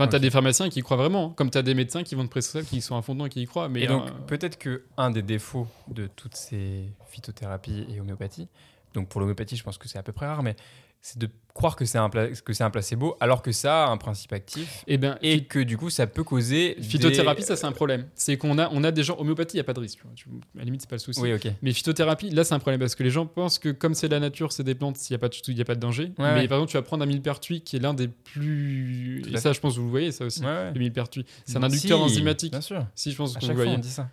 Enfin, 0.00 0.08
t'as 0.08 0.16
Ok. 0.16 0.22
des 0.22 0.30
pharmaciens 0.30 0.68
qui 0.70 0.80
y 0.80 0.82
croient 0.82 0.96
vraiment, 0.96 1.26
hein. 1.30 1.32
comme 1.36 1.50
t'as 1.50 1.62
des 1.62 1.74
médecins 1.74 2.02
qui 2.02 2.14
vont 2.14 2.24
te 2.24 2.30
prescrire, 2.30 2.64
qui 2.64 2.80
sont 2.80 2.96
à 2.96 3.02
fond 3.02 3.14
dedans 3.14 3.26
et 3.26 3.30
qui 3.30 3.42
y 3.42 3.46
croient. 3.46 3.68
Mais 3.68 3.82
et 3.82 3.86
donc, 3.86 4.06
euh, 4.06 4.10
peut-être 4.26 4.58
que 4.58 4.84
un 4.96 5.10
des 5.10 5.22
défauts 5.22 5.66
de 5.88 6.06
toutes 6.06 6.36
ces 6.36 6.90
phytothérapies 7.08 7.86
et 7.88 8.00
homéopathies, 8.00 8.48
donc 8.94 9.08
pour 9.08 9.20
l'homéopathie, 9.20 9.56
je 9.56 9.62
pense 9.64 9.78
que 9.78 9.88
c'est 9.88 9.98
à 9.98 10.02
peu 10.02 10.12
près 10.12 10.26
rare, 10.26 10.42
mais 10.42 10.56
c'est 11.02 11.18
de 11.18 11.28
croire 11.52 11.74
que 11.76 11.84
c'est 11.84 11.98
un, 11.98 12.08
que 12.08 12.52
c'est 12.52 12.62
un 12.62 12.70
placebo 12.70 13.16
alors 13.20 13.42
que 13.42 13.50
ça 13.52 13.86
a 13.86 13.88
un 13.90 13.96
principe 13.96 14.32
actif 14.32 14.84
eh 14.86 14.96
ben, 14.98 15.18
et 15.20 15.44
que 15.44 15.58
du 15.58 15.76
coup 15.76 15.90
ça 15.90 16.06
peut 16.06 16.22
causer. 16.22 16.76
des- 16.76 16.82
phytothérapie, 16.82 17.42
ça 17.42 17.56
c'est 17.56 17.66
un 17.66 17.72
problème. 17.72 18.06
C'est 18.14 18.36
qu'on 18.36 18.56
a, 18.58 18.68
on 18.72 18.84
a 18.84 18.90
des 18.92 19.02
gens 19.02 19.16
homéopathie, 19.18 19.56
il 19.56 19.58
y 19.58 19.60
a 19.60 19.64
pas 19.64 19.72
de 19.72 19.80
risque. 19.80 19.98
Tu 19.98 20.04
vois. 20.04 20.12
Tu- 20.14 20.28
à 20.56 20.58
la 20.60 20.64
limite, 20.64 20.82
c'est 20.82 20.88
pas 20.90 20.96
le 20.96 21.00
souci. 21.00 21.20
Oui. 21.20 21.30
Mais 21.62 21.72
phytothérapie, 21.72 22.30
là, 22.30 22.44
c'est 22.44 22.54
un 22.54 22.58
problème 22.60 22.78
parce 22.80 22.94
que 22.94 23.02
les 23.02 23.10
gens 23.10 23.26
pensent 23.26 23.58
que 23.58 23.70
comme 23.70 23.94
c'est 23.94 24.08
la 24.08 24.20
nature, 24.20 24.52
c'est 24.52 24.62
des 24.62 24.74
plantes, 24.76 24.96
il 25.08 25.12
n'y 25.12 25.16
a, 25.16 25.18
pas 25.18 25.28
de- 25.28 25.34
il 25.48 25.58
y 25.58 25.60
a 25.60 25.64
pas 25.64 25.74
de 25.74 25.80
danger. 25.80 26.04
Ouais, 26.04 26.12
mais 26.18 26.40
ouais. 26.42 26.48
par 26.48 26.58
exemple, 26.58 26.70
tu 26.70 26.76
vas 26.76 26.82
prendre 26.82 27.02
un 27.02 27.06
millepertuis 27.06 27.62
qui 27.62 27.76
est 27.76 27.80
l'un 27.80 27.94
des 27.94 28.08
plus. 28.08 29.22
Et 29.32 29.36
ça, 29.38 29.52
je 29.52 29.60
pense 29.60 29.74
que 29.74 29.80
vous 29.80 29.86
le 29.86 29.90
voyez, 29.90 30.12
ça 30.12 30.24
aussi. 30.24 30.44
Ouais. 30.44 30.72
Le 30.72 30.78
millepertuis. 30.78 31.24
C'est 31.46 31.56
un 31.56 31.62
inducteur 31.62 31.98
Si, 31.98 32.04
enzymatique. 32.04 32.52
Bien 32.52 32.60
sûr. 32.60 32.86
Si, 32.94 33.10
je 33.12 33.16
pense 33.16 33.34
que 33.34 33.40
vous 33.40 33.48
le 33.48 33.54
voyez. 33.54 33.72
on 33.72 33.78
dit 33.78 33.90
ça. 33.90 34.08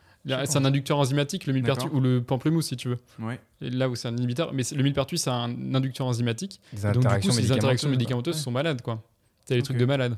C'est 0.45 0.57
un 0.57 0.65
inducteur 0.65 0.97
enzymatique, 0.99 1.45
le 1.47 1.53
millepertuis, 1.53 1.89
ou 1.91 1.99
le 1.99 2.21
pamplemousse, 2.21 2.67
si 2.67 2.77
tu 2.77 2.89
veux. 2.89 2.97
Ouais. 3.19 3.39
Et 3.61 3.69
là 3.69 3.89
où 3.89 3.95
c'est 3.95 4.07
un 4.07 4.15
inhibiteur, 4.15 4.53
mais 4.53 4.63
le 4.75 4.83
millepertuis, 4.83 5.17
c'est 5.17 5.29
un 5.29 5.73
inducteur 5.75 6.07
enzymatique. 6.07 6.59
Des 6.73 6.81
Donc, 6.81 6.91
du 6.93 6.99
coup, 6.99 7.05
interactions 7.05 7.31
ces 7.33 7.51
interactions 7.51 7.89
médicamenteuses. 7.89 8.37
sont 8.41 8.51
malades, 8.51 8.81
quoi. 8.81 9.01
T'as 9.45 9.55
des 9.55 9.61
Ok. 9.61 9.65
trucs 9.65 9.77
de 9.77 9.85
malades. 9.85 10.17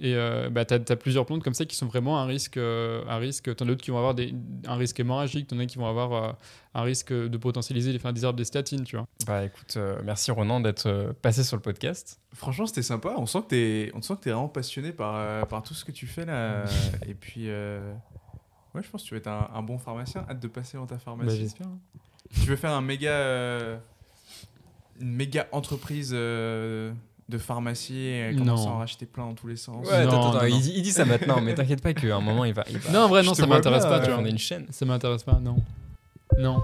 Et 0.00 0.14
euh, 0.14 0.48
bah, 0.48 0.64
t'as 0.64 0.76
as 0.76 0.96
plusieurs 0.96 1.26
plantes 1.26 1.42
comme 1.42 1.52
ça 1.54 1.64
qui 1.66 1.76
sont 1.76 1.86
vraiment 1.86 2.18
un 2.18 2.24
risque. 2.24 2.56
euh, 2.56 3.02
un 3.08 3.16
risque. 3.18 3.54
T'en 3.56 3.64
as 3.64 3.68
d'autres 3.68 3.82
qui 3.82 3.90
vont 3.90 3.98
avoir 3.98 4.14
des, 4.14 4.34
un 4.66 4.76
risque 4.76 5.00
hémorragique, 5.00 5.48
t'en 5.48 5.58
as 5.58 5.66
qui 5.66 5.76
vont 5.76 5.86
avoir 5.86 6.12
euh, 6.12 6.32
un 6.74 6.82
risque 6.82 7.12
de 7.12 7.36
potentialiser 7.36 7.90
les, 7.92 7.96
enfin, 7.98 8.12
des 8.12 8.24
herbes 8.24 8.36
des 8.36 8.44
statines, 8.44 8.84
tu 8.84 8.96
vois. 8.96 9.06
Bah 9.26 9.44
écoute, 9.44 9.74
euh, 9.76 9.98
merci 10.04 10.30
Ronan 10.30 10.60
d'être 10.60 10.86
euh, 10.86 11.12
passé 11.20 11.44
sur 11.44 11.56
le 11.56 11.62
podcast. 11.62 12.20
Franchement, 12.32 12.66
c'était 12.66 12.82
sympa. 12.82 13.14
On 13.18 13.26
sent 13.26 13.40
que 13.42 13.46
t'es, 13.48 13.90
on 13.94 14.00
sent 14.02 14.14
que 14.16 14.20
t'es 14.20 14.30
vraiment 14.30 14.48
passionné 14.48 14.92
par, 14.92 15.14
euh, 15.16 15.44
par 15.44 15.62
tout 15.62 15.74
ce 15.74 15.84
que 15.84 15.92
tu 15.92 16.06
fais 16.06 16.24
là. 16.24 16.64
Et 17.08 17.14
puis, 17.14 17.48
euh, 17.48 17.92
ouais, 18.76 18.82
je 18.82 18.90
pense 18.90 19.02
que 19.02 19.08
tu 19.08 19.14
vas 19.14 19.18
être 19.18 19.26
un, 19.28 19.48
un 19.54 19.62
bon 19.62 19.78
pharmacien. 19.78 20.24
Hâte 20.28 20.40
de 20.40 20.48
passer 20.48 20.76
dans 20.76 20.86
ta 20.86 20.94
Bah, 20.96 21.00
pharmacie. 21.04 21.36
J'espère. 21.38 21.66
tu 22.34 22.40
veux 22.48 22.56
faire 22.56 22.72
un 22.72 22.80
méga, 22.82 23.10
euh, 23.10 23.76
une 25.00 25.12
méga 25.12 25.46
entreprise 25.52 26.10
euh, 26.14 26.92
de 27.28 27.38
pharmacie 27.38 27.98
et 27.98 28.34
commencer 28.36 28.64
Non. 28.64 28.70
à 28.70 28.74
en 28.74 28.78
racheter 28.78 29.06
plein 29.06 29.26
dans 29.26 29.34
tous 29.34 29.46
les 29.48 29.56
sens. 29.56 29.86
Ouais, 29.86 29.92
attends, 29.94 30.32
attends, 30.32 30.44
il, 30.46 30.60
dit, 30.60 30.72
il 30.76 30.82
dit 30.82 30.92
ça 30.92 31.04
maintenant, 31.04 31.40
mais 31.40 31.54
t'inquiète 31.54 31.82
pas 31.82 31.92
qu'à 31.92 32.14
un 32.16 32.20
moment 32.20 32.44
il 32.44 32.54
va. 32.54 32.64
il 32.70 32.78
va- 32.78 32.90
Non, 32.92 33.00
en 33.00 33.08
vrai, 33.08 33.22
non, 33.22 33.34
ça 33.34 33.46
m'intéresse 33.46 33.84
pas, 33.84 33.98
euh, 33.98 34.04
tu 34.04 34.10
vois. 34.10 34.20
On 34.20 34.24
est 34.24 34.30
une 34.30 34.38
chaîne. 34.38 34.66
Ça 34.70 34.84
m'intéresse 34.86 35.22
pas, 35.24 35.38
non. 35.40 35.56
Non. 36.38 36.62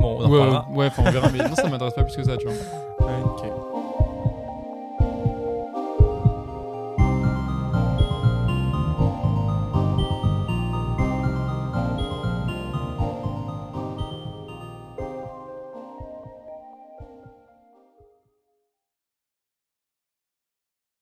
Bon, 0.00 0.18
on 0.20 0.24
en 0.24 0.30
ouais, 0.30 0.38
parlera. 0.38 0.68
ouais, 0.70 0.86
enfin, 0.86 1.04
on 1.06 1.10
verra, 1.12 1.30
mais 1.30 1.38
non, 1.48 1.54
ça 1.54 1.68
m'intéresse 1.68 1.94
pas 1.94 2.02
plus 2.02 2.16
que 2.16 2.24
ça, 2.24 2.36
tu 2.36 2.46
vois. 2.46 3.06
Ouais, 3.06 3.22
ok. 3.24 3.44